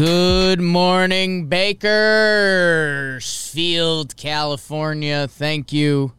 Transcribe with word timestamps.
Good 0.00 0.62
morning, 0.62 1.48
Bakersfield, 1.48 2.16
California. 4.16 5.28
Thank 5.28 5.74
you 5.74 6.14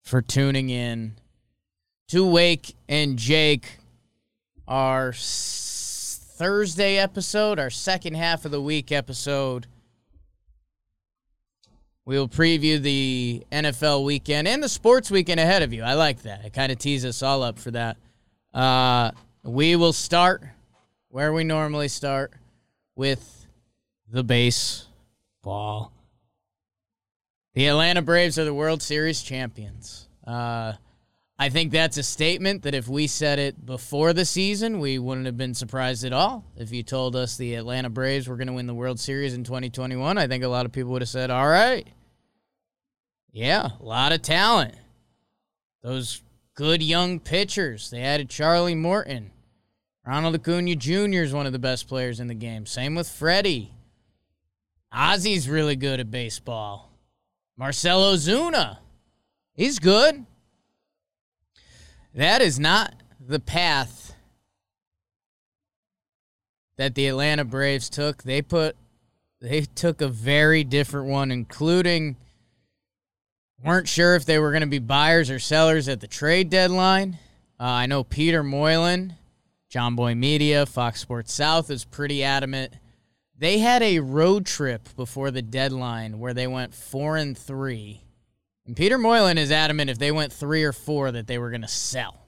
for 0.00 0.22
tuning 0.22 0.70
in 0.70 1.16
to 2.06 2.24
Wake 2.24 2.76
and 2.88 3.18
Jake, 3.18 3.80
our 4.68 5.12
Thursday 5.12 6.96
episode, 6.98 7.58
our 7.58 7.68
second 7.68 8.14
half 8.14 8.44
of 8.44 8.52
the 8.52 8.62
week 8.62 8.92
episode. 8.92 9.66
We'll 12.04 12.28
preview 12.28 12.80
the 12.80 13.42
NFL 13.50 14.04
weekend 14.04 14.46
and 14.46 14.62
the 14.62 14.68
sports 14.68 15.10
weekend 15.10 15.40
ahead 15.40 15.62
of 15.62 15.72
you. 15.72 15.82
I 15.82 15.94
like 15.94 16.22
that. 16.22 16.44
It 16.44 16.52
kind 16.52 16.70
of 16.70 16.78
tees 16.78 17.04
us 17.04 17.24
all 17.24 17.42
up 17.42 17.58
for 17.58 17.72
that. 17.72 17.96
Uh, 18.54 19.10
we 19.42 19.74
will 19.74 19.92
start 19.92 20.44
where 21.08 21.32
we 21.32 21.42
normally 21.42 21.88
start 21.88 22.32
with 22.96 23.46
the 24.10 24.22
baseball. 24.22 25.92
The 27.54 27.66
Atlanta 27.68 28.02
Braves 28.02 28.38
are 28.38 28.44
the 28.44 28.54
World 28.54 28.82
Series 28.82 29.22
champions. 29.22 30.08
Uh, 30.26 30.74
I 31.38 31.48
think 31.48 31.72
that's 31.72 31.96
a 31.96 32.02
statement 32.02 32.62
that 32.62 32.74
if 32.74 32.88
we 32.88 33.06
said 33.06 33.38
it 33.38 33.66
before 33.66 34.12
the 34.12 34.24
season, 34.24 34.78
we 34.78 34.98
wouldn't 34.98 35.26
have 35.26 35.36
been 35.36 35.54
surprised 35.54 36.04
at 36.04 36.12
all. 36.12 36.44
If 36.56 36.72
you 36.72 36.82
told 36.82 37.16
us 37.16 37.36
the 37.36 37.54
Atlanta 37.54 37.90
Braves 37.90 38.28
were 38.28 38.36
going 38.36 38.46
to 38.46 38.52
win 38.52 38.66
the 38.66 38.74
World 38.74 39.00
Series 39.00 39.34
in 39.34 39.42
2021, 39.42 40.16
I 40.16 40.26
think 40.28 40.44
a 40.44 40.48
lot 40.48 40.64
of 40.64 40.72
people 40.72 40.92
would 40.92 41.02
have 41.02 41.08
said, 41.08 41.30
all 41.30 41.48
right. 41.48 41.86
Yeah, 43.32 43.70
a 43.80 43.84
lot 43.84 44.12
of 44.12 44.22
talent. 44.22 44.74
Those 45.82 46.22
good 46.54 46.82
young 46.82 47.18
pitchers. 47.18 47.90
They 47.90 48.00
added 48.00 48.30
Charlie 48.30 48.76
Morton. 48.76 49.32
Ronald 50.06 50.34
Acuna 50.34 50.76
Jr. 50.76 51.22
is 51.22 51.32
one 51.32 51.46
of 51.46 51.52
the 51.52 51.58
best 51.58 51.88
players 51.88 52.20
in 52.20 52.26
the 52.26 52.34
game. 52.34 52.66
Same 52.66 52.94
with 52.94 53.08
Freddie. 53.08 53.72
Ozzie's 54.92 55.48
really 55.48 55.76
good 55.76 55.98
at 55.98 56.10
baseball. 56.10 56.90
Marcell 57.56 58.00
Ozuna, 58.12 58.78
he's 59.54 59.78
good. 59.78 60.26
That 62.14 62.42
is 62.42 62.60
not 62.60 62.94
the 63.18 63.40
path 63.40 64.14
that 66.76 66.94
the 66.94 67.06
Atlanta 67.06 67.44
Braves 67.44 67.88
took. 67.88 68.22
They 68.22 68.42
put 68.42 68.76
they 69.40 69.62
took 69.62 70.00
a 70.00 70.08
very 70.08 70.64
different 70.64 71.08
one, 71.08 71.30
including 71.30 72.16
weren't 73.62 73.88
sure 73.88 74.14
if 74.14 74.24
they 74.24 74.38
were 74.38 74.50
going 74.50 74.62
to 74.62 74.66
be 74.66 74.78
buyers 74.78 75.30
or 75.30 75.38
sellers 75.38 75.88
at 75.88 76.00
the 76.00 76.06
trade 76.06 76.50
deadline. 76.50 77.18
Uh, 77.58 77.64
I 77.64 77.86
know 77.86 78.04
Peter 78.04 78.42
Moylan, 78.42 79.14
Jomboy 79.74 80.16
Media, 80.16 80.66
Fox 80.66 81.00
Sports 81.00 81.34
South 81.34 81.68
is 81.68 81.84
pretty 81.84 82.22
adamant. 82.22 82.74
They 83.36 83.58
had 83.58 83.82
a 83.82 83.98
road 83.98 84.46
trip 84.46 84.88
before 84.94 85.32
the 85.32 85.42
deadline 85.42 86.20
where 86.20 86.32
they 86.32 86.46
went 86.46 86.72
four 86.72 87.16
and 87.16 87.36
three. 87.36 88.04
And 88.66 88.76
Peter 88.76 88.98
Moylan 88.98 89.36
is 89.36 89.50
adamant 89.50 89.90
if 89.90 89.98
they 89.98 90.12
went 90.12 90.32
three 90.32 90.62
or 90.62 90.72
four 90.72 91.10
that 91.10 91.26
they 91.26 91.38
were 91.38 91.50
going 91.50 91.62
to 91.62 91.68
sell. 91.68 92.24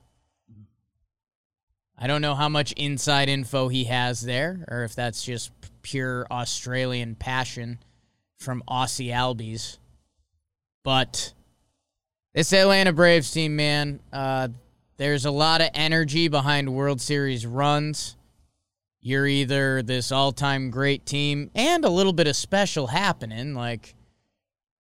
I 1.96 2.08
don't 2.08 2.20
know 2.20 2.34
how 2.34 2.48
much 2.48 2.72
inside 2.72 3.28
info 3.28 3.68
he 3.68 3.84
has 3.84 4.22
there, 4.22 4.64
or 4.66 4.82
if 4.82 4.96
that's 4.96 5.22
just 5.22 5.52
pure 5.82 6.26
Australian 6.28 7.14
passion 7.14 7.78
from 8.40 8.64
Aussie 8.68 9.12
Albies. 9.12 9.78
But 10.82 11.32
this 12.34 12.52
Atlanta 12.52 12.92
Braves 12.92 13.30
team, 13.30 13.54
man, 13.54 14.00
uh, 14.12 14.48
there's 14.96 15.24
a 15.24 15.30
lot 15.30 15.60
of 15.60 15.70
energy 15.74 16.28
behind 16.28 16.72
World 16.72 17.00
Series 17.00 17.46
runs. 17.46 18.16
You're 19.00 19.26
either 19.26 19.82
this 19.82 20.10
all 20.10 20.32
time 20.32 20.70
great 20.70 21.06
team 21.06 21.50
and 21.54 21.84
a 21.84 21.90
little 21.90 22.12
bit 22.12 22.26
of 22.26 22.34
special 22.34 22.88
happening. 22.88 23.54
Like, 23.54 23.94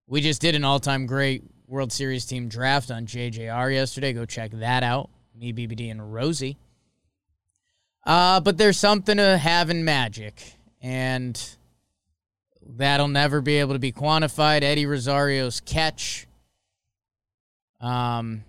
we 0.08 0.22
just 0.22 0.42
did 0.42 0.56
an 0.56 0.64
all 0.64 0.80
time 0.80 1.06
great 1.06 1.44
World 1.68 1.92
Series 1.92 2.26
team 2.26 2.48
draft 2.48 2.92
on 2.92 3.06
JJR 3.06 3.74
yesterday. 3.74 4.14
Go 4.14 4.26
check 4.26 4.52
that 4.52 4.84
out. 4.84 5.10
Me, 5.38 5.52
BBD, 5.52 5.92
and 5.92 6.14
Rosie. 6.14 6.58
Uh, 8.06 8.40
but 8.40 8.58
there's 8.58 8.78
something 8.78 9.18
to 9.18 9.38
having 9.38 9.84
magic, 9.84 10.54
and 10.82 11.58
that'll 12.66 13.08
never 13.08 13.42
be 13.42 13.58
able 13.58 13.74
to 13.74 13.80
be 13.80 13.92
quantified. 13.92 14.64
Eddie 14.64 14.86
Rosario's 14.86 15.60
catch. 15.60 16.28
Um, 17.82 18.44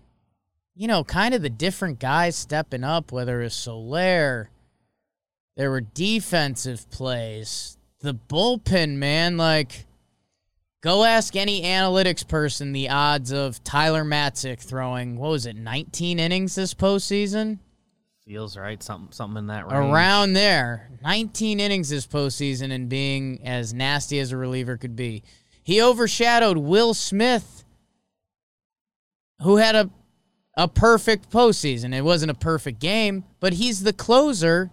you 0.76 0.86
know, 0.86 1.02
kind 1.02 1.34
of 1.34 1.40
the 1.40 1.50
different 1.50 1.98
guys 1.98 2.36
stepping 2.36 2.84
up, 2.84 3.10
whether 3.10 3.40
it's 3.40 3.54
Soler, 3.54 4.50
there 5.56 5.70
were 5.70 5.80
defensive 5.80 6.88
plays. 6.90 7.78
The 8.00 8.14
bullpen, 8.14 8.96
man, 8.96 9.38
like, 9.38 9.86
go 10.82 11.04
ask 11.04 11.34
any 11.34 11.62
analytics 11.62 12.28
person 12.28 12.72
the 12.72 12.90
odds 12.90 13.32
of 13.32 13.64
Tyler 13.64 14.04
Matzek 14.04 14.60
throwing, 14.60 15.16
what 15.16 15.30
was 15.30 15.46
it, 15.46 15.56
19 15.56 16.18
innings 16.18 16.54
this 16.54 16.74
postseason? 16.74 17.58
Feels 18.26 18.56
right. 18.56 18.82
Something 18.82 19.12
something 19.12 19.38
in 19.38 19.46
that 19.46 19.70
range. 19.70 19.92
Around 19.92 20.32
there. 20.32 20.90
19 21.02 21.60
innings 21.60 21.88
this 21.88 22.08
postseason 22.08 22.72
and 22.72 22.88
being 22.88 23.40
as 23.44 23.72
nasty 23.72 24.18
as 24.18 24.32
a 24.32 24.36
reliever 24.36 24.76
could 24.76 24.96
be. 24.96 25.22
He 25.62 25.80
overshadowed 25.80 26.58
Will 26.58 26.92
Smith, 26.92 27.64
who 29.42 29.56
had 29.56 29.76
a 29.76 29.90
a 30.56 30.66
perfect 30.68 31.30
postseason. 31.30 31.94
It 31.94 32.02
wasn't 32.02 32.30
a 32.30 32.34
perfect 32.34 32.80
game, 32.80 33.24
but 33.40 33.54
he's 33.54 33.82
the 33.82 33.92
closer, 33.92 34.70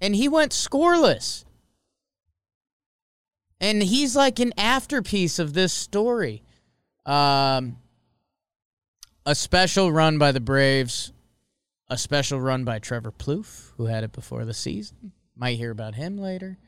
and 0.00 0.14
he 0.14 0.28
went 0.28 0.52
scoreless. 0.52 1.44
And 3.60 3.82
he's 3.82 4.14
like 4.16 4.40
an 4.40 4.52
afterpiece 4.58 5.38
of 5.38 5.54
this 5.54 5.72
story. 5.72 6.42
Um, 7.06 7.78
a 9.24 9.34
special 9.34 9.90
run 9.90 10.18
by 10.18 10.32
the 10.32 10.40
Braves, 10.40 11.12
a 11.88 11.96
special 11.96 12.40
run 12.40 12.64
by 12.64 12.80
Trevor 12.80 13.12
Plouffe, 13.12 13.72
who 13.76 13.86
had 13.86 14.04
it 14.04 14.12
before 14.12 14.44
the 14.44 14.54
season. 14.54 15.12
Might 15.36 15.56
hear 15.56 15.70
about 15.70 15.94
him 15.94 16.18
later. 16.18 16.58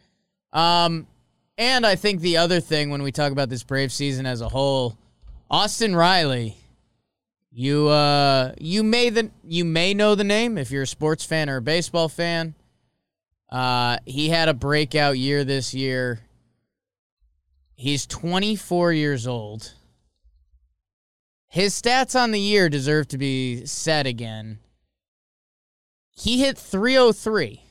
Um, 0.52 1.08
and 1.58 1.84
I 1.84 1.96
think 1.96 2.20
the 2.20 2.36
other 2.36 2.60
thing 2.60 2.91
when 2.91 3.02
we 3.02 3.12
talk 3.12 3.32
about 3.32 3.48
this 3.48 3.64
Brave 3.64 3.92
season 3.92 4.25
as 4.25 4.41
a 4.41 4.48
whole, 4.48 4.96
Austin 5.50 5.94
Riley 5.94 6.56
you 7.56 7.87
uh 7.88 8.53
you 8.59 8.82
may 8.82 9.10
the 9.10 9.31
you 9.44 9.65
may 9.65 9.94
know 9.94 10.16
the 10.16 10.25
name 10.25 10.59
if 10.59 10.72
you're 10.72 10.82
a 10.82 10.87
sports 10.87 11.25
fan 11.25 11.48
or 11.48 11.59
a 11.59 11.62
baseball 11.62 12.09
fan. 12.09 12.54
Uh 13.48 13.98
he 14.04 14.28
had 14.28 14.48
a 14.48 14.54
breakout 14.54 15.17
year 15.17 15.44
this 15.44 15.73
year. 15.73 16.20
He's 17.76 18.06
24 18.06 18.93
years 18.93 19.26
old. 19.28 19.73
His 21.46 21.81
stats 21.81 22.20
on 22.20 22.32
the 22.32 22.40
year 22.40 22.69
deserve 22.69 23.06
to 23.08 23.19
be 23.19 23.64
said 23.67 24.08
again. 24.08 24.58
He 26.11 26.40
hit 26.40 26.58
303, 26.58 27.62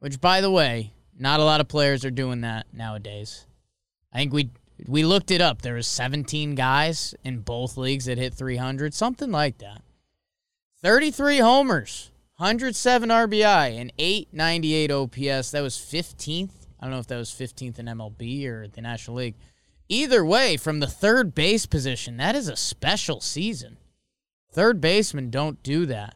which 0.00 0.20
by 0.20 0.42
the 0.42 0.50
way, 0.50 0.92
not 1.18 1.40
a 1.40 1.44
lot 1.44 1.62
of 1.62 1.68
players 1.68 2.04
are 2.04 2.10
doing 2.10 2.42
that 2.42 2.66
nowadays. 2.74 3.46
I 4.12 4.18
think 4.18 4.34
we 4.34 4.50
we 4.86 5.04
looked 5.04 5.30
it 5.30 5.40
up. 5.40 5.62
There 5.62 5.74
was 5.74 5.86
17 5.86 6.54
guys 6.54 7.14
in 7.24 7.40
both 7.40 7.76
leagues 7.76 8.06
that 8.06 8.18
hit 8.18 8.34
300, 8.34 8.94
something 8.94 9.30
like 9.30 9.58
that. 9.58 9.82
33 10.82 11.38
homers, 11.38 12.10
107 12.36 13.08
RBI, 13.08 13.78
and 13.78 13.92
898 13.98 14.90
OPS. 14.90 15.50
That 15.50 15.62
was 15.62 15.76
15th. 15.76 16.52
I 16.78 16.84
don't 16.84 16.92
know 16.92 16.98
if 16.98 17.06
that 17.08 17.16
was 17.16 17.30
15th 17.30 17.78
in 17.78 17.86
MLB 17.86 18.46
or 18.46 18.68
the 18.68 18.80
National 18.80 19.18
League. 19.18 19.34
Either 19.88 20.24
way, 20.24 20.56
from 20.56 20.80
the 20.80 20.86
third 20.86 21.34
base 21.34 21.66
position, 21.66 22.16
that 22.16 22.34
is 22.34 22.48
a 22.48 22.56
special 22.56 23.20
season. 23.20 23.76
Third 24.52 24.80
basemen 24.80 25.30
don't 25.30 25.62
do 25.62 25.84
that. 25.86 26.14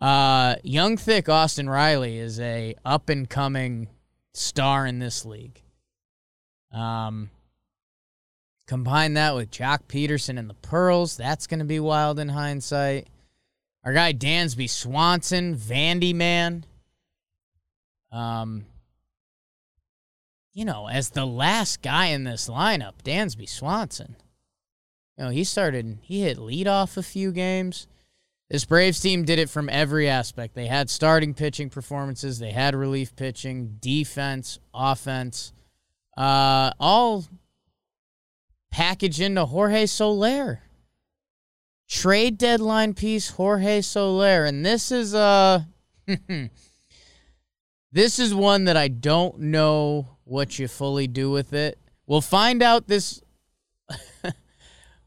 Uh, 0.00 0.56
young, 0.62 0.96
thick 0.96 1.28
Austin 1.28 1.68
Riley 1.68 2.18
is 2.18 2.38
a 2.40 2.74
up 2.84 3.08
and 3.08 3.28
coming 3.28 3.88
star 4.32 4.86
in 4.86 4.98
this 4.98 5.24
league. 5.24 5.62
Um, 6.72 7.30
Combine 8.70 9.14
that 9.14 9.34
with 9.34 9.50
Joc 9.50 9.80
Pederson 9.88 10.38
and 10.38 10.48
the 10.48 10.54
Pearls. 10.54 11.16
That's 11.16 11.48
going 11.48 11.58
to 11.58 11.64
be 11.64 11.80
wild 11.80 12.20
in 12.20 12.28
hindsight. 12.28 13.08
Our 13.84 13.92
guy 13.92 14.12
Dansby 14.12 14.70
Swanson, 14.70 15.56
Vandy 15.56 16.14
man. 16.14 16.64
Um, 18.12 18.66
you 20.52 20.64
know, 20.64 20.86
as 20.88 21.10
the 21.10 21.26
last 21.26 21.82
guy 21.82 22.06
in 22.06 22.22
this 22.22 22.48
lineup, 22.48 22.92
Dansby 23.02 23.48
Swanson. 23.48 24.14
You 25.18 25.24
know, 25.24 25.30
he 25.30 25.42
started, 25.42 25.98
he 26.02 26.20
hit 26.20 26.38
leadoff 26.38 26.96
a 26.96 27.02
few 27.02 27.32
games. 27.32 27.88
This 28.50 28.64
Braves 28.64 29.00
team 29.00 29.24
did 29.24 29.40
it 29.40 29.50
from 29.50 29.68
every 29.68 30.08
aspect. 30.08 30.54
They 30.54 30.68
had 30.68 30.88
starting 30.88 31.34
pitching 31.34 31.70
performances, 31.70 32.38
they 32.38 32.52
had 32.52 32.76
relief 32.76 33.16
pitching, 33.16 33.78
defense, 33.80 34.60
offense, 34.72 35.52
uh, 36.16 36.70
all 36.78 37.24
packaged 38.70 39.20
into 39.20 39.44
Jorge 39.46 39.86
Soler. 39.86 40.62
Trade 41.88 42.38
deadline 42.38 42.94
piece, 42.94 43.30
Jorge 43.30 43.80
Soler. 43.80 44.44
And 44.44 44.64
this 44.64 44.92
is 44.92 45.14
uh 45.14 45.62
this 47.92 48.18
is 48.18 48.34
one 48.34 48.64
that 48.64 48.76
I 48.76 48.88
don't 48.88 49.38
know 49.40 50.16
what 50.24 50.58
you 50.58 50.68
fully 50.68 51.06
do 51.06 51.30
with 51.30 51.52
it. 51.52 51.78
We'll 52.06 52.20
find 52.20 52.62
out 52.62 52.86
this 52.86 53.20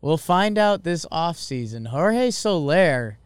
we'll 0.01 0.18
find 0.18 0.57
out 0.57 0.83
this 0.83 1.06
offseason. 1.12 1.88
Jorge 1.88 2.31
Soler 2.31 3.18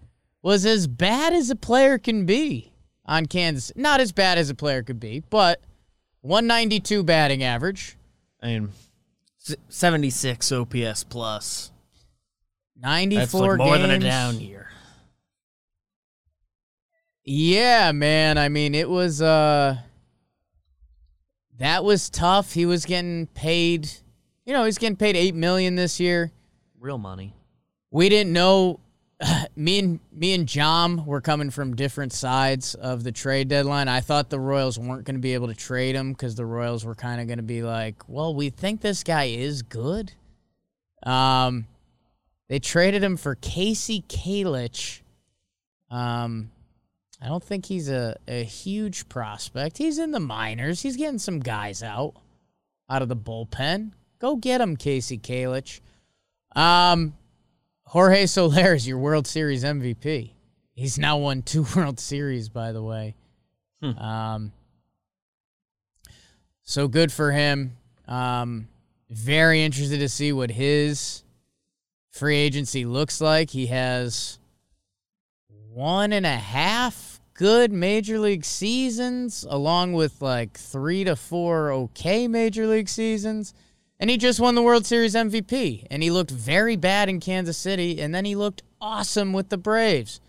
was 0.42 0.66
as 0.66 0.88
bad 0.88 1.34
as 1.34 1.50
a 1.50 1.56
player 1.56 1.98
can 1.98 2.26
be 2.26 2.72
on 3.06 3.26
Kansas. 3.26 3.72
Not 3.76 4.00
as 4.00 4.12
bad 4.12 4.38
as 4.38 4.50
a 4.50 4.56
player 4.56 4.84
could 4.84 5.00
be, 5.00 5.24
but 5.30 5.62
192 6.22 7.04
batting 7.04 7.44
average. 7.44 7.98
I 8.42 8.48
mean, 8.48 8.70
76 9.70 10.52
OPS 10.52 11.04
plus. 11.04 11.72
94 12.80 13.20
That's 13.20 13.34
like 13.34 13.58
more 13.58 13.78
than 13.78 13.92
a 13.92 14.00
down 14.00 14.40
year. 14.40 14.70
Yeah, 17.24 17.92
man. 17.92 18.38
I 18.38 18.50
mean, 18.50 18.74
it 18.74 18.90
was 18.90 19.22
uh 19.22 19.78
that 21.58 21.84
was 21.84 22.10
tough. 22.10 22.54
He 22.54 22.66
was 22.66 22.86
getting 22.86 23.28
paid, 23.28 23.90
you 24.46 24.54
know, 24.54 24.64
he's 24.64 24.78
getting 24.78 24.96
paid 24.96 25.16
8 25.16 25.36
million 25.36 25.76
this 25.76 26.00
year. 26.00 26.32
Real 26.80 26.98
money. 26.98 27.34
We 27.92 28.10
didn't 28.10 28.32
know 28.32 28.80
me 29.56 29.80
and 29.80 30.00
me 30.12 30.34
and 30.34 30.48
Jom 30.48 31.06
were 31.06 31.22
coming 31.22 31.50
from 31.50 31.76
different 31.76 32.14
sides 32.14 32.76
of 32.76 33.04
the 33.04 33.12
trade 33.12 33.48
deadline. 33.48 33.88
I 33.88 34.02
thought 34.02 34.30
the 34.30 34.40
Royals 34.40 34.78
weren't 34.78 35.06
going 35.06 35.16
to 35.16 35.22
be 35.22 35.34
able 35.34 35.48
to 35.48 35.56
trade 35.56 35.96
him 35.96 36.14
cuz 36.16 36.36
the 36.36 36.46
Royals 36.46 36.86
were 36.86 36.96
kind 36.96 37.20
of 37.20 37.28
going 37.28 37.38
to 37.38 37.44
be 37.44 37.64
like, 37.64 38.08
"Well, 38.08 38.36
we 38.36 38.50
think 38.50 38.82
this 38.82 39.04
guy 39.04 39.26
is 39.26 39.62
good." 39.62 40.14
Um 41.04 41.68
they 42.48 42.60
traded 42.60 43.04
him 43.04 43.18
for 43.18 43.36
Kasey 43.36 44.06
Kalich. 44.08 45.02
Um 45.90 46.52
I 47.22 47.28
don't 47.28 47.44
think 47.44 47.66
he's 47.66 47.90
a, 47.90 48.16
a 48.28 48.44
huge 48.44 49.10
prospect. 49.10 49.80
He's 49.80 49.98
in 49.98 50.12
the 50.12 50.20
minors. 50.20 50.82
He's 50.82 50.98
getting 50.98 51.18
some 51.20 51.40
guys 51.40 51.82
out 51.82 52.14
out 52.90 53.02
of 53.02 53.10
the 53.10 53.16
bullpen. 53.16 53.92
Go 54.20 54.36
get 54.36 54.62
him, 54.62 54.78
Kasey 54.78 55.20
Kalich. 55.20 55.82
Um, 56.56 57.14
Jorge 57.88 58.26
Soler 58.26 58.74
is 58.74 58.86
your 58.86 58.98
World 58.98 59.26
Series 59.26 59.64
MVP. 59.64 60.32
He's 60.76 61.00
now 61.00 61.18
won 61.18 61.42
two 61.42 61.66
World 61.76 62.02
Series, 62.02 62.50
by 62.50 62.74
the 62.74 62.84
way. 62.84 63.16
Hmm. 63.82 63.98
Um, 63.98 64.52
so 66.64 66.90
good 66.90 67.14
for 67.14 67.32
him. 67.32 67.78
Um, 68.06 68.68
very 69.10 69.64
interested 69.64 70.00
to 70.00 70.10
see 70.10 70.34
what 70.34 70.52
his 70.52 71.24
free 72.12 72.36
agency 72.36 72.84
looks 72.84 73.22
like. 73.22 73.52
He 73.52 73.68
has 73.68 74.38
one 75.72 76.12
and 76.12 76.26
a 76.26 76.36
half 76.36 77.22
good 77.36 77.72
major 77.72 78.20
league 78.20 78.44
seasons, 78.44 79.46
along 79.50 79.94
with 79.94 80.22
like 80.22 80.58
three 80.58 81.06
to 81.06 81.16
four 81.16 81.72
okay 81.72 82.28
major 82.28 82.68
league 82.68 82.90
seasons. 82.90 83.54
And 84.00 84.10
he 84.10 84.18
just 84.18 84.40
won 84.40 84.56
the 84.56 84.62
World 84.62 84.86
Series 84.86 85.16
MVP. 85.16 85.88
And 85.90 86.04
he 86.04 86.12
looked 86.12 86.32
very 86.32 86.76
bad 86.76 87.10
in 87.10 87.20
Kansas 87.20 87.58
City. 87.58 88.00
And 88.02 88.14
then 88.14 88.26
he 88.26 88.36
looked 88.36 88.62
awesome 88.80 89.34
with 89.34 89.50
the 89.50 89.58
Braves. 89.58 90.22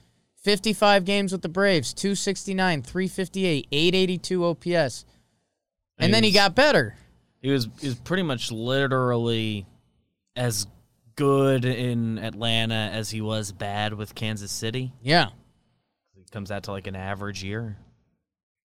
55 0.42 1.04
games 1.04 1.32
with 1.32 1.42
the 1.42 1.48
Braves, 1.48 1.92
269, 1.92 2.82
358, 2.82 3.66
882 3.70 4.44
OPS. 4.44 5.04
And 5.98 6.14
then 6.14 6.22
he 6.22 6.30
He's- 6.30 6.40
got 6.42 6.54
better. 6.54 6.96
He 7.42 7.50
was 7.50 7.68
he 7.80 7.88
was 7.88 7.96
pretty 7.96 8.22
much 8.22 8.50
literally 8.50 9.66
as 10.34 10.66
good 11.16 11.64
in 11.64 12.18
Atlanta 12.18 12.90
as 12.92 13.10
he 13.10 13.20
was 13.20 13.52
bad 13.52 13.94
with 13.94 14.14
Kansas 14.14 14.50
City. 14.52 14.92
Yeah. 15.02 15.28
It 16.16 16.30
comes 16.30 16.50
out 16.50 16.62
to 16.64 16.70
like 16.72 16.86
an 16.86 16.96
average 16.96 17.42
year. 17.44 17.76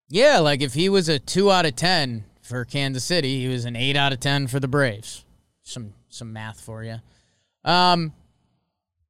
Yeah, 0.10 0.40
like 0.40 0.62
if 0.62 0.74
he 0.74 0.90
was 0.90 1.08
a 1.10 1.18
2 1.20 1.52
out 1.52 1.66
of 1.66 1.76
10 1.76 2.26
for 2.50 2.66
Kansas 2.66 3.04
City, 3.04 3.40
he 3.42 3.48
was 3.48 3.66
an 3.66 3.76
8 3.76 3.96
out 3.96 4.12
of 4.12 4.20
10 4.20 4.48
for 4.48 4.60
the 4.60 4.68
Braves. 4.68 5.24
Some 5.62 5.94
some 6.10 6.34
math 6.34 6.60
for 6.60 6.84
you. 6.84 6.96
Um 7.64 8.14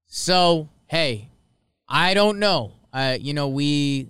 so, 0.07 0.67
hey, 0.87 1.29
I 1.87 2.13
don't 2.13 2.37
know. 2.37 2.73
Uh 2.91 3.17
you 3.19 3.33
know, 3.33 3.47
we 3.47 4.09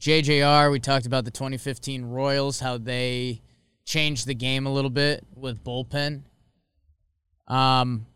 JJR, 0.00 0.72
we 0.72 0.80
talked 0.80 1.04
about 1.04 1.26
the 1.26 1.30
2015 1.30 2.06
Royals 2.06 2.58
how 2.60 2.78
they 2.78 3.42
changed 3.84 4.26
the 4.26 4.34
game 4.34 4.64
a 4.64 4.72
little 4.72 4.90
bit 4.90 5.26
with 5.36 5.62
bullpen. 5.62 6.22
Um 7.46 8.06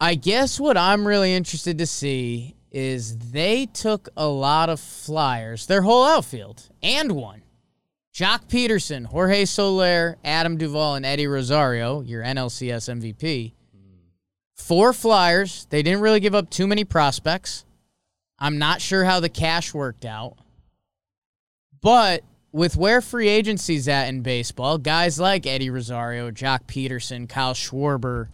I 0.00 0.14
guess 0.14 0.58
what 0.58 0.78
I'm 0.78 1.06
really 1.06 1.34
interested 1.34 1.76
to 1.78 1.86
see 1.86 2.56
is 2.70 3.16
they 3.18 3.66
took 3.66 4.08
a 4.16 4.26
lot 4.26 4.70
of 4.70 4.80
flyers, 4.80 5.66
their 5.66 5.82
whole 5.82 6.04
outfield, 6.04 6.68
and 6.82 7.12
one. 7.12 7.43
Joc 8.14 8.46
Pederson, 8.46 9.06
Jorge 9.06 9.44
Soler, 9.44 10.18
Adam 10.24 10.56
Duvall, 10.56 10.94
and 10.94 11.04
Eddie 11.04 11.26
Rosario, 11.26 12.00
your 12.00 12.22
NLCS 12.22 13.00
MVP. 13.00 13.54
Four 14.54 14.92
flyers. 14.92 15.66
They 15.70 15.82
didn't 15.82 16.00
really 16.00 16.20
give 16.20 16.34
up 16.34 16.48
too 16.48 16.68
many 16.68 16.84
prospects. 16.84 17.64
I'm 18.38 18.56
not 18.58 18.80
sure 18.80 19.04
how 19.04 19.18
the 19.18 19.28
cash 19.28 19.74
worked 19.74 20.04
out. 20.04 20.36
But 21.80 22.22
with 22.52 22.76
where 22.76 23.00
free 23.00 23.28
agency's 23.28 23.88
at 23.88 24.08
in 24.08 24.22
baseball, 24.22 24.78
guys 24.78 25.18
like 25.18 25.44
Eddie 25.44 25.70
Rosario, 25.70 26.30
Joc 26.30 26.66
Pederson, 26.66 27.28
Kyle 27.28 27.52
Schwarber, 27.52 28.28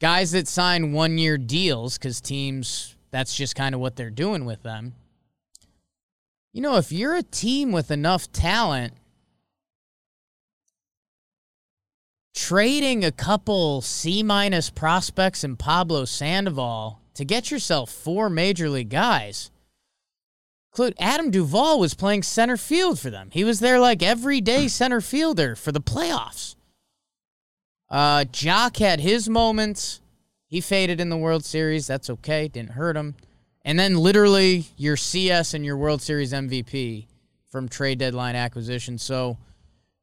guys 0.00 0.32
that 0.32 0.48
sign 0.48 0.92
one 0.92 1.18
year 1.18 1.36
deals 1.36 1.98
because 1.98 2.22
teams, 2.22 2.96
that's 3.10 3.36
just 3.36 3.54
kind 3.54 3.74
of 3.74 3.80
what 3.82 3.96
they're 3.96 4.08
doing 4.08 4.46
with 4.46 4.62
them. 4.62 4.94
You 6.56 6.62
know, 6.62 6.76
if 6.76 6.90
you're 6.90 7.14
a 7.14 7.22
team 7.22 7.70
with 7.70 7.90
enough 7.90 8.32
talent, 8.32 8.94
trading 12.34 13.04
a 13.04 13.12
couple 13.12 13.82
C 13.82 14.22
minus 14.22 14.70
prospects 14.70 15.44
and 15.44 15.58
Pablo 15.58 16.06
Sandoval 16.06 17.02
to 17.12 17.26
get 17.26 17.50
yourself 17.50 17.90
four 17.90 18.30
major 18.30 18.70
league 18.70 18.88
guys. 18.88 19.50
Include 20.72 20.94
Adam 20.98 21.30
Duvall 21.30 21.78
was 21.78 21.92
playing 21.92 22.22
center 22.22 22.56
field 22.56 22.98
for 22.98 23.10
them. 23.10 23.28
He 23.34 23.44
was 23.44 23.60
there 23.60 23.78
like 23.78 24.02
everyday 24.02 24.66
center 24.66 25.02
fielder 25.02 25.56
for 25.56 25.72
the 25.72 25.80
playoffs. 25.82 26.56
Uh, 27.90 28.24
Joc 28.32 28.78
had 28.78 29.00
his 29.00 29.28
moments. 29.28 30.00
He 30.46 30.62
faded 30.62 31.02
in 31.02 31.10
the 31.10 31.18
World 31.18 31.44
Series. 31.44 31.86
That's 31.86 32.08
okay. 32.08 32.48
Didn't 32.48 32.70
hurt 32.70 32.96
him. 32.96 33.14
And 33.66 33.76
then 33.76 33.96
literally 33.96 34.66
your 34.76 34.96
CS 34.96 35.52
and 35.52 35.64
your 35.64 35.76
World 35.76 36.00
Series 36.00 36.32
MVP 36.32 37.06
from 37.50 37.68
trade 37.68 37.98
deadline 37.98 38.36
acquisition. 38.36 38.96
So 38.96 39.38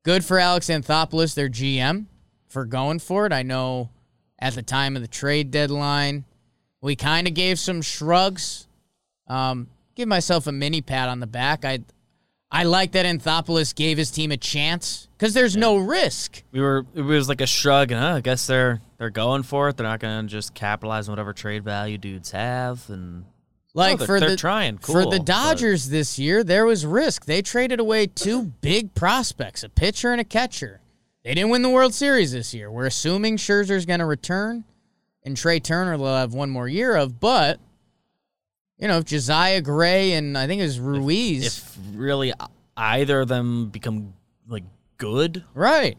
good 0.03 0.25
for 0.25 0.37
Alex 0.37 0.67
Anthopoulos, 0.67 1.33
their 1.33 1.47
GM, 1.47 2.07
for 2.49 2.65
going 2.65 2.99
for 2.99 3.25
it. 3.25 3.31
I 3.31 3.41
know 3.41 3.89
at 4.37 4.53
the 4.55 4.61
time 4.61 4.97
of 4.97 5.01
the 5.01 5.07
trade 5.07 5.49
deadline, 5.49 6.25
we 6.81 6.97
kind 6.97 7.25
of 7.25 7.35
gave 7.35 7.57
some 7.57 7.81
shrugs. 7.81 8.67
Um, 9.27 9.69
give 9.95 10.09
myself 10.09 10.45
a 10.45 10.51
mini 10.51 10.81
pat 10.81 11.07
on 11.07 11.21
the 11.21 11.27
back. 11.27 11.63
I 11.63 11.79
I 12.51 12.65
like 12.65 12.91
that 12.91 13.05
Anthopoulos 13.05 13.73
gave 13.73 13.97
his 13.97 14.11
team 14.11 14.31
a 14.31 14.37
chance 14.37 15.07
because 15.17 15.33
there's 15.33 15.55
no 15.55 15.77
risk. 15.77 16.43
We 16.51 16.59
were 16.59 16.85
it 16.93 17.01
was 17.01 17.29
like 17.29 17.39
a 17.39 17.47
shrug, 17.47 17.91
and 17.91 18.01
huh, 18.01 18.15
I 18.15 18.19
guess 18.19 18.45
they're 18.45 18.81
they're 18.97 19.09
going 19.09 19.43
for 19.43 19.69
it. 19.69 19.77
They're 19.77 19.87
not 19.87 20.01
going 20.01 20.27
to 20.27 20.29
just 20.29 20.53
capitalize 20.53 21.07
on 21.07 21.13
whatever 21.13 21.31
trade 21.31 21.63
value 21.63 21.97
dudes 21.97 22.31
have, 22.31 22.89
and 22.89 23.23
Like 23.75 23.99
for 23.99 24.19
the 24.19 24.37
trying. 24.37 24.77
for 24.77 25.01
Cool, 25.01 25.09
the 25.11 25.17
but- 25.17 25.25
Dodgers 25.25 25.89
this 25.89 26.19
year, 26.19 26.43
there 26.43 26.65
was 26.65 26.85
risk. 26.85 27.25
They 27.25 27.41
traded 27.41 27.79
away 27.79 28.07
two 28.07 28.43
big 28.61 28.93
prospects, 28.93 29.63
a 29.63 29.69
pitcher 29.69 30.11
and 30.11 30.21
a 30.21 30.23
catcher. 30.23 30.79
They 31.23 31.33
didn't 31.33 31.49
win 31.49 31.61
the 31.63 31.69
World 31.69 31.93
Series 31.93 32.33
this 32.33 32.53
year. 32.53 32.69
We're 32.69 32.85
assuming 32.85 33.37
Scherzer's 33.37 33.85
going 33.85 33.99
to 34.01 34.05
return, 34.05 34.63
and 35.23 35.35
Trea 35.37 35.59
Turner 35.59 35.97
will 35.97 36.13
have 36.15 36.33
one 36.33 36.49
more 36.49 36.67
year 36.67 36.95
of. 36.95 37.19
But 37.19 37.59
you 38.77 38.87
know, 38.87 38.97
if 38.97 39.05
Josiah 39.05 39.61
Gray 39.61 40.13
and 40.13 40.37
I 40.37 40.45
think 40.47 40.59
it 40.59 40.65
was 40.65 40.79
Ruiz, 40.79 41.45
if 41.47 41.77
really 41.95 42.33
either 42.75 43.21
of 43.21 43.27
them 43.27 43.69
become 43.69 44.13
like 44.47 44.63
good, 44.97 45.43
Right. 45.53 45.97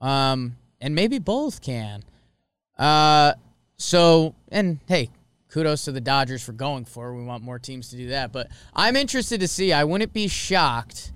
Um, 0.00 0.56
and 0.80 0.94
maybe 0.94 1.18
both 1.18 1.60
can. 1.62 2.04
Uh, 2.78 3.32
so 3.78 4.34
and 4.50 4.78
hey, 4.86 5.10
kudos 5.56 5.86
to 5.86 5.92
the 5.92 6.02
Dodgers 6.02 6.42
for 6.42 6.52
going 6.52 6.84
for. 6.84 7.08
it. 7.08 7.16
We 7.16 7.24
want 7.24 7.42
more 7.42 7.58
teams 7.58 7.88
to 7.88 7.96
do 7.96 8.08
that, 8.08 8.30
but 8.30 8.48
I'm 8.74 8.94
interested 8.94 9.40
to 9.40 9.48
see. 9.48 9.72
I 9.72 9.84
wouldn't 9.84 10.12
be 10.12 10.28
shocked 10.28 11.12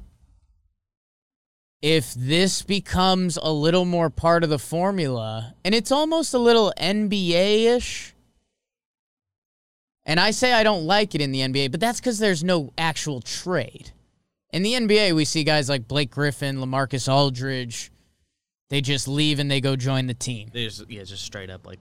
if 1.83 2.15
this 2.15 2.63
becomes 2.63 3.37
a 3.37 3.53
little 3.53 3.85
more 3.85 4.09
part 4.09 4.43
of 4.43 4.49
the 4.49 4.59
formula, 4.59 5.55
and 5.63 5.75
it's 5.75 5.93
almost 5.93 6.33
a 6.33 6.39
little 6.39 6.73
NBA 6.79 7.77
ish. 7.77 8.15
And 10.07 10.19
I 10.19 10.31
say 10.31 10.55
I 10.55 10.63
don't 10.63 10.87
like 10.87 11.15
it 11.15 11.21
in 11.21 11.33
the 11.33 11.41
NBA, 11.41 11.71
but 11.71 11.79
that's 11.79 12.01
because 12.01 12.19
there's 12.19 12.43
no 12.43 12.73
actual 12.79 13.21
trade. 13.21 13.93
In 14.55 14.63
the 14.63 14.73
NBA, 14.73 15.15
we 15.15 15.27
see 15.27 15.45
guys 15.45 15.69
like 15.69 15.87
Blake 15.87 16.11
Griffin, 16.11 16.57
Lamarcus 16.57 17.13
Aldridge. 17.13 17.93
They 18.71 18.81
just 18.81 19.07
leave 19.07 19.39
and 19.39 19.51
they 19.51 19.61
go 19.61 19.77
join 19.77 20.07
the 20.07 20.15
team. 20.15 20.49
They 20.51 20.65
just 20.65 20.89
yeah, 20.89 21.05
just 21.05 21.25
straight 21.25 21.51
up 21.51 21.67
like 21.67 21.79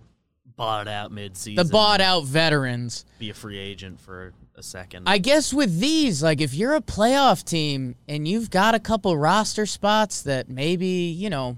bought 0.59 0.89
out 0.89 1.11
mid 1.11 1.37
season. 1.37 1.65
The 1.65 1.71
bought 1.71 2.01
out 2.01 2.25
veterans. 2.25 3.05
Be 3.17 3.29
a 3.29 3.33
free 3.33 3.57
agent 3.57 3.99
for 4.01 4.33
a 4.55 4.61
second. 4.61 5.07
I 5.07 5.17
guess 5.17 5.53
with 5.53 5.79
these, 5.79 6.21
like 6.21 6.41
if 6.41 6.53
you're 6.53 6.75
a 6.75 6.81
playoff 6.81 7.45
team 7.45 7.95
and 8.09 8.27
you've 8.27 8.51
got 8.51 8.75
a 8.75 8.79
couple 8.79 9.17
roster 9.17 9.65
spots 9.65 10.21
that 10.23 10.49
maybe, 10.49 10.85
you 10.85 11.29
know, 11.29 11.55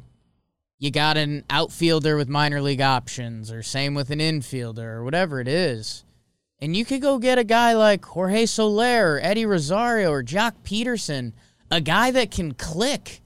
you 0.78 0.92
got 0.92 1.18
an 1.18 1.44
outfielder 1.50 2.16
with 2.16 2.30
minor 2.30 2.62
league 2.62 2.82
options 2.82 3.52
or 3.52 3.64
same 3.64 3.96
with 3.96 4.12
an 4.12 4.20
infielder 4.20 4.96
or 4.96 5.04
whatever 5.04 5.42
it 5.42 5.48
is. 5.48 6.06
And 6.60 6.76
you 6.76 6.86
could 6.86 7.02
go 7.02 7.18
get 7.18 7.40
a 7.40 7.44
guy 7.44 7.74
like 7.74 8.06
Jorge 8.06 8.46
Soler 8.46 9.16
or 9.16 9.20
Eddie 9.20 9.48
Rosario 9.48 10.12
or 10.12 10.24
Joc 10.24 10.54
Pederson, 10.64 11.34
a 11.72 11.82
guy 11.82 12.12
that 12.12 12.30
can 12.30 12.54
click 12.54 13.22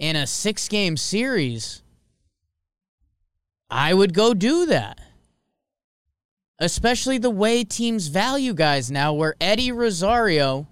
in 0.00 0.16
a 0.16 0.26
six 0.26 0.66
game 0.68 0.96
series. 0.96 1.79
I 3.70 3.94
would 3.94 4.14
go 4.14 4.34
do 4.34 4.66
that 4.66 5.00
especially 6.60 7.16
the 7.16 7.30
way 7.30 7.64
teams 7.64 8.08
value 8.08 8.52
guys 8.52 8.90
now, 8.90 9.14
where 9.14 9.34
Eddie 9.40 9.72
Rosario 9.72 10.68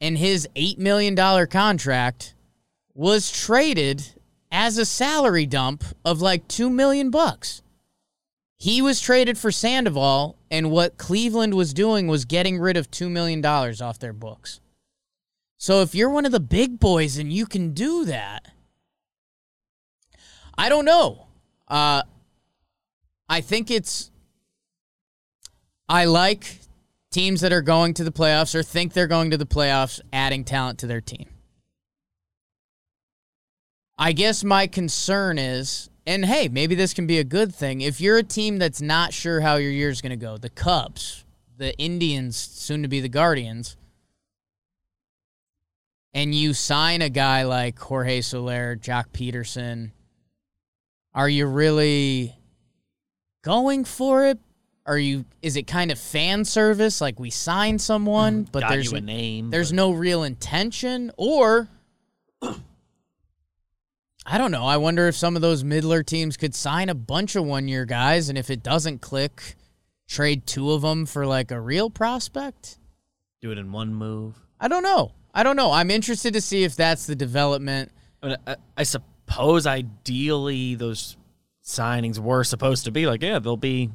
and 0.00 0.18
his 0.18 0.46
$8 0.54 0.78
million 0.78 1.16
contract 1.46 2.34
was 2.92 3.32
traded 3.32 4.14
as 4.52 4.76
a 4.76 4.84
salary 4.84 5.46
dump 5.46 5.82
of 6.04 6.20
like 6.20 6.46
2 6.46 6.68
million 6.68 7.10
bucks. 7.10 7.62
He 8.56 8.80
was 8.80 9.00
traded 9.00 9.36
for 9.36 9.50
Sandoval, 9.50 10.36
and 10.50 10.70
what 10.70 10.96
Cleveland 10.96 11.54
was 11.54 11.74
doing 11.74 12.06
was 12.06 12.24
getting 12.24 12.58
rid 12.58 12.76
of 12.76 12.90
$2 12.90 13.10
million 13.10 13.44
off 13.44 13.98
their 13.98 14.12
books. 14.12 14.60
So 15.58 15.80
if 15.80 15.94
you're 15.94 16.10
one 16.10 16.26
of 16.26 16.32
the 16.32 16.40
big 16.40 16.78
boys 16.78 17.16
and 17.16 17.32
you 17.32 17.46
can 17.46 17.72
do 17.72 18.04
that, 18.04 18.46
I 20.56 20.68
don't 20.68 20.84
know. 20.84 21.26
Uh, 21.68 22.02
I 23.28 23.40
think 23.40 23.70
it's. 23.70 24.10
I 25.88 26.06
like 26.06 26.60
teams 27.10 27.42
that 27.42 27.52
are 27.52 27.62
going 27.62 27.94
to 27.94 28.04
the 28.04 28.10
playoffs 28.10 28.54
or 28.54 28.62
think 28.62 28.92
they're 28.92 29.06
going 29.06 29.30
to 29.30 29.36
the 29.36 29.46
playoffs 29.46 30.00
adding 30.12 30.44
talent 30.44 30.78
to 30.80 30.86
their 30.86 31.00
team. 31.00 31.26
I 33.96 34.12
guess 34.12 34.42
my 34.42 34.66
concern 34.66 35.38
is, 35.38 35.88
and 36.06 36.24
hey, 36.24 36.48
maybe 36.48 36.74
this 36.74 36.92
can 36.92 37.06
be 37.06 37.18
a 37.18 37.24
good 37.24 37.54
thing. 37.54 37.80
If 37.80 38.00
you're 38.00 38.18
a 38.18 38.24
team 38.24 38.58
that's 38.58 38.80
not 38.80 39.12
sure 39.12 39.40
how 39.40 39.56
your 39.56 39.70
year's 39.70 40.00
going 40.00 40.10
to 40.10 40.16
go, 40.16 40.36
the 40.36 40.50
Cubs, 40.50 41.24
the 41.56 41.76
Indians, 41.78 42.36
soon 42.36 42.82
to 42.82 42.88
be 42.88 43.00
the 43.00 43.08
Guardians, 43.08 43.76
and 46.12 46.34
you 46.34 46.54
sign 46.54 47.02
a 47.02 47.08
guy 47.08 47.44
like 47.44 47.78
Jorge 47.78 48.20
Soler, 48.20 48.76
Joc 48.76 49.10
Pederson, 49.12 49.92
are 51.14 51.28
you 51.28 51.46
really 51.46 52.34
going 53.42 53.84
for 53.84 54.26
it? 54.26 54.38
Are 54.86 54.98
you? 54.98 55.24
Is 55.40 55.56
it 55.56 55.66
kind 55.66 55.90
of 55.90 55.98
fan 55.98 56.44
service, 56.44 57.00
like 57.00 57.18
we 57.18 57.30
sign 57.30 57.78
someone, 57.78 58.42
mm-hmm. 58.42 58.52
but 58.52 58.60
Got 58.60 58.70
there's 58.70 58.92
you 58.92 58.98
a 58.98 59.00
name. 59.00 59.50
there's 59.50 59.70
but- 59.70 59.76
no 59.76 59.92
real 59.92 60.24
intention, 60.24 61.10
or 61.16 61.68
I 64.26 64.38
don't 64.38 64.50
know. 64.50 64.64
I 64.64 64.76
wonder 64.78 65.06
if 65.08 65.16
some 65.16 65.36
of 65.36 65.42
those 65.42 65.62
middler 65.64 66.02
teams 66.02 66.36
could 66.36 66.54
sign 66.54 66.88
a 66.88 66.94
bunch 66.94 67.36
of 67.36 67.44
one 67.44 67.68
year 67.68 67.84
guys, 67.84 68.28
and 68.28 68.38
if 68.38 68.50
it 68.50 68.62
doesn't 68.62 69.00
click, 69.00 69.54
trade 70.08 70.46
two 70.46 70.72
of 70.72 70.82
them 70.82 71.04
for 71.06 71.26
like 71.26 71.50
a 71.50 71.60
real 71.60 71.90
prospect. 71.90 72.78
do 73.42 73.50
it 73.52 73.58
in 73.58 73.70
one 73.72 73.94
move. 73.94 74.34
I 74.60 74.68
don't 74.68 74.82
know. 74.82 75.12
I 75.34 75.42
don't 75.42 75.56
know. 75.56 75.72
I'm 75.72 75.90
interested 75.90 76.32
to 76.34 76.40
see 76.40 76.64
if 76.64 76.76
that's 76.76 77.06
the 77.06 77.14
development. 77.16 77.90
I, 78.22 78.36
I, 78.46 78.56
I 78.78 78.82
suppose 79.26 79.66
ideally 79.66 80.74
those 80.74 81.16
signings 81.64 82.18
were 82.18 82.44
supposed 82.44 82.84
to 82.84 82.90
be 82.90 83.06
like, 83.06 83.22
yeah, 83.22 83.38
they'll 83.38 83.56
be 83.56 83.90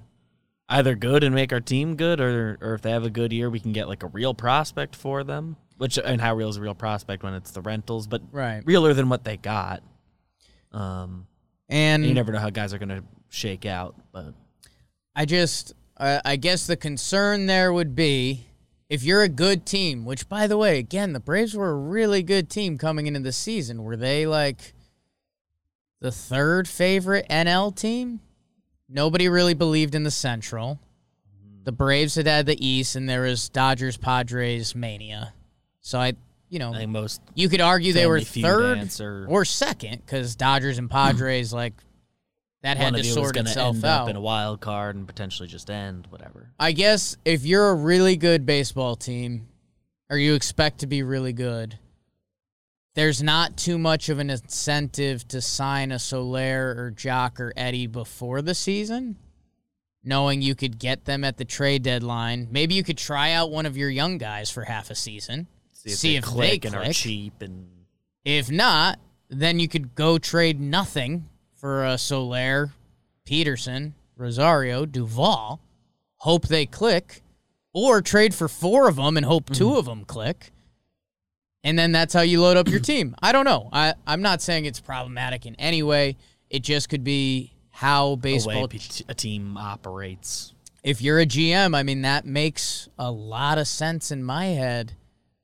either 0.68 0.96
good 0.96 1.24
and 1.24 1.34
make 1.34 1.52
our 1.54 1.60
team 1.60 1.96
good, 1.96 2.20
or 2.20 2.58
or 2.62 2.74
if 2.76 2.82
they 2.82 2.92
have 2.92 3.04
a 3.06 3.10
good 3.10 3.32
year, 3.32 3.50
we 3.50 3.60
can 3.60 3.72
get 3.74 3.88
like 3.88 4.04
a 4.04 4.08
real 4.08 4.34
prospect 4.34 4.96
for 4.96 5.24
them. 5.24 5.56
Which 5.78 5.98
and 5.98 6.20
how 6.20 6.36
real 6.36 6.50
is 6.50 6.58
a 6.58 6.62
real 6.62 6.76
prospect 6.76 7.24
when 7.24 7.34
it's 7.34 7.52
the 7.52 7.62
rentals, 7.62 8.06
but 8.08 8.22
Right. 8.32 8.62
realer 8.66 8.94
than 8.94 9.08
what 9.08 9.24
they 9.24 9.38
got. 9.38 9.82
Um, 10.72 11.26
And 11.70 12.06
you 12.06 12.14
never 12.14 12.32
know 12.32 12.40
how 12.40 12.50
guys 12.50 12.74
are 12.74 12.78
gonna 12.80 13.04
shake 13.30 13.66
out, 13.66 13.96
but 14.12 14.34
I 15.16 15.26
just, 15.26 15.74
uh, 15.98 16.20
I 16.26 16.36
guess 16.36 16.68
the 16.68 16.76
concern 16.76 17.46
there 17.46 17.72
would 17.72 17.96
be 17.96 18.48
if 18.90 19.04
you're 19.04 19.22
a 19.24 19.30
good 19.30 19.66
team, 19.66 20.04
which 20.04 20.28
by 20.28 20.48
the 20.48 20.58
way, 20.58 20.80
again, 20.80 21.14
the 21.14 21.20
Braves 21.20 21.56
were 21.56 21.70
a 21.70 21.76
really 21.76 22.24
good 22.24 22.50
team 22.50 22.78
coming 22.78 23.08
into 23.08 23.20
the 23.20 23.32
season. 23.32 23.84
Were 23.84 23.96
they 23.96 24.26
like 24.28 24.74
the 26.00 26.12
third 26.12 26.68
favorite 26.68 27.26
NL 27.30 27.76
team? 27.76 28.20
Nobody 28.88 29.30
really 29.30 29.54
believed 29.54 29.96
in 29.96 30.04
the 30.04 30.12
Central. 30.12 30.80
The 31.64 31.72
Braves 31.72 32.16
had 32.16 32.26
had 32.26 32.46
the 32.46 32.66
East, 32.66 32.96
and 32.96 33.08
there 33.08 33.22
was 33.22 33.50
Dodgers 33.50 33.98
Padres 33.98 34.74
mania. 34.74 35.34
So 35.82 36.00
I, 36.00 36.14
you 36.50 36.58
know, 36.58 36.74
I 36.74 36.80
think 36.80 36.92
most 36.92 37.22
you 37.36 37.50
could 37.50 37.62
argue 37.62 37.94
they 37.94 38.08
were 38.08 38.22
third 38.22 38.90
or 39.28 39.46
second 39.46 40.02
because 40.06 40.36
Dodgers 40.36 40.78
and 40.78 40.90
Padres 40.90 41.54
like 41.54 41.74
that 42.64 42.78
had 42.78 42.94
to 42.94 43.00
of 43.00 43.06
you 43.06 43.12
was 43.12 43.14
sort 43.14 43.38
itself 43.38 43.76
end 43.76 43.86
out. 43.86 44.02
up 44.04 44.10
in 44.10 44.16
a 44.16 44.22
wild 44.22 44.60
card 44.60 44.96
and 44.96 45.08
potentially 45.08 45.48
just 45.48 45.70
end 45.70 46.08
whatever. 46.10 46.52
I 46.60 46.72
guess 46.72 47.18
if 47.24 47.46
you're 47.46 47.70
a 47.70 47.76
really 47.76 48.16
good 48.16 48.46
baseball 48.46 48.96
team, 48.96 49.48
or 50.10 50.18
you 50.18 50.34
expect 50.34 50.80
to 50.80 50.88
be 50.88 51.04
really 51.04 51.34
good, 51.34 51.78
there's 53.00 53.24
not 53.24 53.56
too 53.56 53.78
much 53.78 54.10
of 54.10 54.20
an 54.20 54.30
incentive 54.30 55.26
to 55.30 55.40
sign 55.40 55.94
a 55.94 55.98
Soler 55.98 56.76
or 56.78 56.92
Joc 56.92 57.40
or 57.40 57.54
Eddie 57.56 57.88
before 57.88 58.42
the 58.42 58.54
season, 58.54 59.16
knowing 60.04 60.42
you 60.42 60.54
could 60.54 60.78
get 60.78 61.06
them 61.06 61.24
at 61.24 61.38
the 61.38 61.46
trade 61.46 61.82
deadline. 61.82 62.50
Maybe 62.52 62.76
you 62.76 62.84
could 62.84 62.98
try 62.98 63.32
out 63.32 63.52
one 63.52 63.66
of 63.66 63.78
your 63.78 63.90
young 63.90 64.18
guys 64.18 64.52
for 64.52 64.66
half 64.66 64.90
a 64.90 64.96
season, 64.96 65.48
see 65.72 66.18
if, 66.18 66.26
they, 66.26 66.28
click 66.28 66.62
click. 66.64 66.66
and 66.66 66.76
are 66.76 66.92
cheap 66.92 67.42
and 67.42 67.70
If 68.26 68.52
not, 68.52 69.00
then 69.30 69.62
you 69.62 69.70
could 69.70 69.96
go 69.96 70.18
trade 70.18 70.60
nothing 70.60 71.30
for 71.56 71.86
a 71.86 71.98
Soler, 71.98 72.74
Pederson, 73.26 73.94
Rosario, 74.18 74.86
Duvall, 74.86 75.62
hope 76.18 76.50
they 76.50 76.66
click, 76.66 77.22
or 77.72 78.02
trade 78.02 78.36
for 78.36 78.50
four 78.50 78.90
of 78.90 78.98
them 78.98 79.16
and 79.16 79.26
hope 79.26 79.52
two 79.52 79.68
mm-hmm. 79.68 79.78
of 79.78 79.86
them 79.86 80.04
click. 80.04 80.52
And 81.64 81.78
then 81.78 81.92
that's 81.92 82.14
how 82.14 82.22
you 82.22 82.42
load 82.42 82.58
up 82.58 82.68
your 82.68 82.80
team. 82.80 83.16
I 83.22 83.32
don't 83.32 83.46
know. 83.46 83.70
I, 83.72 83.94
I'm 84.08 84.22
not 84.22 84.42
saying 84.42 84.66
it's 84.66 84.80
problematic 84.80 85.46
in 85.46 85.56
any 85.56 85.84
way. 85.84 86.18
It 86.50 86.64
just 86.64 86.90
could 86.90 87.04
be 87.04 87.54
how 87.70 88.16
baseball. 88.16 88.70
a 89.08 89.14
team 89.14 89.58
operates. 89.58 90.54
If 90.84 91.02
you're 91.02 91.20
a 91.20 91.26
GM, 91.26 91.76
I 91.76 91.84
mean, 91.84 92.04
that 92.04 92.26
makes 92.26 92.88
a 92.98 93.12
lot 93.12 93.58
of 93.58 93.68
sense 93.68 94.12
in 94.12 94.24
my 94.24 94.46
head. 94.48 94.94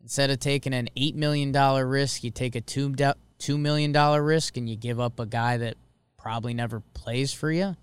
Instead 0.01 0.29
of 0.29 0.39
taking 0.39 0.73
an 0.73 0.87
$8 0.95 1.15
million 1.15 1.51
risk, 1.51 2.23
you 2.23 2.31
take 2.31 2.55
a 2.55 2.61
$2, 2.61 3.13
$2 3.39 3.59
million 3.59 3.91
risk 4.21 4.55
and 4.55 4.69
you 4.69 4.75
give 4.75 4.99
up 4.99 5.19
a 5.19 5.25
guy 5.25 5.57
that 5.57 5.75
probably 6.17 6.53
never 6.53 6.81
plays 6.93 7.33
for 7.33 7.51
you. 7.51 7.75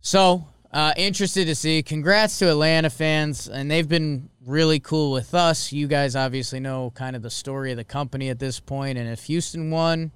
So, 0.00 0.46
uh, 0.72 0.92
interested 0.96 1.46
to 1.46 1.54
see. 1.54 1.82
Congrats 1.82 2.38
to 2.38 2.50
Atlanta 2.50 2.90
fans, 2.90 3.48
and 3.48 3.70
they've 3.70 3.88
been 3.88 4.28
really 4.44 4.80
cool 4.80 5.12
with 5.12 5.34
us. 5.34 5.72
You 5.72 5.86
guys 5.86 6.14
obviously 6.14 6.60
know 6.60 6.92
kind 6.94 7.16
of 7.16 7.22
the 7.22 7.30
story 7.30 7.70
of 7.70 7.76
the 7.76 7.84
company 7.84 8.28
at 8.28 8.38
this 8.38 8.60
point, 8.60 8.98
and 8.98 9.08
if 9.08 9.24
Houston 9.24 9.70
won, 9.70 10.12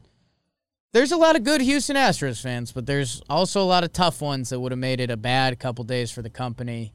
there's 0.92 1.12
a 1.12 1.16
lot 1.16 1.37
of 1.37 1.44
good 1.44 1.62
Houston 1.62 1.97
Astros 1.97 2.42
fans, 2.42 2.71
but 2.71 2.85
there's 2.85 3.23
also 3.30 3.62
a 3.62 3.64
lot 3.64 3.82
of 3.82 3.92
tough 3.92 4.21
ones 4.21 4.50
that 4.50 4.61
would 4.61 4.73
have 4.73 4.78
made 4.78 5.00
it 5.00 5.11
a 5.11 5.16
bad 5.16 5.59
couple 5.59 5.85
days 5.85 6.11
for 6.11 6.21
the 6.21 6.30
company. 6.30 6.92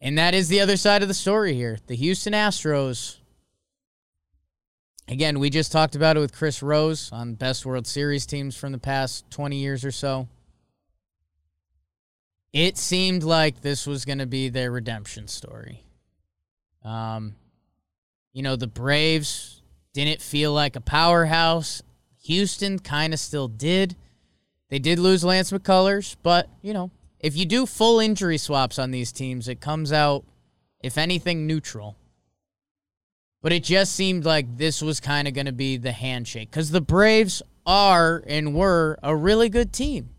And 0.00 0.16
that 0.18 0.34
is 0.34 0.48
the 0.48 0.60
other 0.60 0.76
side 0.76 1.02
of 1.02 1.08
the 1.08 1.14
story 1.14 1.54
here. 1.54 1.78
The 1.86 1.96
Houston 1.96 2.34
Astros. 2.34 3.16
Again, 5.08 5.38
we 5.38 5.50
just 5.50 5.72
talked 5.72 5.96
about 5.96 6.16
it 6.16 6.20
with 6.20 6.32
Chris 6.32 6.62
Rose 6.62 7.10
on 7.10 7.34
best 7.34 7.66
World 7.66 7.86
Series 7.86 8.26
teams 8.26 8.56
from 8.56 8.72
the 8.72 8.78
past 8.78 9.28
20 9.30 9.56
years 9.56 9.84
or 9.84 9.90
so. 9.90 10.28
It 12.54 12.78
seemed 12.78 13.24
like 13.24 13.62
this 13.62 13.84
was 13.84 14.04
going 14.04 14.18
to 14.18 14.26
be 14.26 14.48
their 14.48 14.70
redemption 14.70 15.26
story. 15.26 15.82
Um, 16.84 17.34
you 18.32 18.44
know, 18.44 18.54
the 18.54 18.68
Braves 18.68 19.60
didn't 19.92 20.22
feel 20.22 20.52
like 20.52 20.76
a 20.76 20.80
powerhouse. 20.80 21.82
Houston 22.22 22.78
kind 22.78 23.12
of 23.12 23.18
still 23.18 23.48
did. 23.48 23.96
They 24.70 24.78
did 24.78 25.00
lose 25.00 25.24
Lance 25.24 25.50
McCullers, 25.50 26.14
but, 26.22 26.48
you 26.62 26.72
know, 26.72 26.92
if 27.18 27.36
you 27.36 27.44
do 27.44 27.66
full 27.66 27.98
injury 27.98 28.38
swaps 28.38 28.78
on 28.78 28.92
these 28.92 29.10
teams, 29.10 29.48
it 29.48 29.60
comes 29.60 29.92
out, 29.92 30.24
if 30.80 30.96
anything, 30.96 31.48
neutral. 31.48 31.96
But 33.42 33.52
it 33.52 33.64
just 33.64 33.94
seemed 33.94 34.24
like 34.24 34.58
this 34.58 34.80
was 34.80 35.00
kind 35.00 35.26
of 35.26 35.34
going 35.34 35.46
to 35.46 35.52
be 35.52 35.76
the 35.76 35.90
handshake 35.90 36.52
because 36.52 36.70
the 36.70 36.80
Braves 36.80 37.42
are 37.66 38.22
and 38.28 38.54
were 38.54 38.96
a 39.02 39.16
really 39.16 39.48
good 39.48 39.72
team. 39.72 40.10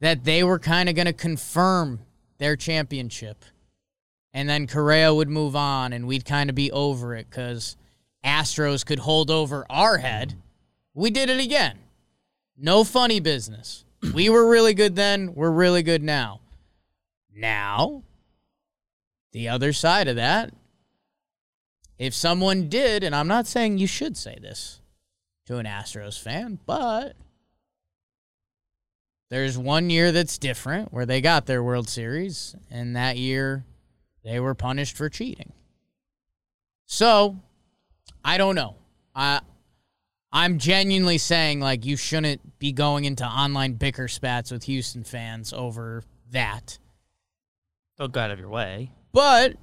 That 0.00 0.24
they 0.24 0.42
were 0.42 0.58
kind 0.58 0.88
of 0.88 0.94
going 0.94 1.06
to 1.06 1.12
confirm 1.12 2.00
their 2.38 2.56
championship. 2.56 3.44
And 4.32 4.48
then 4.48 4.66
Correa 4.66 5.14
would 5.14 5.28
move 5.28 5.54
on 5.54 5.92
and 5.92 6.06
we'd 6.06 6.24
kind 6.24 6.48
of 6.48 6.56
be 6.56 6.70
over 6.72 7.14
it 7.14 7.28
because 7.28 7.76
Astros 8.24 8.84
could 8.84 9.00
hold 9.00 9.30
over 9.30 9.66
our 9.68 9.98
head. 9.98 10.34
We 10.94 11.10
did 11.10 11.28
it 11.30 11.40
again. 11.40 11.78
No 12.56 12.84
funny 12.84 13.20
business. 13.20 13.84
We 14.14 14.28
were 14.28 14.48
really 14.48 14.74
good 14.74 14.96
then. 14.96 15.34
We're 15.34 15.50
really 15.50 15.82
good 15.82 16.02
now. 16.02 16.40
Now, 17.34 18.02
the 19.32 19.48
other 19.48 19.72
side 19.72 20.08
of 20.08 20.16
that, 20.16 20.52
if 21.98 22.14
someone 22.14 22.68
did, 22.68 23.04
and 23.04 23.14
I'm 23.14 23.28
not 23.28 23.46
saying 23.46 23.78
you 23.78 23.86
should 23.86 24.16
say 24.16 24.38
this 24.40 24.80
to 25.46 25.58
an 25.58 25.66
Astros 25.66 26.20
fan, 26.20 26.58
but 26.66 27.14
there's 29.30 29.56
one 29.56 29.90
year 29.90 30.12
that's 30.12 30.38
different 30.38 30.92
where 30.92 31.06
they 31.06 31.20
got 31.20 31.46
their 31.46 31.62
World 31.62 31.88
Series, 31.88 32.54
and 32.70 32.94
that 32.96 33.16
year 33.16 33.64
they 34.24 34.38
were 34.40 34.54
punished 34.54 34.96
for 34.96 35.08
cheating. 35.08 35.52
So, 36.86 37.36
I 38.24 38.36
don't 38.38 38.54
know. 38.54 38.76
I 39.14 39.40
I'm 40.32 40.58
genuinely 40.58 41.18
saying 41.18 41.60
like 41.60 41.84
you 41.84 41.96
shouldn't 41.96 42.58
be 42.58 42.72
going 42.72 43.04
into 43.04 43.24
online 43.24 43.74
bicker 43.74 44.06
spats 44.08 44.50
with 44.50 44.64
Houston 44.64 45.02
fans 45.04 45.52
over 45.52 46.04
that. 46.30 46.78
Don't 47.98 48.12
go 48.12 48.20
out 48.20 48.30
of 48.30 48.38
your 48.38 48.48
way. 48.48 48.92
But 49.12 49.56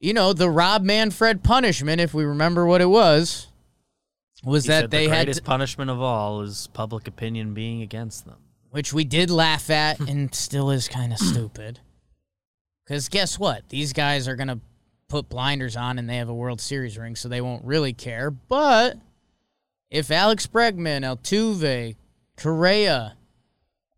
you 0.00 0.12
know, 0.12 0.32
the 0.32 0.50
Rob 0.50 0.82
Manfred 0.82 1.42
punishment, 1.42 2.00
if 2.00 2.12
we 2.12 2.24
remember 2.24 2.66
what 2.66 2.80
it 2.80 2.86
was, 2.88 3.48
was 4.44 4.64
He 4.64 4.68
that 4.68 4.90
they 4.90 5.06
the 5.06 5.10
had 5.14 5.24
greatest 5.26 5.38
to- 5.40 5.44
punishment 5.44 5.90
of 5.90 6.00
all 6.00 6.42
is 6.42 6.68
public 6.72 7.06
opinion 7.08 7.54
being 7.54 7.80
against 7.82 8.24
them. 8.26 8.38
Which 8.74 8.92
we 8.92 9.04
did 9.04 9.30
laugh 9.30 9.70
at 9.70 10.00
and 10.00 10.34
still 10.34 10.72
is 10.72 10.88
kind 10.88 11.12
of 11.12 11.18
stupid. 11.20 11.78
Because 12.84 13.08
guess 13.08 13.38
what? 13.38 13.68
These 13.68 13.92
guys 13.92 14.26
are 14.26 14.34
going 14.34 14.48
to 14.48 14.58
put 15.06 15.28
blinders 15.28 15.76
on 15.76 15.96
and 15.96 16.10
they 16.10 16.16
have 16.16 16.28
a 16.28 16.34
World 16.34 16.60
Series 16.60 16.98
ring, 16.98 17.14
so 17.14 17.28
they 17.28 17.40
won't 17.40 17.64
really 17.64 17.92
care. 17.92 18.32
But 18.32 18.96
if 19.92 20.10
Alex 20.10 20.48
Bregman, 20.48 21.02
Altuve, 21.02 21.94
Correa, 22.36 23.16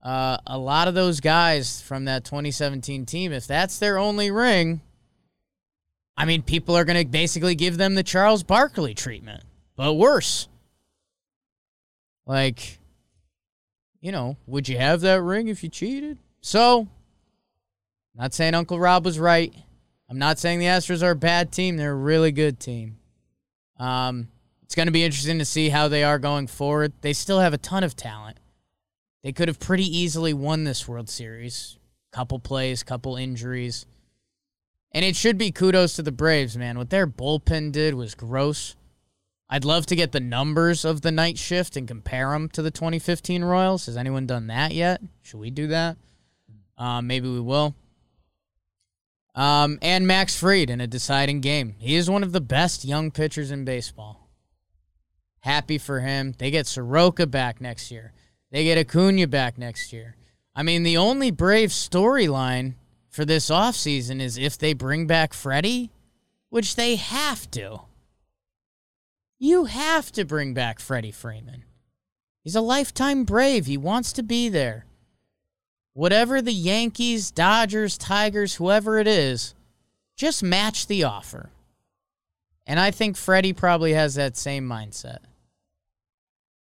uh, 0.02 0.37
a 0.47 0.59
lot 0.59 0.88
of 0.88 0.95
those 0.95 1.21
guys 1.21 1.80
from 1.80 2.04
that 2.04 2.25
2017 2.25 3.06
team, 3.06 3.33
if 3.33 3.47
that's 3.47 3.78
their 3.78 3.97
only 3.97 4.30
ring, 4.30 4.83
I 6.18 6.26
mean, 6.26 6.42
people 6.42 6.76
are 6.76 6.85
going 6.85 7.02
to 7.02 7.11
basically 7.11 7.54
give 7.54 7.78
them 7.78 7.95
the 7.95 8.02
Charles 8.02 8.42
Barkley 8.42 8.92
treatment, 8.92 9.42
but 9.75 9.95
worse. 9.95 10.49
Like, 12.26 12.78
you 14.00 14.12
know, 14.12 14.36
would 14.46 14.68
you 14.68 14.78
have 14.78 15.00
that 15.02 15.22
ring 15.22 15.48
if 15.48 15.62
you 15.62 15.68
cheated? 15.68 16.18
So, 16.40 16.88
not 18.14 18.34
saying 18.34 18.54
Uncle 18.54 18.78
Rob 18.78 19.04
was 19.04 19.18
right. 19.18 19.54
I'm 20.08 20.18
not 20.18 20.38
saying 20.38 20.58
the 20.58 20.66
Astros 20.66 21.02
are 21.02 21.10
a 21.10 21.16
bad 21.16 21.50
team. 21.52 21.76
They're 21.76 21.92
a 21.92 21.94
really 21.94 22.32
good 22.32 22.60
team. 22.60 22.98
Um, 23.78 24.28
it's 24.62 24.74
going 24.74 24.86
to 24.86 24.92
be 24.92 25.04
interesting 25.04 25.38
to 25.38 25.44
see 25.44 25.68
how 25.68 25.88
they 25.88 26.04
are 26.04 26.18
going 26.18 26.46
forward. 26.46 26.92
They 27.00 27.12
still 27.12 27.40
have 27.40 27.52
a 27.52 27.58
ton 27.58 27.84
of 27.84 27.97
talent. 27.97 28.38
They 29.23 29.32
could 29.32 29.49
have 29.49 29.58
pretty 29.58 29.84
easily 29.84 30.32
won 30.32 30.64
this 30.64 30.86
World 30.86 31.08
Series. 31.08 31.78
Couple 32.12 32.38
plays, 32.38 32.82
couple 32.82 33.16
injuries. 33.16 33.86
And 34.92 35.04
it 35.04 35.16
should 35.16 35.36
be 35.36 35.50
kudos 35.50 35.97
to 35.97 36.02
the 36.02 36.12
Braves, 36.12 36.56
man. 36.56 36.78
What 36.78 36.90
their 36.90 37.06
bullpen 37.06 37.73
did 37.73 37.94
was 37.94 38.14
gross. 38.14 38.76
I'd 39.49 39.65
love 39.65 39.87
to 39.87 39.97
get 39.97 40.13
the 40.13 40.21
numbers 40.21 40.85
of 40.85 41.02
the 41.02 41.13
night 41.13 41.39
shift 41.39 41.76
and 41.76 41.87
compare 41.87 42.30
them 42.30 42.49
to 42.50 42.63
the 42.63 42.71
2015 42.71 43.45
Royals. 43.45 43.87
Has 43.87 43.97
anyone 43.97 44.26
done 44.26 44.49
that 44.49 44.73
yet? 44.73 45.00
Should 45.23 45.39
we 45.39 45.50
do 45.50 45.69
that? 45.69 45.97
Um, 46.76 47.06
maybe 47.06 47.28
we 47.28 47.41
will. 47.41 47.75
Um, 49.37 49.78
and 49.82 50.06
Max 50.06 50.37
Fried 50.37 50.71
in 50.71 50.80
a 50.80 50.87
deciding 50.87 51.43
game. 51.43 51.76
He 51.78 51.95
is 51.95 52.11
one 52.11 52.23
of 52.23 52.32
the 52.32 52.41
best 52.41 52.85
young 52.85 53.11
pitchers 53.11 53.50
in 53.50 53.65
baseball. 53.65 54.28
Happy 55.41 55.78
for 55.78 56.00
him. 56.00 56.35
They 56.39 56.50
get 56.50 56.67
Soroka 56.67 57.26
back 57.26 57.61
next 57.61 57.91
year. 57.91 58.13
They 58.50 58.65
get 58.65 58.78
Acuna 58.78 59.26
back 59.28 59.59
next 59.59 59.93
year. 59.93 60.17
I 60.56 60.63
mean, 60.63 60.82
the 60.82 60.97
only 60.97 61.30
Brave 61.30 61.69
storyline 61.69 62.75
for 63.11 63.25
this 63.25 63.50
offseason 63.50 64.21
is 64.21 64.39
if 64.39 64.59
they 64.59 64.73
bring 64.73 65.06
back 65.06 65.35
Freddie, 65.35 65.91
which 66.49 66.75
they 66.75 66.97
have 66.97 67.50
to. 67.52 67.80
You 69.38 69.66
have 69.66 70.10
to 70.12 70.25
bring 70.25 70.54
back 70.54 70.80
Freddie 70.80 71.12
Freeman. 71.12 71.64
He's 72.42 72.56
a 72.56 72.60
lifetime 72.60 73.25
Brave. 73.25 73.66
He 73.66 73.76
wants 73.76 74.12
to 74.14 74.22
be 74.22 74.49
there. 74.49 74.86
Whatever 75.92 76.40
the 76.40 76.52
Yankees, 76.52 77.30
Dodgers, 77.30 77.99
Tigers, 77.99 78.54
whoever 78.54 78.99
it 78.99 79.06
is, 79.06 79.54
just 80.16 80.42
match 80.42 80.86
the 80.86 81.04
offer. 81.04 81.50
And 82.66 82.80
I 82.80 82.90
think 82.90 83.16
Freddie 83.16 83.52
probably 83.52 83.92
has 83.92 84.14
that 84.14 84.36
same 84.36 84.66
mindset. 84.68 85.18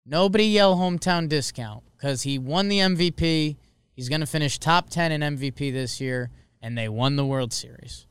Nobody 0.05 0.45
yell 0.45 0.75
hometown 0.75 1.29
discount 1.29 1.83
because 1.95 2.23
he 2.23 2.39
won 2.39 2.67
the 2.67 2.79
MVP. 2.79 3.55
He's 3.93 4.09
going 4.09 4.21
to 4.21 4.27
finish 4.27 4.57
top 4.57 4.89
10 4.89 5.11
in 5.11 5.21
MVP 5.21 5.71
this 5.71 6.01
year, 6.01 6.29
and 6.61 6.77
they 6.77 6.89
won 6.89 7.15
the 7.17 7.25
World 7.25 7.53
Series. 7.53 8.07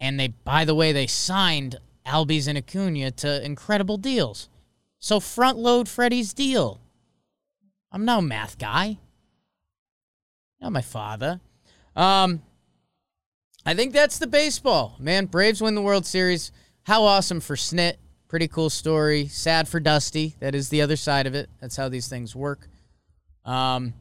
And 0.00 0.18
they, 0.18 0.28
by 0.28 0.64
the 0.64 0.74
way, 0.74 0.92
they 0.92 1.06
signed 1.06 1.78
Albies 2.06 2.48
and 2.48 2.56
Acuna 2.56 3.10
to 3.10 3.44
incredible 3.44 3.96
deals. 3.96 4.48
So 4.98 5.20
front 5.20 5.58
load 5.58 5.88
Freddie's 5.88 6.32
deal. 6.32 6.80
I'm 7.92 8.04
no 8.04 8.20
math 8.20 8.58
guy. 8.58 8.98
Not 10.60 10.72
my 10.72 10.82
father. 10.82 11.40
Um, 11.94 12.42
I 13.64 13.74
think 13.74 13.92
that's 13.92 14.18
the 14.18 14.26
baseball, 14.26 14.96
man. 14.98 15.26
Braves 15.26 15.60
win 15.60 15.74
the 15.74 15.82
World 15.82 16.06
Series. 16.06 16.52
How 16.84 17.04
awesome 17.04 17.40
for 17.40 17.56
Snit. 17.56 17.96
Pretty 18.28 18.48
cool 18.48 18.70
story. 18.70 19.26
Sad 19.28 19.68
for 19.68 19.80
Dusty. 19.80 20.36
That 20.40 20.54
is 20.54 20.68
the 20.68 20.82
other 20.82 20.96
side 20.96 21.26
of 21.26 21.34
it. 21.34 21.48
That's 21.60 21.76
how 21.76 21.88
these 21.88 22.08
things 22.08 22.34
work. 22.34 22.68
Um, 23.44 23.94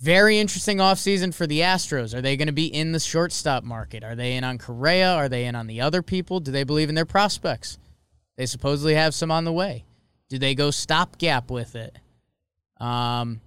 very 0.00 0.38
interesting 0.38 0.78
offseason 0.78 1.34
for 1.34 1.46
the 1.46 1.60
Astros. 1.60 2.14
Are 2.14 2.20
they 2.20 2.36
going 2.36 2.46
to 2.46 2.52
be 2.52 2.66
in 2.66 2.92
the 2.92 3.00
shortstop 3.00 3.64
market? 3.64 4.04
Are 4.04 4.14
they 4.14 4.36
in 4.36 4.44
on 4.44 4.58
Correa? 4.58 5.12
Are 5.14 5.28
they 5.28 5.44
in 5.44 5.54
on 5.54 5.66
the 5.66 5.80
other 5.80 6.02
people? 6.02 6.40
Do 6.40 6.52
they 6.52 6.64
believe 6.64 6.88
in 6.88 6.94
their 6.94 7.04
prospects? 7.04 7.78
They 8.36 8.46
supposedly 8.46 8.94
have 8.94 9.14
some 9.14 9.30
on 9.30 9.44
the 9.44 9.52
way. 9.52 9.84
Do 10.28 10.38
they 10.38 10.54
go 10.54 10.70
stopgap 10.70 11.50
with 11.50 11.74
it? 11.74 11.98
Um, 12.80 13.40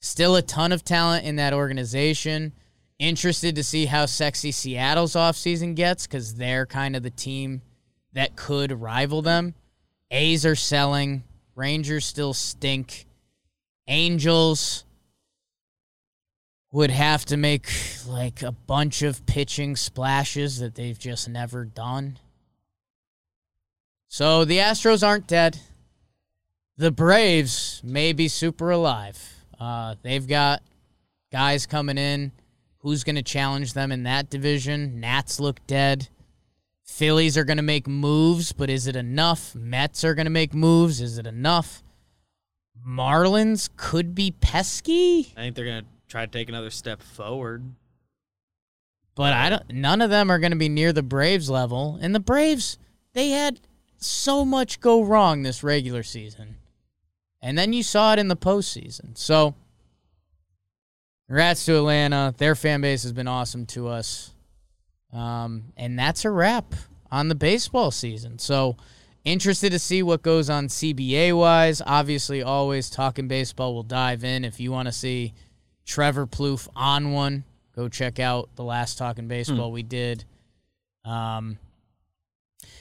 still 0.00 0.36
a 0.36 0.42
ton 0.42 0.70
of 0.70 0.84
talent 0.84 1.24
in 1.24 1.36
that 1.36 1.52
organization. 1.52 2.52
Interested 3.00 3.56
to 3.56 3.64
see 3.64 3.86
how 3.86 4.06
sexy 4.06 4.52
Seattle's 4.52 5.14
offseason 5.14 5.74
gets 5.74 6.06
because 6.06 6.36
they're 6.36 6.66
kind 6.66 6.94
of 6.94 7.02
the 7.02 7.10
team 7.10 7.62
that 8.12 8.36
could 8.36 8.70
rival 8.80 9.22
them. 9.22 9.54
A's 10.12 10.46
are 10.46 10.54
selling. 10.54 11.24
Rangers 11.56 12.04
still 12.04 12.32
stink. 12.32 13.06
Angels 13.88 14.83
would 16.74 16.90
have 16.90 17.24
to 17.24 17.36
make 17.36 17.70
like 18.04 18.42
a 18.42 18.50
bunch 18.50 19.02
of 19.02 19.24
pitching 19.26 19.76
splashes 19.76 20.58
that 20.58 20.74
they've 20.74 20.98
just 20.98 21.28
never 21.28 21.64
done. 21.64 22.18
So 24.08 24.44
the 24.44 24.58
Astros 24.58 25.06
aren't 25.06 25.28
dead. 25.28 25.60
The 26.76 26.90
Braves 26.90 27.80
may 27.84 28.12
be 28.12 28.26
super 28.26 28.72
alive. 28.72 29.22
Uh, 29.60 29.94
they've 30.02 30.26
got 30.26 30.64
guys 31.30 31.64
coming 31.64 31.96
in. 31.96 32.32
Who's 32.78 33.04
going 33.04 33.16
to 33.16 33.22
challenge 33.22 33.74
them 33.74 33.92
in 33.92 34.02
that 34.02 34.28
division? 34.28 34.98
Nats 34.98 35.38
look 35.38 35.64
dead. 35.68 36.08
Phillies 36.82 37.38
are 37.38 37.44
going 37.44 37.56
to 37.56 37.62
make 37.62 37.86
moves, 37.86 38.50
but 38.50 38.68
is 38.68 38.88
it 38.88 38.96
enough? 38.96 39.54
Mets 39.54 40.02
are 40.02 40.14
going 40.14 40.26
to 40.26 40.30
make 40.30 40.52
moves. 40.52 41.00
Is 41.00 41.18
it 41.18 41.26
enough? 41.26 41.84
Marlins 42.84 43.70
could 43.76 44.12
be 44.12 44.32
pesky, 44.32 45.32
I 45.36 45.42
think 45.42 45.56
they're 45.56 45.64
gonna 45.64 45.86
try 46.08 46.26
to 46.26 46.30
take 46.32 46.48
another 46.48 46.70
step 46.70 47.02
forward. 47.02 47.64
but 49.14 49.32
I 49.32 49.50
don't. 49.50 49.70
None 49.72 50.00
of 50.02 50.10
them 50.10 50.30
are 50.30 50.38
going 50.38 50.52
to 50.52 50.58
be 50.58 50.68
near 50.68 50.92
the 50.92 51.02
Braves 51.02 51.48
level. 51.48 51.98
And 52.00 52.14
the 52.14 52.20
Braves, 52.20 52.78
they 53.12 53.30
had 53.30 53.60
so 53.98 54.44
much 54.44 54.80
go 54.80 55.02
wrong 55.02 55.42
this 55.42 55.62
regular 55.62 56.02
season, 56.02 56.56
and 57.40 57.56
then 57.56 57.72
you 57.72 57.82
saw 57.82 58.12
it 58.12 58.18
in 58.18 58.28
the 58.28 58.36
postseason. 58.36 59.16
So, 59.16 59.54
congrats 61.26 61.64
to 61.66 61.76
Atlanta. 61.76 62.34
Their 62.36 62.54
fan 62.54 62.80
base 62.80 63.02
has 63.02 63.12
been 63.12 63.28
awesome 63.28 63.66
to 63.66 63.88
us. 63.88 64.32
Um, 65.12 65.72
and 65.76 65.98
that's 65.98 66.24
a 66.24 66.30
wrap 66.30 66.74
on 67.10 67.28
the 67.28 67.34
baseball 67.36 67.90
season. 67.92 68.38
So, 68.38 68.76
interested 69.24 69.70
to 69.70 69.78
see 69.78 70.02
what 70.02 70.22
goes 70.22 70.50
on 70.50 70.66
CBA 70.66 71.36
wise. 71.36 71.80
Obviously, 71.86 72.42
always 72.42 72.90
talking 72.90 73.28
baseball. 73.28 73.74
We'll 73.74 73.84
dive 73.84 74.24
in. 74.24 74.44
If 74.44 74.58
you 74.58 74.72
want 74.72 74.86
to 74.86 74.92
see 74.92 75.32
Trevor 75.84 76.26
Plouffe 76.26 76.68
on 76.74 77.12
one, 77.12 77.44
go 77.74 77.88
check 77.88 78.18
out 78.18 78.48
the 78.56 78.64
last 78.64 78.96
talking 78.98 79.28
baseball 79.28 79.70
we 79.72 79.82
did. 79.82 80.24
Um, 81.04 81.58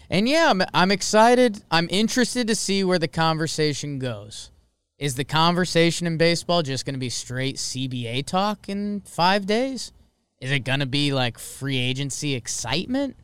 And 0.09 0.27
yeah, 0.29 0.49
I'm, 0.49 0.61
I'm 0.73 0.91
excited. 0.91 1.61
I'm 1.71 1.87
interested 1.89 2.47
to 2.47 2.55
see 2.55 2.83
where 2.83 2.99
the 2.99 3.07
conversation 3.07 3.99
goes. 3.99 4.51
Is 4.97 5.15
the 5.15 5.25
conversation 5.25 6.07
in 6.07 6.17
baseball 6.17 6.61
just 6.61 6.85
going 6.85 6.93
to 6.93 6.99
be 6.99 7.09
straight 7.09 7.57
CBA 7.57 8.25
talk 8.25 8.69
in 8.69 9.01
five 9.01 9.45
days? 9.45 9.91
Is 10.39 10.51
it 10.51 10.59
going 10.59 10.79
to 10.79 10.85
be 10.85 11.13
like 11.13 11.37
free 11.39 11.77
agency 11.77 12.35
excitement? 12.35 13.17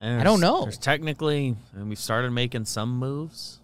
And 0.00 0.20
I 0.20 0.24
don't 0.24 0.40
know. 0.40 0.62
There's 0.62 0.78
technically, 0.78 1.56
and 1.74 1.88
we've 1.88 1.98
started 1.98 2.30
making 2.30 2.66
some 2.66 2.98
moves. 2.98 3.60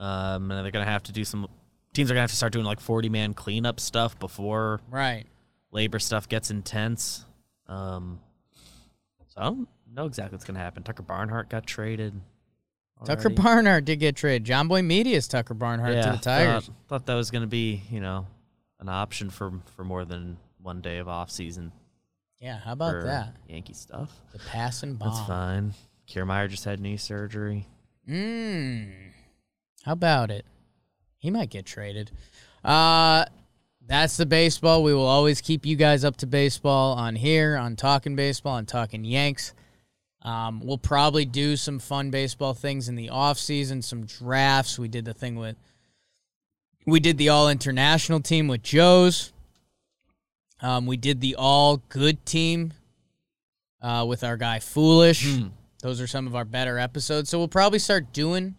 Um, 0.00 0.50
and 0.50 0.64
they're 0.64 0.72
gonna 0.72 0.84
have 0.84 1.04
to 1.04 1.12
do 1.12 1.24
some. 1.24 1.46
Teams 1.94 2.10
are 2.10 2.14
gonna 2.14 2.22
have 2.22 2.30
to 2.30 2.36
start 2.36 2.52
doing 2.52 2.64
like 2.64 2.80
40 2.80 3.08
man 3.08 3.34
cleanup 3.34 3.78
stuff 3.80 4.18
before 4.18 4.80
Right. 4.90 5.26
labor 5.70 5.98
stuff 5.98 6.28
gets 6.28 6.50
intense. 6.50 7.24
Um, 7.66 8.20
so 9.28 9.40
I 9.40 9.44
don't 9.44 9.68
know 9.90 10.06
exactly 10.06 10.36
what's 10.36 10.44
gonna 10.44 10.58
happen. 10.58 10.82
Tucker 10.82 11.02
Barnhart 11.02 11.48
got 11.48 11.66
traded. 11.66 12.20
Tucker. 13.04 13.30
Barnhart 13.30 13.84
did 13.84 13.98
get 13.98 14.14
traded. 14.16 14.44
Jomboy 14.46 14.84
Media's 14.84 15.26
Tucker 15.26 15.54
Barnhart 15.54 16.02
to 16.02 16.10
the 16.12 16.16
Tigers. 16.18 16.66
Thought, 16.66 16.74
thought 16.88 17.06
that 17.06 17.14
was 17.14 17.30
gonna 17.30 17.46
be 17.46 17.82
you 17.90 18.00
know 18.00 18.26
an 18.80 18.88
option 18.88 19.28
for 19.30 19.52
for 19.76 19.84
more 19.84 20.04
than 20.04 20.36
one 20.60 20.80
day 20.80 20.98
of 20.98 21.08
off 21.08 21.30
season 21.30 21.72
yeah, 22.42 22.58
how 22.58 22.72
about 22.72 23.04
that? 23.04 23.36
Yankee 23.46 23.72
stuff. 23.72 24.10
The 24.32 24.40
passing 24.40 24.94
bomb. 24.96 25.10
That's 25.10 25.26
fine. 25.28 25.74
Kiermaier 26.08 26.50
just 26.50 26.64
had 26.64 26.80
knee 26.80 26.96
surgery. 26.96 27.68
Mmm. 28.08 28.90
How 29.84 29.92
about 29.92 30.32
it? 30.32 30.44
He 31.22 31.30
might 31.30 31.48
get 31.48 31.64
traded. 31.64 32.10
Uh 32.62 33.24
that's 33.86 34.16
the 34.16 34.26
baseball. 34.26 34.82
We 34.82 34.94
will 34.94 35.06
always 35.06 35.40
keep 35.40 35.64
you 35.66 35.76
guys 35.76 36.04
up 36.04 36.16
to 36.18 36.26
baseball 36.26 36.94
on 36.94 37.16
here, 37.16 37.56
on 37.56 37.76
Talking 37.76 38.14
Baseball, 38.14 38.54
on 38.54 38.66
Talking 38.66 39.04
Yanks. 39.04 39.54
Um, 40.22 40.60
we'll 40.64 40.78
probably 40.78 41.24
do 41.24 41.56
some 41.56 41.80
fun 41.80 42.10
baseball 42.10 42.54
things 42.54 42.88
in 42.88 42.94
the 42.94 43.10
off 43.10 43.38
season, 43.38 43.82
some 43.82 44.06
drafts. 44.06 44.78
We 44.78 44.86
did 44.88 45.04
the 45.04 45.14
thing 45.14 45.34
with 45.36 45.56
we 46.86 47.00
did 47.00 47.18
the 47.18 47.28
all 47.28 47.48
international 47.48 48.20
team 48.20 48.48
with 48.48 48.62
Joe's. 48.62 49.32
Um, 50.60 50.86
we 50.86 50.96
did 50.96 51.20
the 51.20 51.36
all 51.36 51.78
good 51.88 52.24
team 52.24 52.72
uh, 53.80 54.04
with 54.08 54.22
our 54.22 54.36
guy 54.36 54.60
Foolish. 54.60 55.26
Hmm. 55.26 55.48
Those 55.80 56.00
are 56.00 56.06
some 56.06 56.28
of 56.28 56.36
our 56.36 56.44
better 56.44 56.78
episodes. 56.78 57.28
So 57.28 57.38
we'll 57.38 57.48
probably 57.48 57.80
start 57.80 58.12
doing 58.12 58.54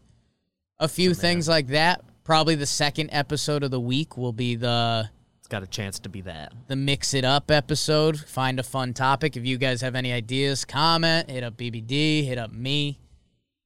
a 0.80 0.90
few 0.90 1.14
things 1.14 1.48
like 1.48 1.68
that. 1.68 2.04
Probably 2.24 2.56
the 2.56 2.66
second 2.66 3.10
episode 3.12 3.64
of 3.64 3.72
the 3.72 3.80
week 3.80 4.18
will 4.18 4.32
be 4.32 4.56
the 4.56 5.10
It's 5.40 5.48
got 5.48 5.62
a 5.64 5.68
chance 5.68 6.00
to 6.00 6.10
be 6.10 6.22
that. 6.22 6.54
the 6.68 6.76
mix 6.76 7.14
it 7.14 7.26
up 7.26 7.52
episode. 7.52 8.18
Find 8.20 8.60
a 8.60 8.64
fun 8.64 8.94
topic. 8.94 9.36
If 9.36 9.46
you 9.46 9.58
guys 9.58 9.82
have 9.82 9.96
any 9.96 10.14
ideas, 10.14 10.64
comment. 10.64 11.30
Hit 11.30 11.44
up 11.44 11.58
BBD. 11.58 12.26
Hit 12.26 12.38
up 12.38 12.52
me. 12.54 13.00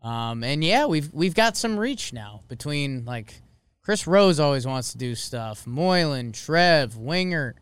Um, 0.02 0.44
and 0.44 0.64
yeah, 0.64 0.86
we've 0.86 1.14
we've 1.14 1.36
got 1.36 1.56
some 1.58 1.78
reach 1.80 2.14
now 2.14 2.42
between 2.48 3.06
like 3.06 3.42
Chris 3.84 4.08
Rose 4.08 4.40
always 4.40 4.66
wants 4.66 4.92
to 4.92 4.98
do 4.98 5.16
stuff. 5.16 5.66
Moylan, 5.68 6.32
Trev, 6.32 6.98
Winger, 6.98 7.56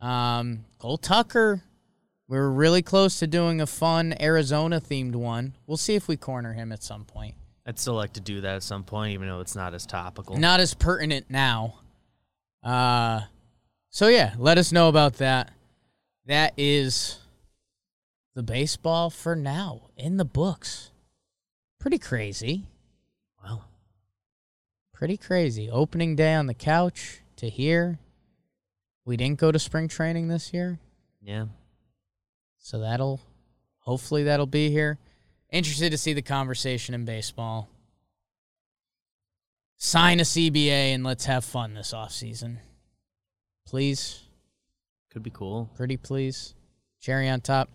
um, 0.00 0.64
Cole 0.78 0.98
Tucker. 0.98 1.62
we 2.28 2.36
are 2.36 2.50
really 2.50 2.82
close 2.82 3.18
to 3.20 3.26
doing 3.26 3.60
a 3.60 3.66
fun 3.66 4.14
Arizona 4.20 4.80
themed 4.80 5.14
one. 5.16 5.54
We'll 5.66 5.76
see 5.76 5.94
if 5.94 6.08
we 6.08 6.16
corner 6.16 6.52
him 6.52 6.72
at 6.72 6.82
some 6.82 7.04
point. 7.04 7.34
I'd 7.66 7.78
still 7.78 7.94
like 7.94 8.12
to 8.12 8.20
do 8.20 8.42
that 8.42 8.54
at 8.56 8.62
some 8.62 8.84
point, 8.84 9.12
even 9.14 9.28
though 9.28 9.40
it's 9.40 9.56
not 9.56 9.74
as 9.74 9.84
topical. 9.86 10.36
Not 10.36 10.60
as 10.60 10.72
pertinent 10.74 11.26
now. 11.28 11.80
Uh 12.62 13.22
so 13.90 14.08
yeah, 14.08 14.34
let 14.38 14.58
us 14.58 14.72
know 14.72 14.88
about 14.88 15.14
that. 15.14 15.52
That 16.26 16.52
is 16.56 17.18
the 18.34 18.42
baseball 18.42 19.10
for 19.10 19.34
now 19.34 19.90
in 19.96 20.16
the 20.16 20.24
books. 20.24 20.90
Pretty 21.80 21.98
crazy. 21.98 22.66
Well, 23.42 23.64
Pretty 24.92 25.16
crazy. 25.16 25.68
Opening 25.70 26.16
day 26.16 26.34
on 26.34 26.46
the 26.46 26.54
couch 26.54 27.20
to 27.36 27.48
here. 27.48 27.98
We 29.04 29.16
didn't 29.16 29.38
go 29.38 29.52
to 29.52 29.58
spring 29.58 29.88
training 29.88 30.28
this 30.28 30.52
year, 30.52 30.80
yeah. 31.22 31.46
so 32.58 32.80
that'll 32.80 33.20
hopefully 33.78 34.24
that'll 34.24 34.46
be 34.46 34.70
here. 34.70 34.98
Interested 35.50 35.90
to 35.90 35.98
see 35.98 36.12
the 36.12 36.22
conversation 36.22 36.94
in 36.94 37.04
baseball. 37.04 37.68
Sign 39.76 40.20
a 40.20 40.24
CBA 40.24 40.94
and 40.94 41.04
let's 41.04 41.26
have 41.26 41.44
fun 41.44 41.74
this 41.74 41.92
offseason. 41.92 42.56
Please. 43.66 44.22
Could 45.10 45.22
be 45.22 45.30
cool. 45.30 45.70
Pretty 45.76 45.96
please. 45.96 46.54
Cherry 47.00 47.28
on 47.28 47.40
top. 47.40 47.70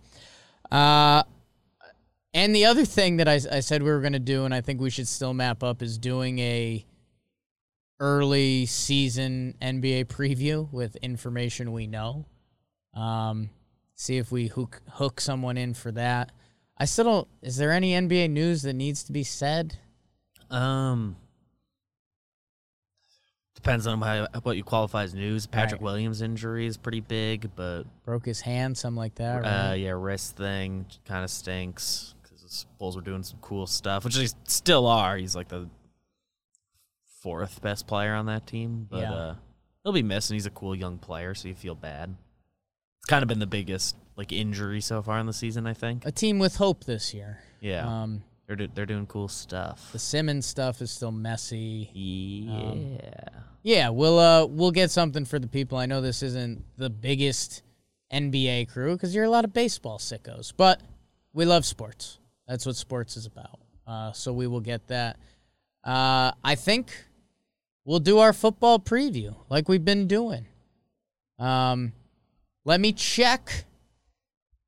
Uh, 0.70 1.22
and 2.34 2.54
the 2.54 2.66
other 2.66 2.84
thing 2.84 3.18
that 3.18 3.28
I, 3.28 3.34
I 3.34 3.60
said 3.60 3.82
we 3.82 3.90
were 3.90 4.00
going 4.00 4.14
to 4.14 4.18
do, 4.18 4.44
and 4.44 4.54
I 4.54 4.60
think 4.60 4.80
we 4.80 4.90
should 4.90 5.08
still 5.08 5.34
map 5.34 5.62
up, 5.62 5.82
is 5.82 5.98
doing 5.98 6.38
a 6.38 6.84
early 8.00 8.66
season 8.66 9.54
NBA 9.62 10.06
preview 10.06 10.70
with 10.72 10.96
information 10.96 11.72
we 11.72 11.86
know. 11.86 12.26
Um, 12.94 13.50
see 13.94 14.16
if 14.18 14.32
we 14.32 14.48
hook 14.48 14.82
hook 14.90 15.20
someone 15.20 15.56
in 15.56 15.74
for 15.74 15.92
that. 15.92 16.32
I 16.82 16.84
still 16.84 17.04
don't. 17.04 17.28
Is 17.42 17.56
there 17.58 17.70
any 17.70 17.92
NBA 17.92 18.28
news 18.30 18.62
that 18.62 18.72
needs 18.72 19.04
to 19.04 19.12
be 19.12 19.22
said? 19.22 19.78
Um, 20.50 21.14
depends 23.54 23.86
on 23.86 24.00
how, 24.02 24.26
what 24.42 24.56
you 24.56 24.64
qualify 24.64 25.04
as 25.04 25.14
news. 25.14 25.46
Patrick 25.46 25.80
Right. 25.80 25.84
Williams' 25.84 26.22
injury 26.22 26.66
is 26.66 26.76
pretty 26.76 26.98
big, 26.98 27.50
but 27.54 27.84
Broke 28.04 28.26
his 28.26 28.40
hand, 28.40 28.76
something 28.76 28.96
like 28.96 29.14
that. 29.14 29.44
uh, 29.44 29.74
yeah, 29.74 29.90
wrist 29.90 30.36
thing 30.36 30.86
kind 31.06 31.22
of 31.22 31.30
stinks 31.30 32.16
because 32.20 32.40
the 32.42 32.66
Bulls 32.80 32.96
were 32.96 33.02
doing 33.02 33.22
some 33.22 33.38
cool 33.40 33.68
stuff, 33.68 34.04
which 34.04 34.16
they 34.16 34.26
still 34.48 34.88
are. 34.88 35.16
He's 35.16 35.36
like 35.36 35.46
the 35.46 35.68
fourth 37.20 37.62
best 37.62 37.86
player 37.86 38.12
on 38.14 38.26
that 38.26 38.44
team, 38.48 38.88
but 38.90 38.98
Yeah. 39.02 39.12
uh, 39.12 39.34
he'll 39.84 39.92
be 39.92 40.02
missing. 40.02 40.34
He's 40.34 40.46
a 40.46 40.50
cool 40.50 40.74
young 40.74 40.98
player, 40.98 41.32
so 41.36 41.46
you 41.46 41.54
feel 41.54 41.76
bad. 41.76 42.16
It's 42.98 43.06
kind 43.06 43.22
of 43.22 43.28
been 43.28 43.38
the 43.38 43.46
biggest 43.46 43.94
like 44.16 44.32
injury 44.32 44.80
so 44.80 45.02
far 45.02 45.18
in 45.18 45.26
the 45.26 45.32
season, 45.32 45.66
I 45.66 45.72
think. 45.74 46.04
a 46.06 46.12
team 46.12 46.38
with 46.38 46.56
hope 46.56 46.84
this 46.84 47.12
year. 47.14 47.38
Yeah, 47.60 48.02
Um, 48.02 48.22
they're 48.46 48.56
do- 48.56 48.68
they're 48.74 48.86
doing 48.86 49.06
cool 49.06 49.28
stuff. 49.28 49.90
the 49.92 49.98
Simmons 49.98 50.46
stuff 50.46 50.82
is 50.82 50.90
still 50.90 51.12
messy. 51.12 51.90
Yeah. 51.94 53.28
Yeah, 53.64 53.88
we'll 53.90 54.18
uh 54.18 54.46
we'll 54.46 54.72
get 54.72 54.90
something 54.90 55.24
for 55.24 55.38
the 55.38 55.46
people. 55.46 55.78
I 55.78 55.86
know 55.86 56.00
this 56.00 56.22
isn't 56.22 56.64
the 56.76 56.90
biggest 56.90 57.62
NBA 58.12 58.68
crew 58.68 58.94
because 58.94 59.14
you're 59.14 59.24
a 59.24 59.30
lot 59.30 59.44
of 59.44 59.52
baseball 59.52 59.98
sickos, 59.98 60.52
but 60.56 60.82
we 61.32 61.44
love 61.44 61.64
sports. 61.64 62.18
That's 62.48 62.66
what 62.66 62.74
sports 62.76 63.16
is 63.16 63.24
about. 63.26 63.60
Uh, 63.86 64.12
so 64.12 64.32
we 64.32 64.46
will 64.48 64.60
get 64.60 64.88
that. 64.88 65.16
Uh, 65.84 66.32
I 66.44 66.56
think 66.56 66.92
we'll 67.84 68.00
do 68.00 68.18
our 68.18 68.32
football 68.32 68.78
preview 68.80 69.34
like 69.48 69.68
we've 69.68 69.84
been 69.84 70.06
doing. 70.08 70.46
Um, 71.38 71.92
let 72.64 72.80
me 72.80 72.92
check 72.92 73.64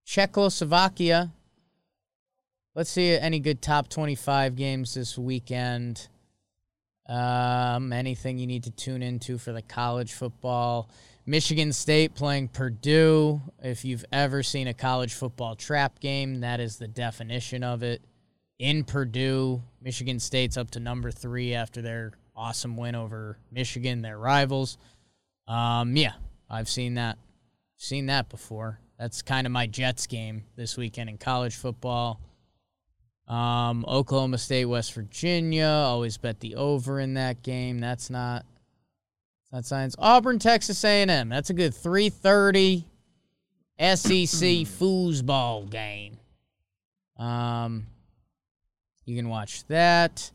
Czechoslovakia. 0.05 1.33
Let's 2.75 2.90
see 2.90 3.11
any 3.11 3.38
good 3.38 3.62
top 3.62 3.88
25 3.88 4.57
games 4.57 4.95
this 4.95 5.17
weekend. 5.17 6.09
Um, 7.09 7.93
anything 7.93 8.38
you 8.38 8.47
need 8.47 8.64
to 8.64 8.71
tune 8.71 9.03
into 9.03 9.38
for 9.38 9.53
the 9.53 9.62
college 9.62 10.12
football. 10.12 10.88
Michigan 11.27 11.73
State 11.73 12.14
playing 12.14 12.49
Purdue. 12.49 13.40
If 13.62 13.85
you've 13.85 14.05
ever 14.12 14.43
seen 14.43 14.69
a 14.69 14.75
college 14.75 15.14
football 15.14 15.55
trap 15.55 16.01
game, 16.01 16.40
that 16.40 16.61
is 16.61 16.77
the 16.77 16.88
definition 16.88 17.62
of 17.62 17.83
it. 17.83 18.03
In 18.59 18.85
Purdue, 18.85 19.62
Michigan 19.81 20.21
State's 20.21 20.57
up 20.57 20.71
to 20.73 20.81
number 20.81 21.11
three 21.11 21.55
after 21.55 21.81
their 21.83 22.12
awesome 22.37 22.77
win 22.77 22.95
over 22.95 23.38
Michigan, 23.51 24.03
their 24.03 24.19
rivals. 24.19 24.79
Um, 25.47 25.97
yeah, 25.97 26.12
I've 26.51 26.69
seen 26.69 26.95
that. 26.95 27.19
Seen 27.77 28.07
that 28.07 28.29
before. 28.29 28.81
That's 28.98 29.22
kind 29.22 29.46
of 29.46 29.52
my 29.52 29.66
Jets 29.66 30.07
game 30.07 30.44
this 30.57 30.76
weekend 30.76 31.11
in 31.11 31.18
college 31.18 31.57
football. 31.57 32.20
Um, 33.26 33.85
Oklahoma 33.88 34.38
State, 34.38 34.66
West 34.66 34.92
Virginia. 34.92 35.66
Always 35.66 36.16
bet 36.18 36.40
the 36.40 36.54
over 36.57 37.00
in 37.00 37.14
that 37.14 37.42
game. 37.42 37.80
That's 37.80 38.11
not. 38.11 38.44
That's 39.50 39.68
science. 39.68 39.94
Auburn, 39.98 40.38
Texas 40.38 40.85
A&M. 40.85 41.28
That's 41.28 41.50
a 41.50 41.54
good 41.54 41.72
3:30 41.72 42.85
SEC 43.78 43.87
foosball 44.66 45.70
game. 45.70 46.18
Um, 47.16 47.87
you 49.04 49.16
can 49.16 49.28
watch 49.28 49.64
that. 49.68 50.30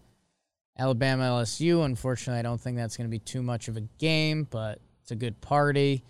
Alabama, 0.77 1.23
LSU. 1.23 1.83
Unfortunately, 1.83 2.39
I 2.39 2.43
don't 2.43 2.59
think 2.59 2.77
that's 2.77 2.95
going 2.95 3.07
to 3.07 3.11
be 3.11 3.19
too 3.19 3.43
much 3.43 3.67
of 3.67 3.75
a 3.75 3.81
game, 3.97 4.47
but 4.49 4.79
it's 5.01 5.11
a 5.11 5.15
good 5.15 5.39
party. 5.41 6.03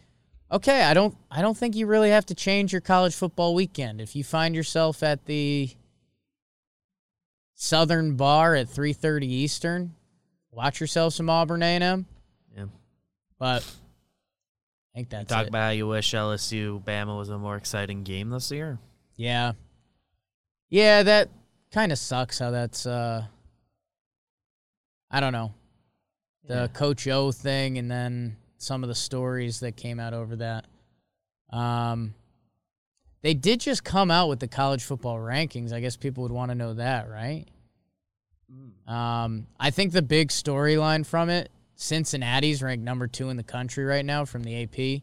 Okay, 0.52 0.82
I 0.84 0.94
don't. 0.96 1.16
I 1.30 1.42
don't 1.44 1.56
think 1.58 1.76
you 1.76 1.86
really 1.86 2.10
have 2.10 2.26
to 2.28 2.36
change 2.36 2.72
your 2.72 2.82
college 2.82 3.14
football 3.16 3.54
weekend 3.54 4.02
if 4.02 4.16
you 4.16 4.24
find 4.24 4.56
yourself 4.56 5.04
at 5.04 5.26
the 5.26 5.70
Southern 7.56 8.16
Bar 8.16 8.56
at 8.56 8.68
3:30 8.68 9.24
Eastern. 9.28 9.96
Watch 10.52 10.82
yourself 10.82 11.14
some 11.14 11.30
Auburn 11.30 11.62
A&M, 11.62 12.08
Yeah. 12.58 12.66
but 13.38 13.64
I 13.64 14.98
think 14.98 15.10
that's 15.10 15.30
Talk 15.30 15.44
it. 15.46 15.50
about 15.50 15.66
how 15.66 15.70
you 15.70 15.88
wish 15.88 16.12
LSU 16.14 16.84
Bama 16.84 17.16
was 17.16 17.30
a 17.30 17.38
more 17.38 17.56
exciting 17.56 18.04
game 18.04 18.30
this 18.32 18.50
year. 18.52 18.80
yeah, 19.16 19.52
yeah. 20.70 21.04
That 21.04 21.30
kind 21.72 21.92
of 21.92 22.00
sucks 22.00 22.40
how 22.40 22.50
that's. 22.52 22.86
uh 22.88 23.26
I 25.12 25.20
don't 25.20 25.34
know 25.34 25.54
the 26.46 26.54
Yeah. 26.56 26.68
Coach 26.68 27.08
O 27.08 27.32
thing, 27.32 27.78
and 27.78 27.90
then 27.92 28.36
some 28.60 28.84
of 28.84 28.90
the 28.90 28.96
stories 28.96 29.62
that 29.62 29.76
came 29.76 30.00
out 30.00 30.14
over 30.14 30.36
that. 30.36 30.66
Um, 31.50 32.14
they 33.22 33.34
did 33.34 33.60
just 33.60 33.84
come 33.84 34.12
out 34.12 34.30
with 34.30 34.40
the 34.40 34.48
college 34.48 34.84
football 34.84 35.18
rankings. 35.18 35.74
I 35.74 35.80
guess 35.80 35.98
people 35.98 36.24
would 36.24 36.32
want 36.32 36.52
to 36.52 36.56
know 36.56 36.76
that, 36.76 37.10
right? 37.10 37.46
Um, 38.88 39.48
I 39.60 39.72
think 39.72 39.94
the 39.94 40.02
big 40.02 40.30
storyline 40.30 41.06
from 41.06 41.30
it, 41.30 41.50
Cincinnati's 41.76 42.62
ranked 42.62 42.84
number 42.84 43.08
two 43.08 43.30
in 43.30 43.38
the 43.38 43.44
country 43.44 43.86
right 43.86 44.06
now 44.06 44.26
from 44.26 44.44
the 44.44 44.64
AP. 44.64 45.02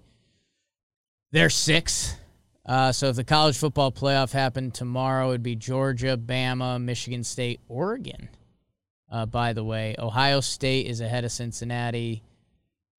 They're 1.33 1.51
six. 1.51 2.15
Uh, 2.65 2.93
so 2.93 3.09
if 3.09 3.17
the 3.17 3.25
college 3.25 3.57
football 3.57 3.93
playoff 3.93 4.33
happened 4.33 4.75
tomorrow, 4.75 5.29
it'd 5.31 5.43
be 5.43 5.57
Georgia, 5.57 6.17
Bama, 6.17 6.83
Michigan 6.83 7.23
State, 7.25 7.61
Oregon. 7.69 8.29
Uh, 9.11 9.25
by 9.25 9.53
the 9.53 9.63
way, 9.63 9.95
Ohio 9.99 10.41
State 10.41 10.87
is 10.87 11.01
ahead 11.01 11.25
of 11.25 11.31
Cincinnati. 11.31 12.23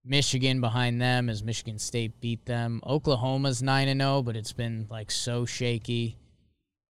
Michigan 0.08 0.62
behind 0.62 1.02
them 1.02 1.30
as 1.30 1.43
Michigan 1.43 1.78
State 1.80 2.20
beat 2.22 2.46
them. 2.46 2.82
Oklahoma's 2.86 3.62
9 3.62 3.88
and 3.88 4.02
0, 4.02 4.22
but 4.24 4.36
it's 4.36 4.54
been 4.54 4.88
like 4.89 5.12
so 5.12 5.46
shaky. 5.46 6.17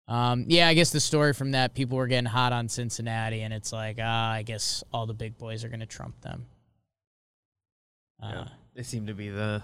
Um, 0.07 0.45
yeah, 0.47 0.67
I 0.67 0.73
guess 0.73 0.91
the 0.91 0.99
story 0.99 1.33
from 1.33 1.51
that 1.51 1.73
people 1.73 1.97
were 1.97 2.07
getting 2.07 2.25
hot 2.25 2.51
on 2.53 2.67
Cincinnati 2.67 3.41
and 3.41 3.53
it's 3.53 3.71
like, 3.71 3.97
ah, 4.01 4.31
I 4.31 4.43
guess 4.43 4.83
all 4.93 5.05
the 5.05 5.13
big 5.13 5.37
boys 5.37 5.63
are 5.63 5.69
going 5.69 5.79
to 5.79 5.85
trump 5.85 6.19
them. 6.21 6.45
Uh, 8.21 8.31
Yeah. 8.33 8.47
They 8.73 8.83
seem 8.83 9.07
to 9.07 9.13
be 9.13 9.29
the 9.29 9.63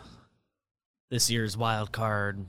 this 1.10 1.30
year's 1.32 1.56
wild 1.56 1.92
card 1.94 2.46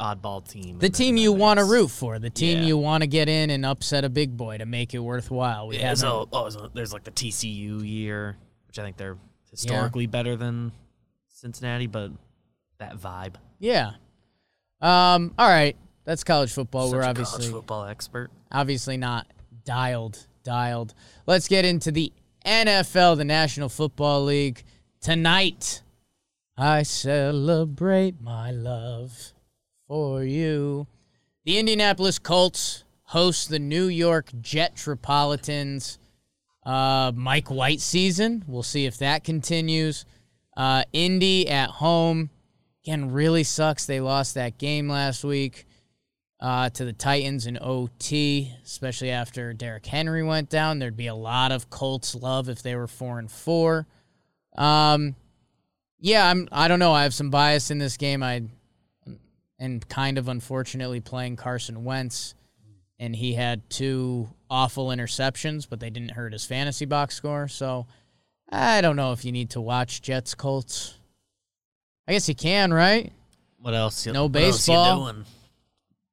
oddball 0.00 0.48
team. 0.48 0.78
The 0.78 0.88
team 0.90 1.16
you 1.16 1.32
want 1.32 1.58
to 1.58 1.64
root 1.64 1.88
for, 1.88 2.18
the 2.18 2.30
team 2.30 2.58
Yeah. 2.58 2.66
you 2.66 2.76
want 2.78 3.02
to 3.02 3.06
get 3.08 3.28
in 3.28 3.50
and 3.50 3.64
upset 3.66 4.04
a 4.04 4.08
big 4.08 4.36
boy 4.36 4.58
to 4.58 4.66
make 4.66 4.94
it 4.94 4.98
worthwhile. 5.00 5.68
We 5.68 5.78
Yeah, 5.78 5.94
so, 5.94 6.28
oh, 6.32 6.48
so 6.50 6.70
there's 6.72 6.92
like 6.92 7.04
the 7.04 7.10
TCU 7.10 7.80
year, 7.84 8.36
I 8.78 8.82
think 8.82 8.96
they're 8.96 9.16
historically 9.50 10.06
better 10.06 10.36
than 10.36 10.72
Cincinnati, 11.28 11.86
but 11.86 12.10
that 12.78 12.96
vibe. 12.98 13.34
yeah. 13.58 13.92
Um, 14.80 15.32
all 15.38 15.48
right, 15.48 15.74
that's 16.04 16.22
college 16.22 16.52
football. 16.52 16.90
Such 16.90 16.96
We're 16.98 17.04
obviously 17.04 17.48
football 17.48 17.86
expert. 17.86 18.30
obviously 18.52 18.96
not 18.98 19.26
dialed 19.64 20.26
dialed 20.44 20.94
let's 21.26 21.48
get 21.48 21.64
into 21.64 21.90
the 21.90 22.12
nfl 22.44 23.16
the 23.16 23.24
national 23.24 23.68
football 23.68 24.22
league 24.24 24.62
tonight 25.00 25.82
i 26.56 26.84
celebrate 26.84 28.20
my 28.20 28.52
love 28.52 29.32
for 29.88 30.22
you 30.22 30.86
the 31.44 31.58
indianapolis 31.58 32.20
colts 32.20 32.84
host 33.06 33.48
the 33.48 33.58
new 33.58 33.86
york 33.88 34.30
jetropolitans 34.40 35.98
uh, 36.66 37.12
mike 37.14 37.48
white 37.48 37.80
season 37.80 38.44
we'll 38.46 38.62
see 38.62 38.84
if 38.84 38.98
that 38.98 39.24
continues 39.24 40.04
uh, 40.56 40.82
indy 40.92 41.48
at 41.48 41.70
home 41.70 42.28
again 42.84 43.10
really 43.10 43.44
sucks 43.44 43.86
they 43.86 44.00
lost 44.00 44.34
that 44.34 44.58
game 44.58 44.88
last 44.88 45.24
week 45.24 45.66
uh, 46.40 46.68
to 46.70 46.84
the 46.84 46.92
Titans 46.92 47.46
in 47.46 47.58
OT, 47.60 48.52
especially 48.64 49.10
after 49.10 49.52
Derrick 49.52 49.86
Henry 49.86 50.22
went 50.22 50.50
down. 50.50 50.78
There'd 50.78 50.96
be 50.96 51.06
a 51.06 51.14
lot 51.14 51.50
of 51.52 51.70
Colts 51.70 52.14
love 52.14 52.48
if 52.48 52.62
they 52.62 52.76
were 52.76 52.86
four 52.86 53.18
and 53.18 53.30
four. 53.30 53.86
Um, 54.56 55.16
yeah, 55.98 56.28
I'm. 56.28 56.48
I 56.52 56.68
don't 56.68 56.78
know. 56.78 56.92
I 56.92 57.04
have 57.04 57.14
some 57.14 57.30
bias 57.30 57.70
in 57.70 57.78
this 57.78 57.96
game. 57.96 58.22
I 58.22 58.42
and 59.58 59.88
kind 59.88 60.18
of 60.18 60.28
unfortunately 60.28 61.00
playing 61.00 61.36
Carson 61.36 61.84
Wentz, 61.84 62.34
and 62.98 63.14
he 63.14 63.34
had 63.34 63.68
two 63.70 64.28
awful 64.50 64.88
interceptions, 64.88 65.66
but 65.68 65.80
they 65.80 65.90
didn't 65.90 66.12
hurt 66.12 66.32
his 66.32 66.44
fantasy 66.44 66.84
box 66.84 67.14
score. 67.14 67.48
So 67.48 67.86
I 68.50 68.80
don't 68.80 68.96
know 68.96 69.12
if 69.12 69.24
you 69.24 69.32
need 69.32 69.50
to 69.50 69.60
watch 69.60 70.02
Jets 70.02 70.34
Colts. 70.34 70.98
I 72.08 72.12
guess 72.12 72.28
you 72.28 72.34
can, 72.34 72.72
right? 72.72 73.12
What 73.58 73.74
else? 73.74 74.06
you- 74.06 74.12
No 74.12 74.26
what 74.26 74.36
else 74.36 74.68
you 74.68 74.74
baseball. 74.74 75.14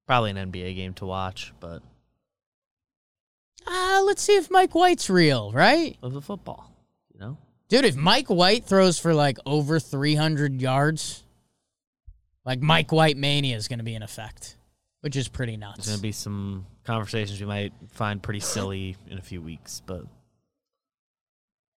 Probably 0.07 0.31
an 0.31 0.37
NBA 0.51 0.75
game 0.75 0.93
to 0.95 1.05
watch, 1.05 1.53
but 1.59 1.81
Ah, 3.65 4.01
let's 4.05 4.21
see 4.21 4.35
if 4.35 4.51
Mike 4.51 4.75
White's 4.75 5.09
real, 5.09 5.51
right? 5.53 5.97
of 6.01 6.13
the 6.13 6.21
football, 6.21 6.69
you 7.13 7.19
know. 7.19 7.37
Dude, 7.69 7.85
if 7.85 7.95
Mike 7.95 8.27
White 8.29 8.65
throws 8.65 8.99
for 8.99 9.13
like 9.13 9.37
over 9.45 9.79
300 9.79 10.61
yards, 10.61 11.23
like 12.45 12.61
Mike 12.61 12.91
White 12.91 13.15
mania 13.17 13.55
is 13.55 13.67
going 13.69 13.79
to 13.79 13.85
be 13.85 13.95
in 13.95 14.03
effect, 14.03 14.57
which 15.01 15.15
is 15.15 15.29
pretty 15.29 15.53
There's 15.55 15.61
nuts. 15.77 15.87
gonna 15.87 16.01
be 16.01 16.11
some 16.11 16.65
conversations 16.83 17.39
we 17.39 17.45
might 17.45 17.73
find 17.91 18.21
pretty 18.21 18.39
silly 18.39 18.95
in 19.09 19.17
a 19.17 19.21
few 19.21 19.41
weeks, 19.41 19.81
but 19.85 20.03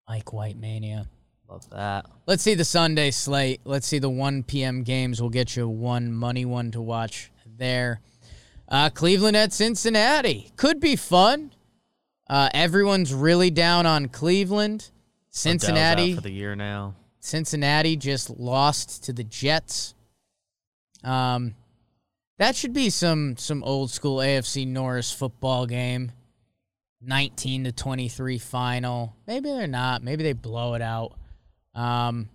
Mike 0.07 0.33
White 0.33 0.57
mania. 0.57 1.07
love 1.49 1.69
that. 1.71 2.05
Let's 2.27 2.43
see 2.43 2.53
the 2.53 2.65
Sunday 2.65 3.11
slate. 3.11 3.61
Let's 3.65 3.87
see 3.87 3.99
the 3.99 4.09
1 4.09 4.43
p.m. 4.43 4.83
games. 4.83 5.21
We'll 5.21 5.29
get 5.29 5.55
you 5.55 5.67
one 5.67 6.11
money 6.11 6.45
one 6.45 6.71
to 6.71 6.81
watch 6.81 7.31
there. 7.45 8.01
Uh, 8.67 8.89
Cleveland 8.89 9.37
at 9.37 9.53
Cincinnati. 9.53 10.51
Could 10.55 10.79
be 10.79 10.95
fun. 10.95 11.51
Uh, 12.27 12.49
everyone's 12.53 13.13
really 13.13 13.51
down 13.51 13.85
on 13.85 14.07
Cleveland. 14.07 14.89
Cincinnati. 15.29 16.15
for 16.15 16.21
the 16.21 16.31
year 16.31 16.55
now. 16.55 16.95
Cincinnati 17.19 17.95
just 17.95 18.29
lost 18.29 19.03
to 19.05 19.13
the 19.13 19.23
Jets. 19.23 19.93
Um, 21.03 21.55
that 22.38 22.56
should 22.56 22.74
be 22.74 22.89
some 22.89 23.38
some 23.38 23.63
old 23.63 23.91
school 23.91 24.17
AFC 24.17 24.67
North 24.67 25.12
football 25.12 25.65
game. 25.65 26.12
19 27.02 27.65
to 27.65 27.71
23 27.71 28.39
final. 28.39 29.15
Maybe 29.28 29.50
they're 29.50 29.67
not. 29.67 30.02
Maybe 30.02 30.24
they 30.24 30.34
blow 30.34 30.74
it 30.74 30.82
out. 30.82 31.13
Um, 31.76 32.30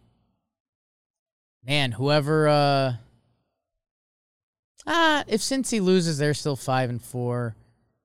man, 1.64 1.92
whoever 1.92 2.48
uh 2.48 2.92
Ah, 4.86 5.24
if 5.26 5.40
Cincy 5.40 5.80
loses, 5.80 6.18
they're 6.18 6.34
still 6.34 6.56
5 6.56 6.90
and 6.90 7.02
4. 7.02 7.54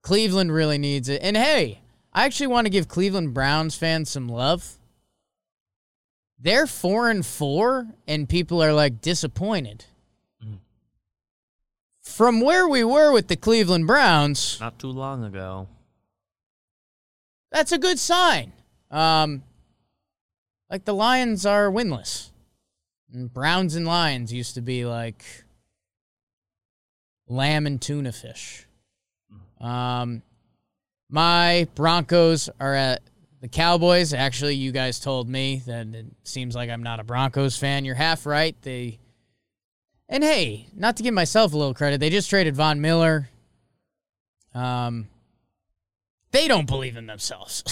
Cleveland 0.01 0.51
really 0.53 0.77
needs 0.77 1.07
it. 1.07 1.21
And 1.21 1.37
hey, 1.37 1.79
I 2.13 2.25
actually 2.25 2.47
want 2.47 2.65
to 2.65 2.71
give 2.71 2.87
Cleveland 2.87 3.33
Browns 3.33 3.75
fans 3.75 4.09
some 4.09 4.27
love 4.27 4.77
they're 6.39 6.67
four 6.67 7.09
and 7.09 7.25
four, 7.25 7.87
and 8.07 8.27
people 8.27 8.61
are 8.61 8.73
like 8.73 9.01
disappointed. 9.01 9.85
From 12.05 12.39
where 12.39 12.67
we 12.67 12.83
were 12.83 13.11
with 13.11 13.27
the 13.27 13.35
Cleveland 13.35 13.87
Browns, 13.87 14.59
Not 14.61 14.79
too 14.79 14.87
long 14.91 15.23
ago. 15.25 15.67
that's 17.51 17.71
a 17.71 17.77
good 17.77 17.99
sign. 17.99 18.53
Um, 18.91 19.43
like 20.69 20.85
the 20.85 20.93
Lions 20.93 21.45
are 21.45 21.69
winless. 21.69 22.29
And 23.11 23.33
Browns 23.33 23.75
and 23.75 23.85
Lions 23.87 24.31
used 24.31 24.53
to 24.55 24.61
be 24.61 24.85
like 24.85 25.25
lamb 27.27 27.65
and 27.65 27.81
tuna 27.81 28.11
fish. 28.11 28.65
Um, 29.59 30.21
my 31.09 31.67
Broncos 31.75 32.49
are 32.59 32.73
at 32.75 33.01
the 33.41 33.47
Cowboys. 33.47 34.13
Actually, 34.13 34.55
you 34.55 34.71
guys 34.71 34.99
told 34.99 35.27
me 35.27 35.63
that 35.65 35.87
it 35.87 36.05
seems 36.23 36.55
like 36.55 36.69
I'm 36.69 36.83
not 36.83 36.99
a 36.99 37.03
Broncos 37.03 37.57
fan. 37.57 37.83
You're 37.83 37.95
half 37.95 38.25
right. 38.25 38.55
They 38.61 38.99
and 40.09 40.23
hey, 40.23 40.67
not 40.75 40.97
to 40.97 41.03
give 41.03 41.13
myself 41.13 41.53
a 41.53 41.57
little 41.57 41.73
credit, 41.73 41.99
they 41.99 42.09
just 42.09 42.29
traded 42.29 42.55
Von 42.55 42.81
Miller. 42.81 43.29
Um, 44.53 45.07
they 46.31 46.47
don't 46.47 46.67
believe 46.67 46.97
in 46.97 47.07
themselves. 47.07 47.63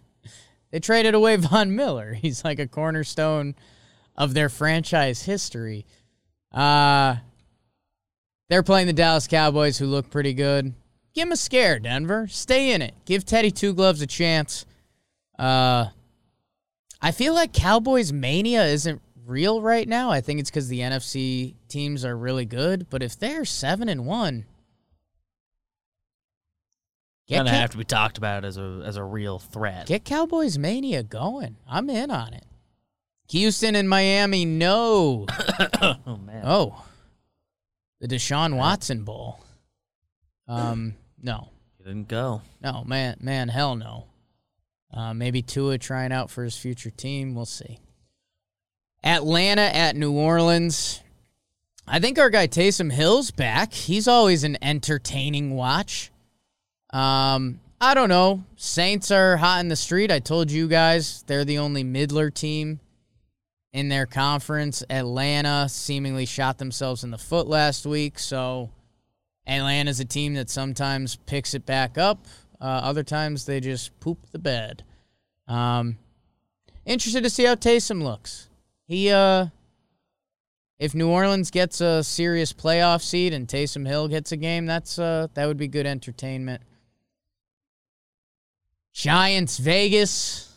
they 0.70 0.80
traded 0.80 1.14
away 1.14 1.36
Von 1.36 1.74
Miller. 1.74 2.12
He's 2.22 2.44
like 2.44 2.58
a 2.58 2.66
cornerstone 2.66 3.54
of 4.16 4.34
their 4.34 4.48
franchise 4.48 5.22
history. 5.22 5.86
Uh 6.50 7.16
they're 8.48 8.62
playing 8.62 8.86
the 8.86 8.92
Dallas 8.92 9.26
Cowboys, 9.26 9.78
who 9.78 9.86
look 9.86 10.10
pretty 10.10 10.32
good. 10.32 10.72
Give 11.14 11.26
them 11.26 11.32
a 11.32 11.36
scare, 11.36 11.78
Denver. 11.78 12.28
Stay 12.28 12.72
in 12.72 12.80
it. 12.80 12.94
Give 13.04 13.24
Teddy 13.24 13.50
Two 13.50 13.74
Gloves 13.74 14.00
a 14.00 14.06
chance. 14.06 14.64
Uh, 15.38 15.86
I 17.00 17.12
feel 17.12 17.34
like 17.34 17.52
Cowboys 17.52 18.12
mania 18.12 18.64
isn't 18.64 19.02
real 19.28 19.60
right 19.62 19.86
now. 19.86 20.10
I 20.10 20.20
think 20.20 20.40
it's 20.40 20.50
because 20.50 20.68
the 20.68 20.80
NFC 20.80 21.54
teams 21.68 22.04
are 22.04 22.16
really 22.16 22.44
good. 22.46 22.88
But 22.90 23.02
if 23.02 23.18
they're 23.18 23.44
seven 23.44 23.88
and 23.88 24.06
one, 24.06 24.46
Gonna 27.30 27.50
Cow- 27.50 27.56
have 27.56 27.70
to 27.72 27.76
be 27.76 27.84
talked 27.84 28.16
about 28.16 28.44
as 28.46 28.56
a 28.56 28.82
as 28.86 28.96
a 28.96 29.04
real 29.04 29.38
threat. 29.38 29.86
get 29.86 30.04
Cowboys 30.04 30.56
mania 30.56 31.02
going. 31.02 31.56
I'm 31.68 31.90
in 31.90 32.10
on 32.10 32.32
it. 32.32 32.44
Houston 33.28 33.74
and 33.76 33.86
Miami, 33.86 34.46
no. 34.46 35.26
oh 35.82 36.16
man. 36.24 36.42
Oh, 36.46 36.86
the 38.00 38.08
Deshaun 38.08 38.56
Watson 38.56 39.04
Bowl. 39.04 39.40
Um, 40.46 40.94
no, 41.22 41.50
He 41.76 41.84
didn't 41.84 42.08
go. 42.08 42.40
no, 42.62 42.82
man, 42.84 43.18
man, 43.20 43.50
hell 43.50 43.76
no. 43.76 44.06
Uh, 44.90 45.12
maybe 45.12 45.42
Tua 45.42 45.76
trying 45.76 46.10
out 46.12 46.30
for 46.30 46.42
his 46.42 46.56
future 46.56 46.88
team. 46.88 47.34
We'll 47.34 47.44
see. 47.44 47.78
Atlanta 49.04 49.62
at 49.62 49.96
New 49.96 50.12
Orleans. 50.12 51.02
I 51.86 52.00
think 52.00 52.18
our 52.18 52.30
guy 52.30 52.46
Taysom 52.46 52.92
Hill's 52.92 53.30
back. 53.30 53.72
He's 53.72 54.06
always 54.06 54.44
an 54.44 54.58
entertaining 54.62 55.54
watch. 55.54 56.10
Um, 56.90 57.60
I 57.80 57.94
don't 57.94 58.08
know. 58.08 58.44
Saints 58.56 59.10
are 59.10 59.36
hot 59.36 59.60
in 59.60 59.68
the 59.68 59.76
street. 59.76 60.10
I 60.10 60.18
told 60.18 60.50
you 60.50 60.68
guys 60.68 61.22
they're 61.26 61.44
the 61.44 61.58
only 61.58 61.84
middler 61.84 62.30
team 62.30 62.80
in 63.72 63.88
their 63.88 64.06
conference. 64.06 64.82
Atlanta 64.90 65.68
seemingly 65.68 66.26
shot 66.26 66.58
themselves 66.58 67.04
in 67.04 67.10
the 67.10 67.18
foot 67.18 67.46
last 67.46 67.86
week, 67.86 68.18
so 68.18 68.70
Atlanta's 69.46 70.00
a 70.00 70.04
team 70.04 70.34
that 70.34 70.50
sometimes 70.50 71.16
picks 71.16 71.54
it 71.54 71.64
back 71.64 71.96
up. 71.96 72.26
Uh, 72.60 72.64
other 72.64 73.04
times 73.04 73.46
they 73.46 73.60
just 73.60 73.98
poop 74.00 74.18
the 74.32 74.38
bed. 74.38 74.82
Um, 75.46 75.98
interested 76.84 77.22
to 77.22 77.30
see 77.30 77.44
how 77.44 77.54
Taysom 77.54 78.02
looks. 78.02 78.47
He 78.88 79.10
uh 79.10 79.46
if 80.78 80.94
New 80.94 81.08
Orleans 81.08 81.50
gets 81.50 81.80
a 81.80 82.02
serious 82.02 82.52
playoff 82.52 83.02
seed 83.02 83.34
and 83.34 83.46
Taysom 83.46 83.86
Hill 83.86 84.08
gets 84.08 84.32
a 84.32 84.36
game, 84.36 84.64
that's 84.66 84.98
uh 84.98 85.28
that 85.34 85.46
would 85.46 85.58
be 85.58 85.68
good 85.68 85.86
entertainment. 85.86 86.62
Giants 88.92 89.58
Vegas. 89.58 90.52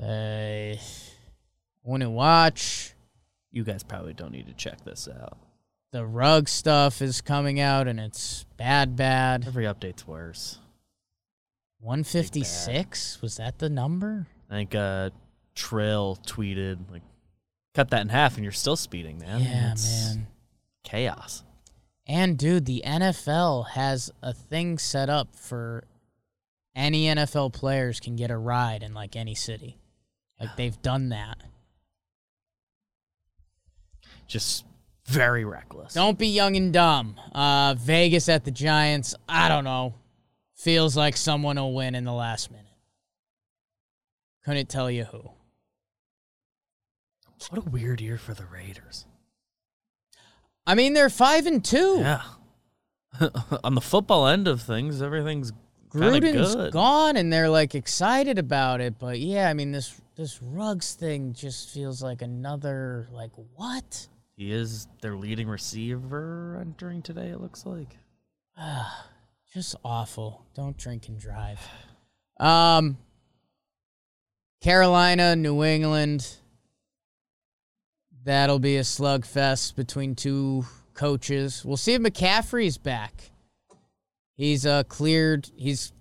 I 0.00 0.80
want 1.82 2.02
to 2.02 2.10
watch. 2.10 2.94
You 3.50 3.64
guys 3.64 3.82
probably 3.82 4.14
don't 4.14 4.32
need 4.32 4.46
to 4.46 4.54
check 4.54 4.82
this 4.84 5.08
out. 5.08 5.36
The 5.90 6.06
rug 6.06 6.48
stuff 6.48 7.02
is 7.02 7.20
coming 7.20 7.60
out 7.60 7.86
and 7.86 8.00
it's 8.00 8.46
bad, 8.56 8.96
bad. 8.96 9.44
Every 9.46 9.64
update's 9.64 10.06
worse. 10.06 10.58
156? 11.80 13.20
Was 13.20 13.36
that 13.36 13.58
the 13.58 13.68
number? 13.68 14.26
I 14.52 14.54
think 14.56 14.74
uh, 14.74 15.08
Trill 15.54 16.18
tweeted 16.26 16.78
like, 16.90 17.00
"Cut 17.74 17.88
that 17.90 18.02
in 18.02 18.10
half, 18.10 18.34
and 18.36 18.44
you're 18.44 18.52
still 18.52 18.76
speeding, 18.76 19.18
man." 19.18 19.40
Yeah, 19.40 19.72
It's 19.72 20.14
man. 20.14 20.26
Chaos. 20.84 21.42
And 22.06 22.36
dude, 22.36 22.66
the 22.66 22.82
NFL 22.84 23.70
has 23.70 24.10
a 24.22 24.34
thing 24.34 24.76
set 24.76 25.08
up 25.08 25.34
for 25.34 25.84
any 26.74 27.06
NFL 27.06 27.54
players 27.54 27.98
can 27.98 28.14
get 28.14 28.30
a 28.30 28.36
ride 28.36 28.82
in 28.82 28.92
like 28.92 29.16
any 29.16 29.34
city. 29.34 29.78
Like 30.38 30.56
they've 30.56 30.80
done 30.82 31.08
that. 31.10 31.38
Just 34.26 34.66
very 35.06 35.44
reckless. 35.44 35.94
Don't 35.94 36.18
be 36.18 36.28
young 36.28 36.56
and 36.56 36.72
dumb. 36.72 37.18
Uh, 37.34 37.74
Vegas 37.78 38.28
at 38.28 38.44
the 38.44 38.50
Giants. 38.50 39.14
I 39.28 39.48
don't 39.48 39.64
know. 39.64 39.94
Feels 40.56 40.94
like 40.96 41.16
someone 41.16 41.56
will 41.56 41.72
win 41.72 41.94
in 41.94 42.04
the 42.04 42.12
last 42.12 42.50
minute. 42.50 42.66
Couldn't 44.44 44.68
tell 44.68 44.90
you 44.90 45.04
who. 45.04 45.30
What 47.50 47.66
a 47.66 47.70
weird 47.70 48.00
year 48.00 48.18
for 48.18 48.34
the 48.34 48.44
Raiders. 48.44 49.06
I 50.66 50.74
mean, 50.74 50.94
they're 50.94 51.10
five 51.10 51.46
and 51.46 51.64
two. 51.64 51.98
Yeah. 51.98 52.22
On 53.64 53.74
the 53.74 53.80
football 53.80 54.26
end 54.28 54.48
of 54.48 54.62
things, 54.62 55.02
everything's 55.02 55.52
Gruden's 55.90 56.54
good. 56.54 56.72
gone, 56.72 57.16
and 57.16 57.32
they're 57.32 57.50
like 57.50 57.74
excited 57.74 58.38
about 58.38 58.80
it. 58.80 58.98
But 58.98 59.18
yeah, 59.18 59.48
I 59.50 59.54
mean 59.54 59.72
this 59.72 60.00
this 60.16 60.40
Ruggs 60.42 60.94
thing 60.94 61.34
just 61.34 61.70
feels 61.70 62.02
like 62.02 62.22
another 62.22 63.08
like 63.12 63.32
what? 63.54 64.06
He 64.36 64.52
is 64.52 64.86
their 65.02 65.14
leading 65.14 65.48
receiver 65.48 66.58
entering 66.60 67.02
today. 67.02 67.28
It 67.28 67.40
looks 67.40 67.66
like. 67.66 67.98
Just 69.52 69.76
awful. 69.84 70.46
Don't 70.54 70.78
drink 70.78 71.08
and 71.08 71.20
drive. 71.20 71.60
Um, 72.40 72.96
Carolina, 74.62 75.34
New 75.34 75.64
England. 75.64 76.36
That'll 78.24 78.60
be 78.60 78.76
a 78.76 78.82
slugfest 78.82 79.74
between 79.74 80.14
two 80.14 80.64
coaches. 80.94 81.64
We'll 81.64 81.76
see 81.76 81.94
if 81.94 82.00
McCaffrey's 82.00 82.78
back. 82.78 83.32
He's 84.36 84.64
uh 84.64 84.84
cleared. 84.84 85.50
He's 85.56 85.92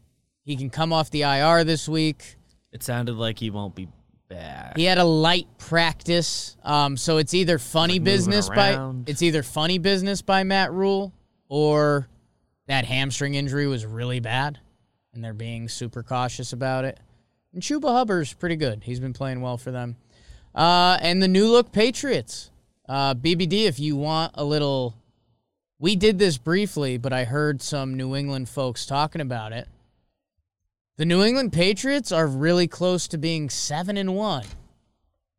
he 0.43 0.56
can 0.56 0.69
come 0.69 0.93
off 0.93 1.10
the 1.10 1.24
IR 1.24 1.63
this 1.63 1.89
week. 1.89 2.38
It 2.71 2.84
sounded 2.84 3.15
like 3.15 3.39
he 3.39 3.50
won't 3.50 3.74
be 3.74 3.88
back. 4.30 4.78
He 4.78 4.86
had 4.86 5.00
a 5.00 5.04
light 5.04 5.47
practice. 5.58 6.56
Um, 6.63 6.97
so 6.97 7.17
it's 7.17 7.34
either 7.34 7.58
funny 7.58 7.95
Like 7.95 8.04
business 8.04 8.47
by 8.47 8.93
it's 9.08 9.24
either 9.24 9.41
funny 9.41 9.80
business 9.80 10.21
by 10.21 10.43
Matt 10.43 10.71
Rhule 10.71 11.13
or 11.50 12.08
that 12.67 12.86
hamstring 12.86 13.34
injury 13.34 13.65
was 13.65 13.88
really 13.88 14.19
bad 14.19 14.60
and 15.13 15.24
they're 15.24 15.34
being 15.34 15.67
super 15.67 16.04
cautious 16.04 16.54
about 16.54 16.86
it. 16.86 17.00
And 17.53 17.61
Chuba 17.61 17.89
Hubbard's 17.89 18.33
pretty 18.33 18.55
good. 18.55 18.83
He's 18.83 18.99
been 18.99 19.13
playing 19.13 19.41
well 19.41 19.57
for 19.57 19.71
them. 19.71 19.97
Uh, 20.55 20.97
and 21.01 21.21
the 21.21 21.27
new 21.27 21.47
look 21.47 21.71
Patriots. 21.71 22.49
Uh, 22.87 23.13
BBD, 23.13 23.65
if 23.65 23.79
you 23.79 23.95
want 23.95 24.31
a 24.35 24.43
little, 24.43 24.95
we 25.79 25.95
did 25.95 26.19
this 26.19 26.37
briefly, 26.37 26.97
but 26.97 27.13
I 27.13 27.23
heard 27.25 27.61
some 27.61 27.95
New 27.95 28.15
England 28.15 28.49
folks 28.49 28.85
talking 28.85 29.21
about 29.21 29.53
it. 29.53 29.67
The 30.97 31.05
New 31.05 31.23
England 31.23 31.53
Patriots 31.53 32.11
are 32.11 32.27
really 32.27 32.67
close 32.67 33.07
to 33.09 33.17
being 33.17 33.49
seven 33.49 33.97
and 33.97 34.15
one. 34.15 34.45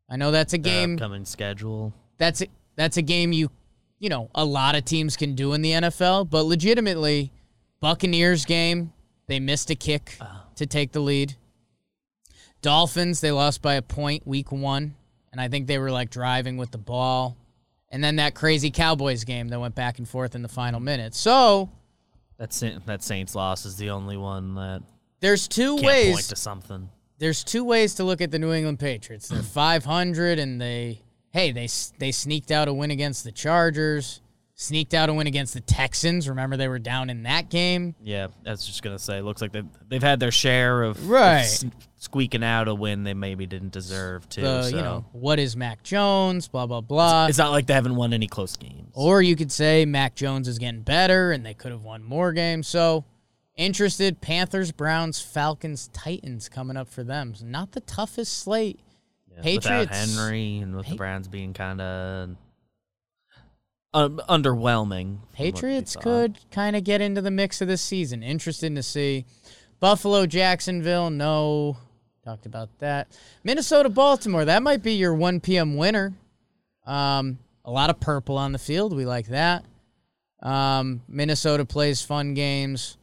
I 0.09 0.17
know 0.17 0.31
that's 0.31 0.53
a 0.55 0.59
Their 0.59 0.73
game. 0.73 0.95
upcoming 0.95 1.25
schedule. 1.25 1.93
That's 2.19 2.43
a, 2.43 2.47
that's 2.77 2.97
a 2.97 3.03
game 3.03 3.33
you, 3.33 3.51
you 3.99 4.09
know, 4.09 4.31
a 4.35 4.45
lot 4.45 4.75
of 4.75 4.85
teams 4.85 5.17
can 5.17 5.35
do 5.35 5.53
in 5.53 5.63
the 5.63 5.73
NFL. 5.73 6.29
But 6.31 6.45
legitimately, 6.45 7.33
Buccaneers 7.81 8.45
game, 8.45 8.93
they 9.27 9.41
missed 9.41 9.71
a 9.71 9.75
kick 9.75 10.17
to 10.57 10.67
take 10.67 10.93
the 10.93 11.01
lead. 11.01 11.37
Dolphins, 12.63 13.21
they 13.21 13.31
lost 13.33 13.61
by 13.63 13.75
a 13.75 13.83
point 13.83 14.27
week 14.27 14.51
one, 14.53 14.95
and 15.33 15.41
I 15.41 15.49
think 15.49 15.67
they 15.67 15.79
were 15.79 15.91
like 15.91 16.11
driving 16.11 16.57
with 16.57 16.71
the 16.71 16.79
ball. 16.79 17.37
And 17.91 18.03
then 18.03 18.17
that 18.17 18.35
crazy 18.35 18.71
Cowboys 18.71 19.25
game 19.25 19.49
that 19.49 19.61
went 19.61 19.75
back 19.75 19.99
and 19.99 20.09
forth 20.09 20.35
in 20.35 20.41
the 20.41 20.49
final 20.49 20.81
minutes. 20.81 21.19
So 21.19 21.69
That 22.39 22.51
that 22.87 23.03
Saints 23.03 23.35
loss 23.35 23.67
is 23.67 23.77
the 23.77 23.91
only 23.91 24.17
one 24.17 24.55
that 24.55 24.83
there's 25.21 25.47
two 25.47 25.75
can't 25.77 25.87
ways. 25.87 26.15
point 26.15 26.25
to 26.31 26.37
something. 26.37 26.89
there's 27.19 27.45
two 27.45 27.65
ways 27.65 27.95
to 27.97 28.05
look 28.05 28.21
at 28.23 28.31
the 28.31 28.39
New 28.39 28.53
England 28.53 28.79
Patriots. 28.79 29.29
They're 29.29 29.43
500 29.43 30.39
and 30.39 30.59
they 30.61 31.03
hey, 31.33 31.53
they 31.53 31.69
they 31.99 32.13
sneaked 32.13 32.51
out 32.51 32.69
a 32.69 32.73
win 32.73 32.91
against 32.91 33.25
the 33.25 33.33
Chargers, 33.33 34.23
sneaked 34.55 34.95
out 34.95 35.09
a 35.11 35.15
win 35.15 35.27
against 35.27 35.53
the 35.53 35.61
Texans. 35.61 36.29
Remember 36.29 36.57
they 36.57 36.69
were 36.69 36.79
down 36.79 37.11
in 37.11 37.25
that 37.25 37.51
game. 37.51 37.95
Yeah, 38.03 38.29
I 38.47 38.51
was 38.53 38.65
just 38.67 38.83
gonna 38.83 38.99
say. 38.99 39.21
Looks 39.21 39.43
like 39.43 39.53
they've 39.53 39.69
they've 39.89 40.03
had 40.03 40.19
their 40.19 40.33
share 40.33 40.83
of 40.83 40.97
of 40.97 41.11
Right. 41.11 41.65
Squeaking 42.03 42.43
out 42.43 42.67
a 42.67 42.75
win 42.75 43.05
they 43.05 43.15
maybe 43.15 43.47
didn't 43.47 43.71
deserve 43.71 44.29
to. 44.31 44.41
So. 44.65 44.77
you 44.77 44.83
know, 44.83 45.05
what 45.13 45.39
is 45.39 45.57
Mac 45.57 45.85
Jones, 45.85 46.49
blah 46.49 46.67
blah 46.67 46.81
blah. 46.81 47.27
it's 47.29 47.39
not 47.39 47.53
like 47.53 47.67
they 47.67 47.75
haven't 47.75 47.95
won 47.95 48.13
any 48.13 48.27
close 48.27 48.57
games. 48.57 48.91
or 48.95 49.23
you 49.23 49.37
could 49.37 49.53
say 49.53 49.85
Mac 49.87 50.17
Jones 50.17 50.49
is 50.49 50.59
getting 50.59 50.83
better 50.83 51.31
and 51.31 51.47
they 51.47 51.55
could 51.55 51.71
have 51.71 51.85
won 51.85 52.03
more 52.03 52.33
games. 52.33 52.67
So, 52.67 53.05
interested 53.57 54.21
Panthers, 54.21 54.73
Browns, 54.73 55.21
Falcons, 55.21 55.89
Titans 55.93 56.49
coming 56.49 56.77
up 56.77 56.89
for 56.89 57.05
them. 57.05 57.35
Not 57.43 57.73
the 57.73 57.81
toughest 57.81 58.37
slate. 58.37 58.81
Yeah, 59.31 59.43
Patriots- 59.43 59.91
without 59.91 59.95
Henry 59.95 60.59
and 60.59 60.75
with 60.75 60.89
the 60.89 60.97
Browns 60.97 61.29
being 61.29 61.55
kind 61.55 61.81
of 61.81 62.37
um, 63.95 64.21
underwhelming. 64.29 65.19
from 65.19 65.21
what 65.21 65.39
we 65.39 65.53
Patriots 65.53 65.95
could 65.95 66.39
kind 66.51 66.75
of 66.75 66.83
get 66.83 67.01
into 67.01 67.21
the 67.21 67.31
mix 67.31 67.61
of 67.61 67.69
this 67.69 67.81
season. 67.81 68.25
Interesting 68.25 68.75
to 68.75 68.83
see. 68.83 69.25
Buffalo, 69.81 70.27
Jacksonville, 70.27 71.11
no. 71.11 71.77
Talked 72.25 72.47
about 72.47 72.69
that. 72.79 73.09
Minnesota, 73.43 73.89
Baltimore, 73.89 74.45
that 74.45 74.63
might 74.63 74.83
be 74.83 74.93
your 74.95 75.13
1 75.13 75.41
p.m. 75.41 75.77
winner. 75.77 76.13
Um, 76.87 77.39
a 77.65 77.71
lot 77.71 77.91
of 77.91 77.99
purple 77.99 78.39
on 78.39 78.53
the 78.53 78.61
field. 78.61 78.95
We 78.95 79.05
like 79.05 79.27
that. 79.29 79.65
Um, 80.41 81.03
Minnesota 81.09 81.65
plays 81.65 82.01
fun 82.01 82.35
games. 82.35 82.97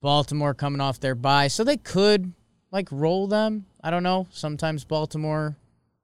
Baltimore 0.00 0.52
coming 0.52 0.80
off 0.80 0.98
their 0.98 1.14
bye. 1.14 1.46
So 1.46 1.62
they 1.62 1.76
could, 1.76 2.32
like, 2.72 2.88
roll 2.90 3.28
them. 3.28 3.66
I 3.84 3.90
don't 3.90 4.02
know. 4.02 4.26
Sometimes 4.30 4.84
Baltimore 4.84 5.54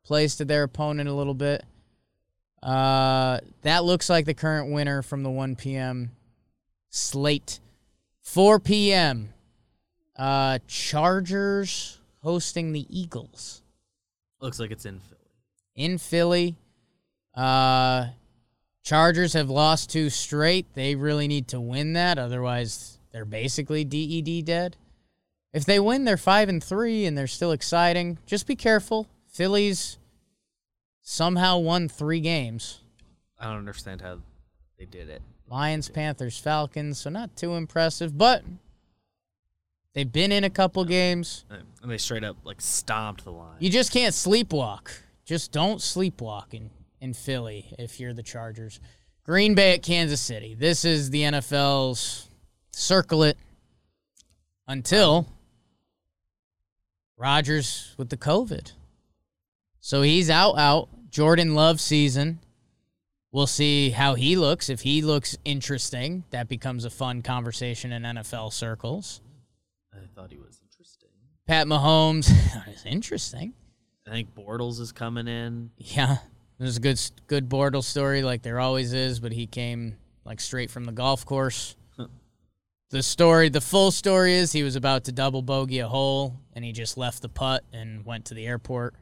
plays 0.05 0.37
to 0.37 0.45
their 0.45 0.63
opponent 0.63 1.09
a 1.09 1.13
little 1.13 1.35
bit. 1.35 1.65
Uh, 2.63 3.41
that 3.63 3.83
looks 3.83 4.09
like 4.09 4.25
the 4.25 4.35
current 4.35 4.71
winner 4.73 5.03
from 5.03 5.25
the 5.25 5.31
1 5.31 5.57
p.m. 5.57 6.13
slate. 6.91 7.59
4 8.23 8.61
p.m. 8.61 9.31
Uh, 10.17 10.61
Chargers 10.69 11.99
hosting 12.23 12.73
the 12.73 12.87
Eagles 12.89 13.63
Looks 14.41 14.59
like 14.59 14.71
it's 14.71 14.85
in 14.87 14.99
Philly. 14.99 15.21
in 15.77 15.99
Philly. 15.99 16.57
Uh, 17.35 18.09
Chargers 18.83 19.35
have 19.35 19.49
lost 19.49 19.91
two 19.91 20.11
straight. 20.11 20.67
They 20.75 20.97
really 20.97 21.29
need 21.29 21.49
to 21.49 21.61
win 21.61 21.93
that, 21.93 22.19
otherwise 22.19 22.99
they're 23.13 23.25
basically 23.25 23.85
DED 23.85 24.45
dead. 24.45 24.77
If 25.53 25.65
they 25.65 25.79
win, 25.79 26.05
they're 26.05 26.17
five 26.17 26.49
and 26.49 26.63
three, 26.65 27.05
and 27.07 27.17
they're 27.17 27.27
still 27.29 27.53
exciting. 27.53 28.19
Just 28.27 28.47
be 28.47 28.57
careful. 28.57 29.07
Phillies 29.29 29.99
somehow 31.03 31.59
won 31.59 31.89
three 31.89 32.21
games. 32.21 32.81
I 33.39 33.45
don't 33.45 33.59
understand 33.59 34.01
how 34.01 34.19
they 34.79 34.87
did 34.87 35.09
it. 35.09 35.23
Lions, 35.49 35.89
Panthers, 35.89 36.39
Falcons, 36.39 36.99
so 36.99 37.11
not 37.11 37.37
too 37.37 37.55
impressive, 37.55 38.17
but 38.17 38.43
they've 39.95 40.11
been 40.11 40.33
in 40.33 40.45
a 40.45 40.51
couple 40.51 40.85
games. 40.85 41.45
And 41.83 41.91
they 41.91 41.99
straight 41.99 42.25
up 42.25 42.37
like 42.45 42.61
stomped 42.61 43.25
the 43.25 43.33
line. 43.33 43.57
You 43.59 43.71
just 43.71 43.93
can't 43.93 44.15
sleepwalk. 44.15 44.91
just 45.25 45.53
don't 45.53 45.79
sleepwalk 45.79 46.55
in, 46.55 46.71
in 47.01 47.15
Philly 47.15 47.75
if 47.79 48.01
you're 48.01 48.13
the 48.13 48.23
Chargers. 48.23 48.81
Green 49.25 49.55
Bay 49.55 49.75
at 49.75 49.83
Kansas 49.83 50.21
City. 50.21 50.55
This 50.55 50.85
is 50.85 51.11
the 51.11 51.23
NFL's 51.23 52.29
circle 52.71 53.23
it 53.23 53.37
until 54.67 55.29
Rodgers 57.17 57.95
with 57.99 58.09
the 58.09 58.17
COVID. 58.17 58.73
So 59.81 60.03
he's 60.03 60.31
out, 60.31 60.59
out. 60.59 60.89
Jordan 61.11 61.55
Love 61.55 61.81
season. 61.81 62.41
We'll 63.31 63.47
see 63.47 63.91
how 63.91 64.15
he 64.15 64.37
looks. 64.37 64.69
If 64.69 64.81
he 64.81 65.03
looks 65.03 65.37
interesting, 65.45 66.25
that 66.31 66.49
becomes 66.49 66.85
a 66.85 66.91
fun 66.91 67.23
conversation 67.23 67.93
in 67.93 68.03
NFL 68.03 68.53
circles. 68.53 69.21
I 69.93 70.07
thought 70.15 70.31
he 70.31 70.39
was 70.39 70.61
interesting. 70.63 71.11
Pat 71.47 71.67
Mahomes 71.67 72.31
is 72.75 72.85
interesting. 72.85 73.53
I 74.07 74.11
think 74.11 74.35
Bortles 74.35 74.81
is 74.81 74.93
coming 74.93 75.29
in. 75.29 75.71
Yeah, 75.77 76.17
there's 76.59 76.77
a 76.77 76.81
good 76.81 77.01
good 77.27 77.49
Bortles 77.49 77.85
story, 77.85 78.23
like 78.23 78.43
there 78.43 78.61
always 78.61 78.93
is, 78.93 79.21
but 79.21 79.33
he 79.33 79.47
came 79.47 79.97
like 80.25 80.41
straight 80.41 80.71
from 80.71 80.85
the 80.85 80.93
golf 80.93 81.25
course. 81.27 81.77
the 82.91 83.03
story, 83.03 83.49
the 83.49 83.61
full 83.61 83.91
story 83.91 84.35
is 84.35 84.53
he 84.53 84.63
was 84.63 84.77
about 84.77 85.05
to 85.05 85.13
double 85.13 85.43
bogey 85.43 85.81
a 85.81 85.89
hole, 85.89 86.37
and 86.53 86.65
he 86.65 86.73
just 86.73 86.97
left 86.97 87.23
the 87.23 87.29
putt 87.29 87.65
and 87.73 88.05
went 88.05 88.27
to 88.27 88.35
the 88.35 88.47
airport. 88.47 88.95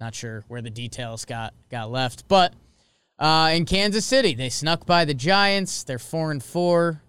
Not 0.00 0.14
sure 0.14 0.44
where 0.48 0.62
the 0.62 0.70
details 0.70 1.24
got 1.24 1.54
got 1.70 1.90
left, 1.90 2.26
but 2.28 2.54
uh, 3.18 3.52
in 3.54 3.64
Kansas 3.64 4.04
City, 4.04 4.34
they 4.34 4.48
snuck 4.48 4.84
by 4.86 5.04
the 5.04 5.14
Giants. 5.14 5.84
They're 5.84 5.98
four 5.98 6.30
and 6.30 6.42
four. 6.42 7.02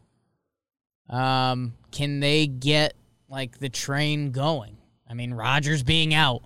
Um, 1.09 1.73
can 1.93 2.19
they 2.19 2.47
get 2.47 2.95
like 3.29 3.59
the 3.59 3.69
train 3.69 4.31
going? 4.31 4.77
I 5.09 5.13
mean, 5.13 5.33
Rodgers 5.33 5.83
being 5.83 6.13
out. 6.13 6.41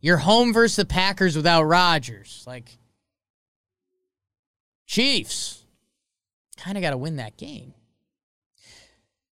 You're 0.00 0.18
home 0.18 0.52
versus 0.52 0.76
the 0.76 0.84
Packers 0.84 1.34
without 1.34 1.62
Rodgers. 1.62 2.44
Like, 2.46 2.76
Chiefs 4.86 5.64
kind 6.58 6.76
of 6.76 6.82
got 6.82 6.90
to 6.90 6.98
win 6.98 7.16
that 7.16 7.36
game. 7.38 7.72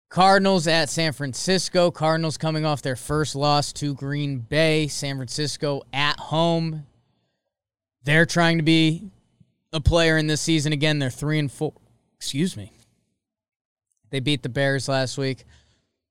Cardinals 0.10 0.68
at 0.68 0.90
San 0.90 1.14
Francisco. 1.14 1.90
Cardinals 1.90 2.38
coming 2.38 2.66
off 2.66 2.82
their 2.82 2.96
first 2.96 3.36
loss 3.36 3.72
to 3.74 3.94
Green 3.94 4.40
Bay. 4.40 4.88
San 4.88 5.16
Francisco 5.16 5.84
at 5.94 6.20
home. 6.20 6.86
They're 8.04 8.26
trying 8.26 8.58
to 8.58 8.64
be 8.64 9.10
a 9.72 9.80
player 9.80 10.18
in 10.18 10.28
this 10.28 10.42
season 10.42 10.74
again. 10.74 11.00
They're 11.00 11.10
three 11.10 11.40
and 11.40 11.52
four. 11.52 11.74
Excuse 12.18 12.58
me. 12.58 12.74
They 14.10 14.20
beat 14.20 14.44
the 14.44 14.50
Bears 14.50 14.88
last 14.88 15.18
week. 15.18 15.46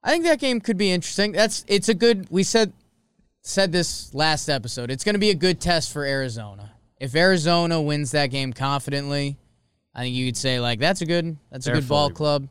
I 0.02 0.10
think 0.10 0.24
that 0.24 0.38
game 0.38 0.60
could 0.60 0.76
be 0.78 0.90
interesting. 0.90 1.32
That's 1.32 1.64
it's 1.68 1.88
a 1.88 1.94
good. 1.94 2.26
We 2.30 2.42
said 2.42 2.72
said 3.42 3.72
this 3.72 4.14
last 4.14 4.48
episode. 4.48 4.90
It's 4.90 5.04
going 5.04 5.14
to 5.14 5.20
be 5.20 5.30
a 5.30 5.34
good 5.34 5.60
test 5.60 5.92
for 5.92 6.04
Arizona. 6.04 6.72
If 7.00 7.14
Arizona 7.14 7.80
wins 7.80 8.10
that 8.12 8.28
game 8.28 8.52
confidently, 8.52 9.36
I 9.94 10.02
think 10.02 10.14
you 10.14 10.26
could 10.26 10.36
say 10.36 10.60
like 10.60 10.78
that's 10.78 11.00
a 11.00 11.06
good 11.06 11.36
that's 11.50 11.66
They're 11.66 11.76
a 11.76 11.80
good 11.80 11.88
ball 11.88 12.10
club. 12.10 12.48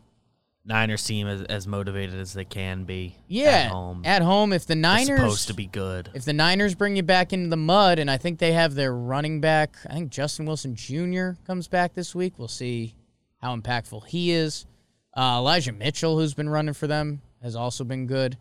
Niners 0.66 1.02
seem 1.02 1.28
as, 1.28 1.43
as 1.43 1.66
motivated 1.66 2.20
as 2.20 2.34
they 2.34 2.43
can 2.43 2.84
be. 2.84 3.16
Yeah, 3.30 3.68
At 3.68 3.72
home. 3.72 4.02
At 4.04 4.22
home, 4.22 4.52
if 4.52 4.66
the 4.66 4.74
They're 4.74 4.82
Niners 4.82 5.20
supposed 5.20 5.48
to 5.48 5.54
be 5.54 5.66
good. 5.66 6.10
if 6.14 6.26
the 6.26 6.34
Niners 6.34 6.76
bring 6.76 6.98
you 6.98 7.04
back 7.04 7.32
into 7.32 7.48
the 7.48 7.56
mud, 7.56 8.00
and 8.00 8.12
I 8.12 8.18
think 8.18 8.39
they 8.39 8.52
have 8.52 8.76
their 8.76 8.93
running 8.93 9.39
back, 9.39 9.78
I 9.89 9.93
think 9.93 10.12
Justin 10.12 10.45
Wilson 10.45 10.76
Jr. 10.76 11.39
comes 11.45 11.70
back 11.70 11.93
this 11.93 12.14
week. 12.14 12.34
We'll 12.38 12.50
see 12.50 12.95
how 13.41 13.56
impactful 13.56 14.08
he 14.08 14.32
is. 14.32 14.66
Uh, 15.18 15.38
Elijah 15.39 15.72
Mitchell, 15.72 16.18
who's 16.18 16.36
been 16.36 16.47
running 16.47 16.76
for 16.76 16.86
them, 16.86 17.22
has 17.41 17.55
also 17.55 17.84
been 17.84 18.05
good. 18.05 18.38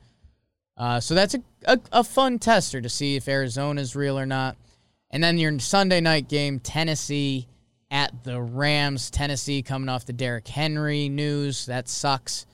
Uh, 0.76 1.00
so 1.00 1.14
that's 1.14 1.34
a, 1.34 1.42
a, 1.64 1.80
a 1.90 2.04
fun 2.04 2.38
tester 2.38 2.82
to 2.82 2.88
see 2.90 3.16
if 3.16 3.28
Arizona's 3.28 3.96
real 3.96 4.18
or 4.18 4.26
not. 4.26 4.56
And 5.10 5.24
then 5.24 5.38
your 5.38 5.58
Sunday 5.58 6.02
night 6.02 6.28
game, 6.28 6.60
Tennessee 6.60 7.48
at 7.90 8.24
the 8.24 8.40
Rams. 8.42 9.10
Tennessee 9.10 9.62
coming 9.62 9.88
off 9.88 10.04
the 10.04 10.12
Derrick 10.12 10.46
Henry 10.46 11.08
news. 11.08 11.66
That 11.66 11.88
sucks. 11.88 12.44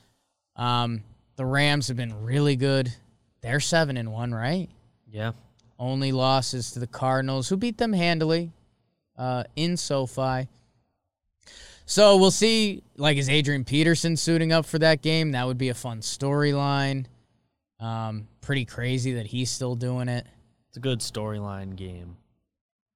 Um, 0.55 1.03
the 1.37 1.45
Rams 1.45 1.89
have 1.89 1.97
been 1.97 2.23
really 2.23 2.55
good. 2.55 2.95
They're 3.41 3.59
seven 3.59 3.97
and 3.97 4.13
one, 4.13 4.33
right? 4.33 4.69
yeah. 5.11 5.33
Only 5.79 6.13
losses 6.13 6.71
to 6.73 6.79
the 6.79 6.87
Cardinals, 6.87 7.49
who 7.49 7.57
beat 7.57 7.77
them 7.77 7.93
handily 7.93 8.53
uh, 9.19 9.43
in 9.57 9.77
SoFi. 9.77 10.47
So 11.87 12.17
we'll 12.17 12.31
see. 12.31 12.83
Like, 12.97 13.17
is 13.17 13.29
Adrian 13.29 13.65
Peterson 13.65 14.17
suiting 14.17 14.53
up 14.53 14.65
for 14.67 14.79
that 14.79 15.03
game? 15.03 15.33
That 15.33 15.47
would 15.47 15.59
be 15.59 15.69
a 15.69 15.75
fun 15.75 16.01
storyline. 16.01 17.07
Um, 17.81 18.29
pretty 18.41 18.65
crazy 18.65 19.15
that 19.15 19.27
he's 19.27 19.51
still 19.51 19.75
doing 19.75 20.09
it. 20.09 20.27
It's 20.69 20.77
a 20.77 20.81
good 20.81 21.01
storyline 21.01 21.77
game. 21.77 22.17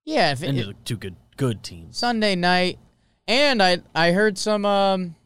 Yeah, 0.05 0.33
if 0.33 0.43
it, 0.43 0.49
And 0.51 0.59
it- 0.59 0.77
two 0.85 0.97
good 0.97 1.17
good 1.37 1.63
teams. 1.63 1.99
Sunday 1.99 2.35
night, 2.37 2.79
and 3.27 3.63
I 3.63 3.79
I 3.95 4.13
heard 4.13 4.39
some 4.39 4.65
um, 4.65 5.17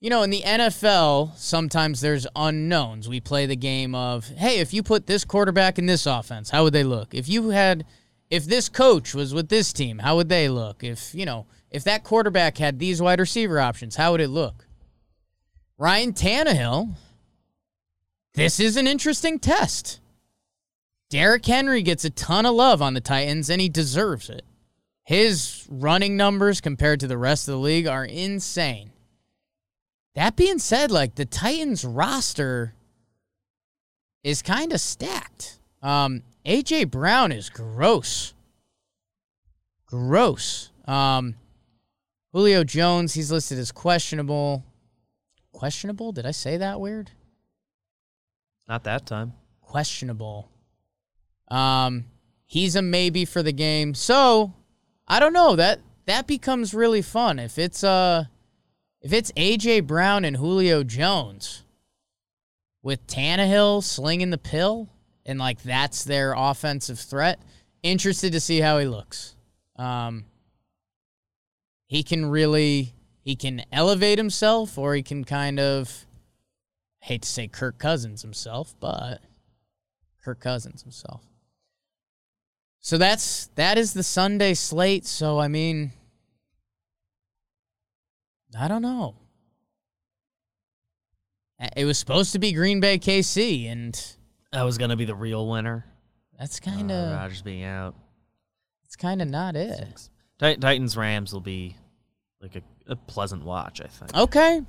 you 0.00 0.10
know, 0.10 0.22
in 0.22 0.30
the 0.30 0.42
NFL, 0.42 1.36
sometimes 1.36 2.00
there's 2.00 2.26
unknowns. 2.34 3.08
We 3.08 3.20
play 3.20 3.46
the 3.46 3.56
game 3.56 3.94
of, 3.96 4.28
hey, 4.28 4.60
if 4.60 4.72
you 4.72 4.82
put 4.82 5.06
this 5.08 5.24
quarterback 5.24 5.76
in 5.78 5.86
this 5.86 6.06
offense, 6.06 6.50
how 6.50 6.62
would 6.64 6.72
they 6.72 6.84
look? 6.84 7.14
If 7.14 7.28
you 7.28 7.48
had, 7.50 7.84
if 8.30 8.44
this 8.44 8.68
coach 8.68 9.14
was 9.14 9.32
with 9.32 9.48
this 9.48 9.72
team, 9.72 9.98
how 9.98 10.16
would 10.16 10.28
they 10.28 10.48
look? 10.48 10.84
If 10.84 11.14
you 11.14 11.24
know, 11.24 11.46
if 11.70 11.84
that 11.84 12.04
quarterback 12.04 12.58
had 12.58 12.78
these 12.78 13.00
wide 13.00 13.20
receiver 13.20 13.60
options, 13.60 13.96
how 13.96 14.12
would 14.12 14.20
it 14.20 14.28
look? 14.28 14.66
Ryan 15.76 16.12
Tannehill. 16.12 16.94
This 18.34 18.60
is 18.60 18.76
an 18.76 18.86
interesting 18.86 19.38
test. 19.38 20.00
Derrick 21.10 21.46
Henry 21.46 21.82
gets 21.82 22.04
a 22.04 22.10
ton 22.10 22.46
of 22.46 22.54
love 22.54 22.82
on 22.82 22.94
the 22.94 23.00
Titans, 23.00 23.48
and 23.48 23.60
he 23.60 23.68
deserves 23.68 24.28
it. 24.28 24.44
His 25.04 25.66
running 25.70 26.16
numbers 26.16 26.60
compared 26.60 27.00
to 27.00 27.06
the 27.06 27.16
rest 27.16 27.48
of 27.48 27.52
the 27.52 27.60
league 27.60 27.86
are 27.86 28.04
insane. 28.04 28.92
That 30.14 30.36
being 30.36 30.58
said, 30.58 30.90
like 30.90 31.14
the 31.14 31.24
Titans 31.24 31.84
roster 31.84 32.74
is 34.22 34.42
kind 34.42 34.72
of 34.72 34.80
stacked. 34.80 35.58
Um, 35.82 36.22
AJ 36.48 36.90
Brown 36.90 37.30
is 37.30 37.50
gross. 37.50 38.32
Gross. 39.84 40.70
Um, 40.86 41.34
Julio 42.32 42.64
Jones, 42.64 43.12
he's 43.12 43.30
listed 43.30 43.58
as 43.58 43.70
questionable. 43.70 44.64
Questionable? 45.52 46.10
Did 46.12 46.24
I 46.24 46.30
say 46.30 46.56
that 46.56 46.80
weird? 46.80 47.10
Not 48.66 48.84
that 48.84 49.06
time. 49.06 49.34
questionable. 49.60 50.50
Um, 51.48 52.06
he's 52.46 52.76
a 52.76 52.82
maybe 52.82 53.26
for 53.26 53.42
the 53.42 53.52
game. 53.52 53.94
So 53.94 54.54
I 55.06 55.20
don't 55.20 55.34
know 55.34 55.54
that 55.56 55.80
that 56.06 56.26
becomes 56.26 56.72
really 56.72 57.02
fun 57.02 57.38
if 57.38 57.58
it's 57.58 57.84
uh 57.84 58.24
if 59.02 59.12
it's 59.12 59.30
AJ 59.32 59.86
Brown 59.86 60.24
and 60.24 60.36
Julio 60.36 60.82
Jones 60.82 61.64
with 62.82 63.06
Tannehill 63.06 63.82
slinging 63.82 64.30
the 64.30 64.38
pill 64.38 64.88
and 65.28 65.38
like 65.38 65.62
that's 65.62 66.02
their 66.02 66.34
offensive 66.36 66.98
threat. 66.98 67.40
Interested 67.82 68.32
to 68.32 68.40
see 68.40 68.60
how 68.60 68.78
he 68.78 68.86
looks. 68.86 69.36
Um, 69.76 70.24
he 71.86 72.02
can 72.02 72.26
really 72.26 72.94
he 73.20 73.36
can 73.36 73.62
elevate 73.70 74.18
himself 74.18 74.78
or 74.78 74.94
he 74.94 75.02
can 75.02 75.22
kind 75.22 75.60
of 75.60 76.06
hate 77.00 77.22
to 77.22 77.28
say 77.28 77.46
Kirk 77.46 77.78
Cousins 77.78 78.22
himself, 78.22 78.74
but 78.80 79.20
Kirk 80.24 80.40
Cousins 80.40 80.82
himself. 80.82 81.22
So 82.80 82.96
that's 82.96 83.48
that 83.54 83.76
is 83.76 83.92
the 83.92 84.02
Sunday 84.02 84.54
slate. 84.54 85.06
So 85.06 85.38
I 85.38 85.48
mean, 85.48 85.92
I 88.58 88.66
don't 88.66 88.82
know. 88.82 89.14
It 91.76 91.84
was 91.84 91.98
supposed 91.98 92.32
to 92.32 92.38
be 92.38 92.52
Green 92.52 92.78
Bay 92.80 92.98
KC, 92.98 93.70
and 93.70 94.16
That 94.52 94.62
was 94.62 94.78
gonna 94.78 94.96
be 94.96 95.04
the 95.04 95.14
real 95.14 95.48
winner. 95.48 95.84
that's 96.38 96.60
kind 96.60 96.90
Uh, 96.90 96.94
of 96.94 97.12
Rodgers 97.16 97.42
being 97.42 97.64
out. 97.64 97.94
It's 98.84 98.96
kind 98.96 99.20
of 99.20 99.28
not 99.28 99.56
it. 99.56 100.08
Titans 100.38 100.96
Rams 100.96 101.32
will 101.32 101.40
be 101.40 101.76
like 102.40 102.56
a, 102.56 102.62
a 102.86 102.96
pleasant 102.96 103.44
watch, 103.44 103.80
I 103.80 103.88
think. 103.88 104.16
Okay, 104.16 104.62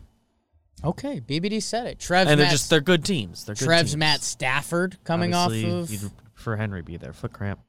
okay. 0.83 1.21
BBD 1.21 1.61
said 1.61 1.85
it. 1.87 1.99
Trev's 1.99 2.29
and 2.31 2.39
they're 2.39 2.45
Matt, 2.47 2.51
just 2.51 2.69
they're 2.69 2.81
good 2.81 3.05
teams. 3.05 3.45
They're 3.45 3.55
good 3.55 3.65
Trev's 3.65 3.91
teams. 3.91 3.97
Matt 3.97 4.21
Stafford 4.21 4.97
coming 5.03 5.33
Obviously, 5.33 5.71
off 5.71 5.83
of 5.83 5.91
you'd 5.91 6.11
prefer 6.33 6.55
Henry 6.57 6.81
be 6.81 6.97
there. 6.97 7.13
Foot 7.13 7.31
cramp. 7.33 7.59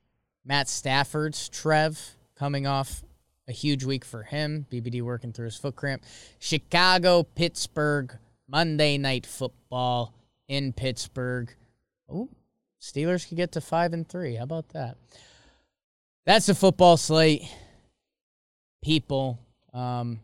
Matt 0.45 0.69
Stafford's 0.69 1.49
Trev 1.49 2.17
coming 2.35 2.67
off 2.67 3.03
a 3.47 3.53
huge 3.53 3.85
week 3.85 4.05
for 4.05 4.23
him. 4.23 4.67
BBD 4.71 5.03
working 5.03 5.33
through 5.33 5.45
his 5.47 5.57
foot 5.59 5.77
cramp. 5.77 6.03
Chicago, 6.39 7.23
Pittsburgh, 7.23 8.17
Monday 8.49 8.97
night 8.97 9.27
football 9.27 10.15
in 10.49 10.73
Pittsburgh. 10.73 11.55
Oh, 12.11 12.29
Steelers 12.81 13.29
could 13.29 13.37
get 13.37 13.53
to 13.53 13.61
five 13.61 13.93
and 13.93 14.09
three. 14.09 14.37
How 14.37 14.45
about 14.45 14.71
that? 14.71 14.97
That's 16.27 16.49
a 16.49 16.55
football 16.55 16.97
slate. 16.97 17.43
People, 18.83 19.39
um, 19.75 20.21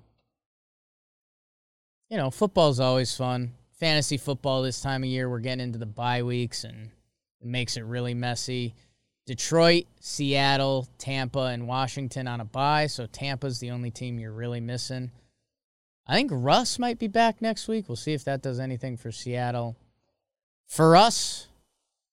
you 2.09 2.17
know, 2.17 2.31
football's 2.31 2.81
always 2.81 3.15
fun. 3.15 3.53
Fantasy 3.79 4.17
football 4.17 4.63
this 4.63 4.81
time 4.81 5.03
of 5.03 5.09
year, 5.09 5.29
we're 5.29 5.41
getting 5.41 5.65
into 5.65 5.79
the 5.79 5.87
bye 5.87 6.23
weeks 6.23 6.65
and 6.65 6.91
it 7.41 7.47
makes 7.47 7.77
it 7.77 7.83
really 7.83 8.15
messy. 8.15 8.75
Detroit, 9.27 9.85
Seattle, 10.01 10.89
Tampa, 10.99 11.47
and 11.47 11.67
Washington 11.67 12.29
on 12.29 12.41
a 12.41 12.45
bye. 12.45 12.87
So 12.87 13.07
Tampa's 13.07 13.59
the 13.59 13.73
only 13.73 13.91
team 13.91 14.19
you're 14.19 14.33
really 14.33 14.61
missing. 14.61 15.11
I 16.07 16.15
think 16.15 16.31
Russ 16.33 16.79
might 16.79 16.99
be 16.99 17.09
back 17.09 17.43
next 17.43 17.67
week. 17.67 17.89
We'll 17.89 17.97
see 17.97 18.13
if 18.13 18.25
that 18.25 18.41
does 18.41 18.61
anything 18.61 18.97
for 18.97 19.11
Seattle. 19.11 19.77
For 20.69 20.97
us, 20.97 21.49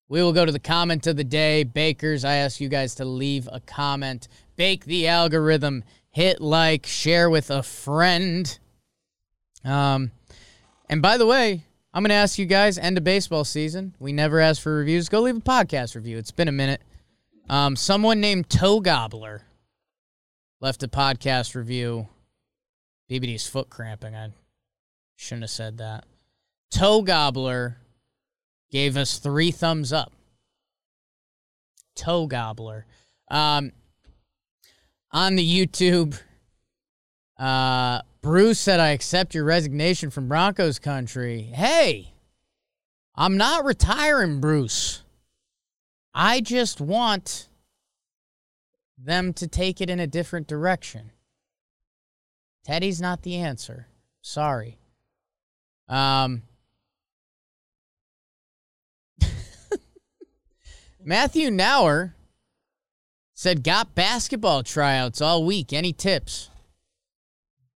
we 0.08 0.22
will 0.22 0.32
go 0.32 0.44
to 0.44 0.52
the 0.52 0.58
comment 0.58 1.06
of 1.06 1.16
the 1.16 1.24
day. 1.24 1.64
Bakers, 1.64 2.24
I 2.24 2.34
ask 2.34 2.60
you 2.60 2.68
guys 2.68 2.94
to 2.96 3.04
leave 3.04 3.48
a 3.50 3.60
comment. 3.60 4.28
Bake 4.56 4.84
the 4.84 5.08
algorithm. 5.08 5.84
Hit 6.10 6.40
like, 6.40 6.86
share 6.86 7.28
with 7.30 7.50
a 7.50 7.62
friend. 7.62 8.58
Um, 9.64 10.12
and 10.88 11.00
by 11.00 11.16
the 11.16 11.26
way, 11.26 11.64
I'm 11.92 12.02
going 12.02 12.10
to 12.10 12.16
ask 12.16 12.38
you 12.38 12.46
guys, 12.46 12.76
end 12.76 12.98
of 12.98 13.04
baseball 13.04 13.44
season. 13.44 13.94
We 13.98 14.12
never 14.12 14.40
ask 14.40 14.60
for 14.60 14.74
reviews. 14.74 15.08
Go 15.08 15.22
leave 15.22 15.36
a 15.36 15.40
podcast 15.40 15.94
review. 15.94 16.18
It's 16.18 16.30
been 16.30 16.48
a 16.48 16.52
minute. 16.52 16.82
Um, 17.48 17.76
someone 17.76 18.20
named 18.20 18.48
Toe 18.50 18.80
Gobbler 18.80 19.42
left 20.60 20.82
a 20.82 20.88
podcast 20.88 21.54
review. 21.54 22.08
BBD's 23.10 23.46
foot 23.46 23.70
cramping. 23.70 24.14
I 24.14 24.30
shouldn't 25.16 25.44
have 25.44 25.50
said 25.50 25.78
that. 25.78 26.04
Toe 26.70 27.02
Gobbler 27.02 27.78
gave 28.70 28.96
us 28.96 29.18
three 29.18 29.50
thumbs 29.50 29.92
up. 29.92 30.12
Toe 31.94 32.26
Gobbler. 32.26 32.86
Um, 33.30 33.72
on 35.12 35.36
the 35.36 35.66
YouTube, 35.66 36.20
uh, 37.38 38.02
Bruce 38.20 38.58
said, 38.58 38.80
I 38.80 38.90
accept 38.90 39.34
your 39.34 39.44
resignation 39.44 40.10
from 40.10 40.28
Broncos 40.28 40.78
country. 40.78 41.42
Hey, 41.42 42.14
I'm 43.14 43.36
not 43.36 43.64
retiring, 43.64 44.40
Bruce. 44.40 45.02
I 46.12 46.40
just 46.40 46.80
want 46.80 47.48
them 48.98 49.32
to 49.34 49.46
take 49.46 49.80
it 49.80 49.90
in 49.90 50.00
a 50.00 50.06
different 50.06 50.46
direction. 50.46 51.10
Teddy's 52.64 53.00
not 53.00 53.22
the 53.22 53.36
answer. 53.36 53.88
Sorry. 54.22 54.78
Um, 55.88 56.42
Matthew 61.04 61.50
Nauer 61.50 62.14
said, 63.34 63.62
Got 63.62 63.94
basketball 63.94 64.62
tryouts 64.62 65.20
all 65.20 65.44
week. 65.44 65.72
Any 65.72 65.92
tips? 65.92 66.48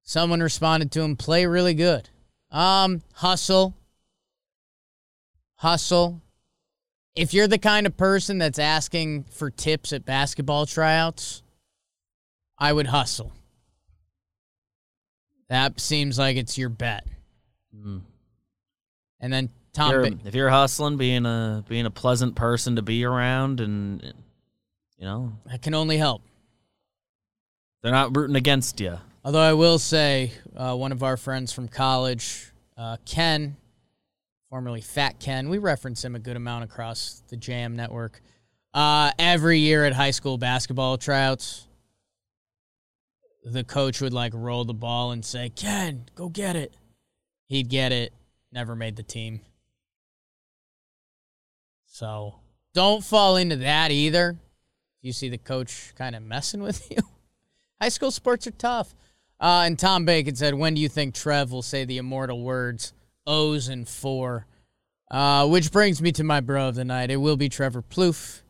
Someone 0.03 0.41
responded 0.41 0.91
to 0.93 1.03
him, 1.03 1.15
Play 1.15 1.45
really 1.45 1.75
good. 1.75 2.09
Um, 2.51 3.03
hustle. 3.13 3.75
Hustle. 5.57 6.23
If 7.15 7.35
you're 7.35 7.49
the 7.49 7.59
kind 7.59 7.87
of 7.87 7.97
person 7.97 8.39
that's 8.39 8.59
asking 8.59 9.25
for 9.25 9.51
tips 9.51 9.93
at 9.93 10.07
basketball 10.07 10.65
tryouts, 10.65 11.43
I 12.57 12.73
would 12.73 12.87
hustle. 12.87 13.33
That 15.49 15.81
seems 15.81 16.19
like 16.19 16.37
it's 16.37 16.57
your 16.57 16.69
bet. 16.69 17.07
Mm. 17.77 18.03
And 19.21 19.33
then 19.33 19.51
Tom, 19.79 19.93
You're- 19.93 20.19
if 20.25 20.35
you're 20.35 20.51
hustling, 20.51 20.97
being 20.97 21.25
a 21.25 21.65
being 21.69 21.87
a 21.87 21.91
pleasant 21.91 22.35
person 22.35 22.75
to 22.77 22.83
be 22.83 23.05
around, 23.05 23.61
and 23.61 24.03
you 24.99 25.05
know 25.05 25.33
that 25.47 25.63
can 25.63 25.73
only 25.75 25.97
help. 25.99 26.23
they're 27.83 27.93
not 27.93 28.17
rooting 28.17 28.35
against 28.35 28.81
you. 28.81 28.99
Although 29.25 29.41
I 29.41 29.53
will 29.53 29.79
say, 29.79 30.33
uh, 30.57 30.75
one 30.75 30.91
of 30.91 31.05
our 31.05 31.17
friends 31.17 31.53
from 31.53 31.69
college, 31.69 32.51
uh, 32.77 32.97
Ken, 33.07 33.57
formerly 34.51 34.81
Fat 34.81 35.21
Ken, 35.21 35.49
we 35.49 35.59
reference 35.59 36.05
him 36.05 36.17
a 36.17 36.19
good 36.19 36.37
amount 36.37 36.65
across 36.65 37.23
the 37.29 37.37
Jam 37.37 37.77
network. 37.77 38.21
Uh, 38.75 39.13
every 39.17 39.61
year 39.61 39.85
at 39.85 39.93
high 39.93 40.11
school 40.11 40.39
basketball 40.39 40.99
tryouts, 40.99 41.69
the 43.45 43.63
coach 43.63 44.01
would 44.01 44.13
like 44.13 44.33
roll 44.35 44.65
the 44.65 44.75
ball 44.75 45.13
and 45.13 45.25
say, 45.25 45.51
Ken, 45.51 46.07
go 46.17 46.29
get 46.29 46.57
it. 46.57 46.75
He'd 47.47 47.69
get 47.69 47.93
it, 47.93 48.13
never 48.51 48.75
made 48.75 48.97
the 48.97 49.05
team. 49.05 49.41
So 51.99 52.37
don't 52.75 53.03
fall 53.03 53.35
into 53.35 53.57
that 53.57 53.91
either. 53.91 54.39
You 55.03 55.13
see 55.13 55.29
the 55.29 55.37
coach 55.37 55.93
kind 55.97 56.15
of 56.15 56.23
messing 56.23 56.63
with 56.63 56.89
you. 56.93 56.99
High 57.83 57.89
school 57.89 58.13
sports 58.13 58.47
are 58.47 58.53
tough. 58.53 58.95
Uh, 59.41 59.65
and 59.67 59.77
Tom 59.77 60.05
Bacon 60.05 60.37
said, 60.37 60.55
When 60.55 60.75
do 60.75 60.81
you 60.81 60.89
think 60.89 61.13
Trev 61.13 61.51
will 61.51 61.61
say 61.61 61.85
the 61.85 61.99
immortal 61.99 62.41
words 62.41 62.93
O's 63.27 63.67
and 63.67 63.89
four? 63.89 64.47
Uh, 65.11 65.49
which 65.49 65.73
brings 65.73 66.01
me 66.01 66.13
to 66.13 66.23
my 66.23 66.39
bro 66.39 66.69
of 66.69 66.77
the 66.77 66.85
night. 66.85 67.11
It 67.11 67.17
will 67.17 67.37
be 67.37 67.49
Trevor 67.49 67.83
Plouffe. 67.83 68.43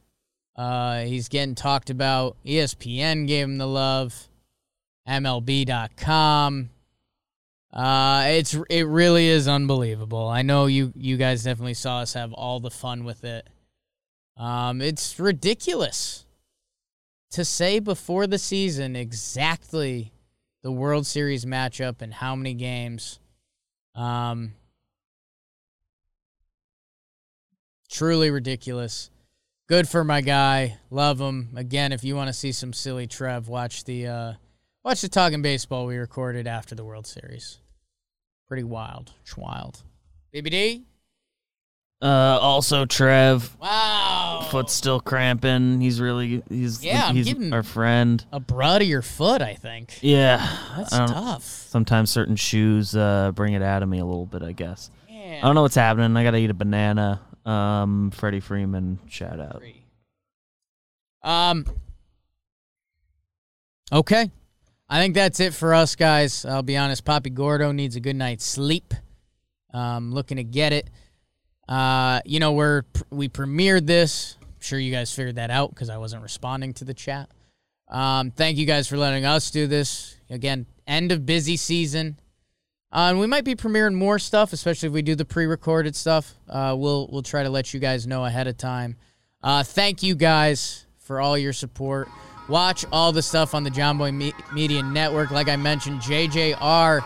Uh, 0.54 1.04
he's 1.04 1.30
getting 1.30 1.54
talked 1.54 1.88
about. 1.88 2.36
ESPN 2.44 3.26
gave 3.26 3.44
him 3.44 3.56
the 3.56 3.66
love. 3.66 4.28
MLB.com. 5.08 6.68
Uh, 7.72 8.24
it's 8.28 8.54
it 8.70 8.86
really 8.86 9.28
is 9.28 9.46
unbelievable. 9.46 10.26
I 10.26 10.42
know 10.42 10.66
you 10.66 10.92
you 10.96 11.16
guys 11.16 11.42
definitely 11.44 11.74
saw 11.74 12.00
us 12.00 12.14
have 12.14 12.32
all 12.32 12.60
the 12.60 12.70
fun 12.70 13.04
with 13.04 13.24
it. 13.24 13.46
Um, 14.36 14.80
it's 14.80 15.18
ridiculous 15.18 16.24
to 17.32 17.44
say 17.44 17.78
before 17.78 18.26
the 18.26 18.38
season 18.38 18.96
exactly 18.96 20.12
the 20.62 20.72
World 20.72 21.06
Series 21.06 21.44
matchup 21.44 22.00
and 22.00 22.14
how 22.14 22.34
many 22.34 22.54
games. 22.54 23.18
Um, 23.94 24.54
truly 27.90 28.30
ridiculous. 28.30 29.10
Good 29.68 29.88
for 29.88 30.04
my 30.04 30.20
guy. 30.20 30.78
Love 30.90 31.20
him. 31.20 31.50
Again, 31.54 31.92
if 31.92 32.02
you 32.02 32.16
want 32.16 32.28
to 32.28 32.32
see 32.32 32.52
some 32.52 32.72
silly 32.72 33.06
Trev, 33.06 33.48
watch 33.48 33.84
the 33.84 34.06
uh, 34.06 34.32
watch 34.88 35.02
the 35.02 35.08
talking 35.08 35.42
baseball 35.42 35.84
we 35.84 35.98
recorded 35.98 36.46
after 36.46 36.74
the 36.74 36.82
World 36.82 37.06
Series. 37.06 37.58
Pretty 38.48 38.64
wild. 38.64 39.12
It's 39.22 39.36
wild. 39.36 39.82
BBD. 40.34 40.84
Uh, 42.00 42.06
also, 42.40 42.86
Trev, 42.86 43.54
Wow. 43.60 44.46
foot's 44.50 44.72
still 44.72 44.98
cramping. 44.98 45.82
He's 45.82 46.00
really 46.00 46.42
he's 46.48 46.82
Yeah, 46.82 47.08
I'm 47.08 47.14
he's 47.16 47.52
our 47.52 47.62
friend. 47.62 48.24
a 48.32 48.40
broad 48.40 48.80
of 48.80 48.88
your 48.88 49.02
foot, 49.02 49.42
I 49.42 49.54
think. 49.56 49.98
Yeah, 50.00 50.56
That's 50.78 50.90
tough. 50.90 51.42
Sometimes 51.42 52.08
certain 52.08 52.36
shoes 52.36 52.96
uh, 52.96 53.32
bring 53.34 53.52
it 53.52 53.60
out 53.62 53.82
of 53.82 53.90
me 53.90 53.98
a 53.98 54.06
little 54.06 54.24
bit. 54.26 54.42
I 54.42 54.52
guess. 54.52 54.90
I 55.10 55.40
don't 55.42 55.54
know 55.54 55.62
what's 55.62 55.74
happening. 55.74 56.16
I 56.16 56.22
gotta 56.24 56.38
eat 56.38 56.48
a 56.48 56.54
banana. 56.54 57.20
Um, 57.44 58.10
Freddie 58.12 58.40
Freeman, 58.40 59.00
shout 59.08 59.38
out. 59.38 59.62
Um. 61.22 61.66
Okay, 63.92 64.30
I 64.88 65.00
think 65.00 65.14
that's 65.14 65.40
it 65.40 65.52
for 65.52 65.74
us 65.74 65.96
guys. 65.96 66.44
I'll 66.44 66.62
be 66.62 66.76
honest. 66.76 67.04
Poppy 67.04 67.30
Gordo 67.30 67.72
needs 67.72 67.96
a 67.96 68.00
good 68.00 68.16
night's 68.16 68.44
sleep. 68.44 68.94
Um, 69.74 70.12
looking 70.12 70.38
to 70.38 70.44
get 70.44 70.72
it. 70.72 70.88
Uh, 71.68 72.20
you 72.24 72.40
know 72.40 72.52
we're 72.52 72.82
we 73.10 73.28
premiered 73.28 73.86
this. 73.86 74.36
I'm 74.42 74.60
sure 74.60 74.78
you 74.78 74.90
guys 74.90 75.12
figured 75.12 75.36
that 75.36 75.50
out 75.50 75.70
because 75.70 75.90
I 75.90 75.98
wasn't 75.98 76.22
responding 76.22 76.72
to 76.74 76.84
the 76.84 76.94
chat. 76.94 77.28
Um, 77.88 78.30
thank 78.30 78.56
you 78.56 78.66
guys 78.66 78.88
for 78.88 78.96
letting 78.96 79.24
us 79.24 79.50
do 79.50 79.66
this. 79.66 80.16
Again, 80.30 80.66
end 80.86 81.12
of 81.12 81.26
busy 81.26 81.56
season. 81.56 82.18
Uh, 82.90 83.08
and 83.10 83.20
we 83.20 83.26
might 83.26 83.44
be 83.44 83.54
premiering 83.54 83.94
more 83.94 84.18
stuff, 84.18 84.54
especially 84.54 84.86
if 84.86 84.92
we 84.94 85.02
do 85.02 85.14
the 85.14 85.24
pre-recorded 85.24 85.94
stuff. 85.94 86.34
Uh, 86.48 86.74
we'll 86.76 87.08
we'll 87.12 87.22
try 87.22 87.42
to 87.42 87.50
let 87.50 87.74
you 87.74 87.80
guys 87.80 88.06
know 88.06 88.24
ahead 88.24 88.46
of 88.46 88.56
time. 88.56 88.96
Uh, 89.42 89.62
thank 89.62 90.02
you 90.02 90.14
guys 90.14 90.86
for 90.96 91.20
all 91.20 91.36
your 91.36 91.52
support. 91.52 92.08
Watch 92.48 92.86
all 92.90 93.12
the 93.12 93.22
stuff 93.22 93.54
on 93.54 93.62
the 93.62 93.70
Jomboy 93.70 94.14
Me- 94.14 94.32
Media 94.52 94.82
Network. 94.82 95.30
Like 95.30 95.48
I 95.48 95.56
mentioned, 95.56 96.00
JJR, 96.00 97.04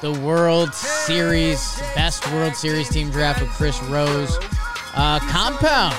the 0.00 0.12
World 0.20 0.72
Series 0.74 1.78
best 1.94 2.30
World 2.32 2.54
Series 2.54 2.88
team 2.88 3.10
draft 3.10 3.40
with 3.40 3.50
Chris 3.50 3.82
Rose. 3.84 4.38
Uh, 4.96 5.18
Compound. 5.28 5.94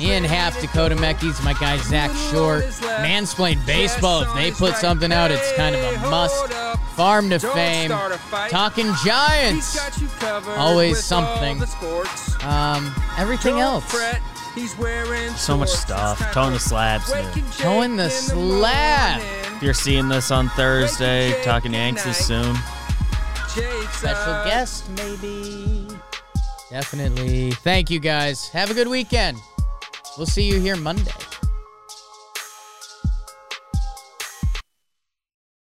Ian 0.00 0.24
Happ, 0.24 0.54
Dakota 0.60 0.94
Mekkes, 0.94 1.42
my 1.44 1.52
guy 1.54 1.76
Zack 1.78 2.10
Short. 2.30 2.64
Mansplain 3.02 3.64
Baseball, 3.66 4.22
if 4.22 4.34
they 4.34 4.50
put 4.50 4.76
something 4.76 5.12
out, 5.12 5.30
it's 5.30 5.52
kind 5.54 5.74
of 5.74 5.82
a 5.82 6.10
must. 6.10 6.52
Farm 6.96 7.28
to 7.28 7.38
Fame. 7.38 7.90
Talking 8.48 8.90
Giants. 9.04 9.78
Always 10.56 11.02
something. 11.04 11.62
Um, 12.42 12.94
everything 13.18 13.58
else. 13.58 13.84
So 15.36 15.56
much 15.56 15.68
stuff. 15.68 16.18
Toeing 16.32 16.54
the 16.54 16.58
slabs. 16.58 17.12
new. 17.12 17.42
Toeing 17.58 17.96
the 17.96 18.08
slab. 18.08 19.20
If 19.56 19.62
you're 19.62 19.74
seeing 19.74 20.08
this 20.08 20.30
on 20.30 20.48
Thursday, 20.50 21.42
talking 21.42 21.74
Yanks 21.74 22.06
is 22.06 22.16
soon. 22.16 22.56
Special 23.92 24.44
guest, 24.44 24.88
maybe. 24.90 25.88
Definitely. 26.70 27.52
Thank 27.52 27.90
you 27.90 28.00
guys. 28.00 28.48
Have 28.48 28.70
a 28.70 28.74
good 28.74 28.88
weekend. 28.88 29.38
We'll 30.16 30.26
see 30.26 30.44
you 30.44 30.58
here 30.58 30.76
Monday. 30.76 31.12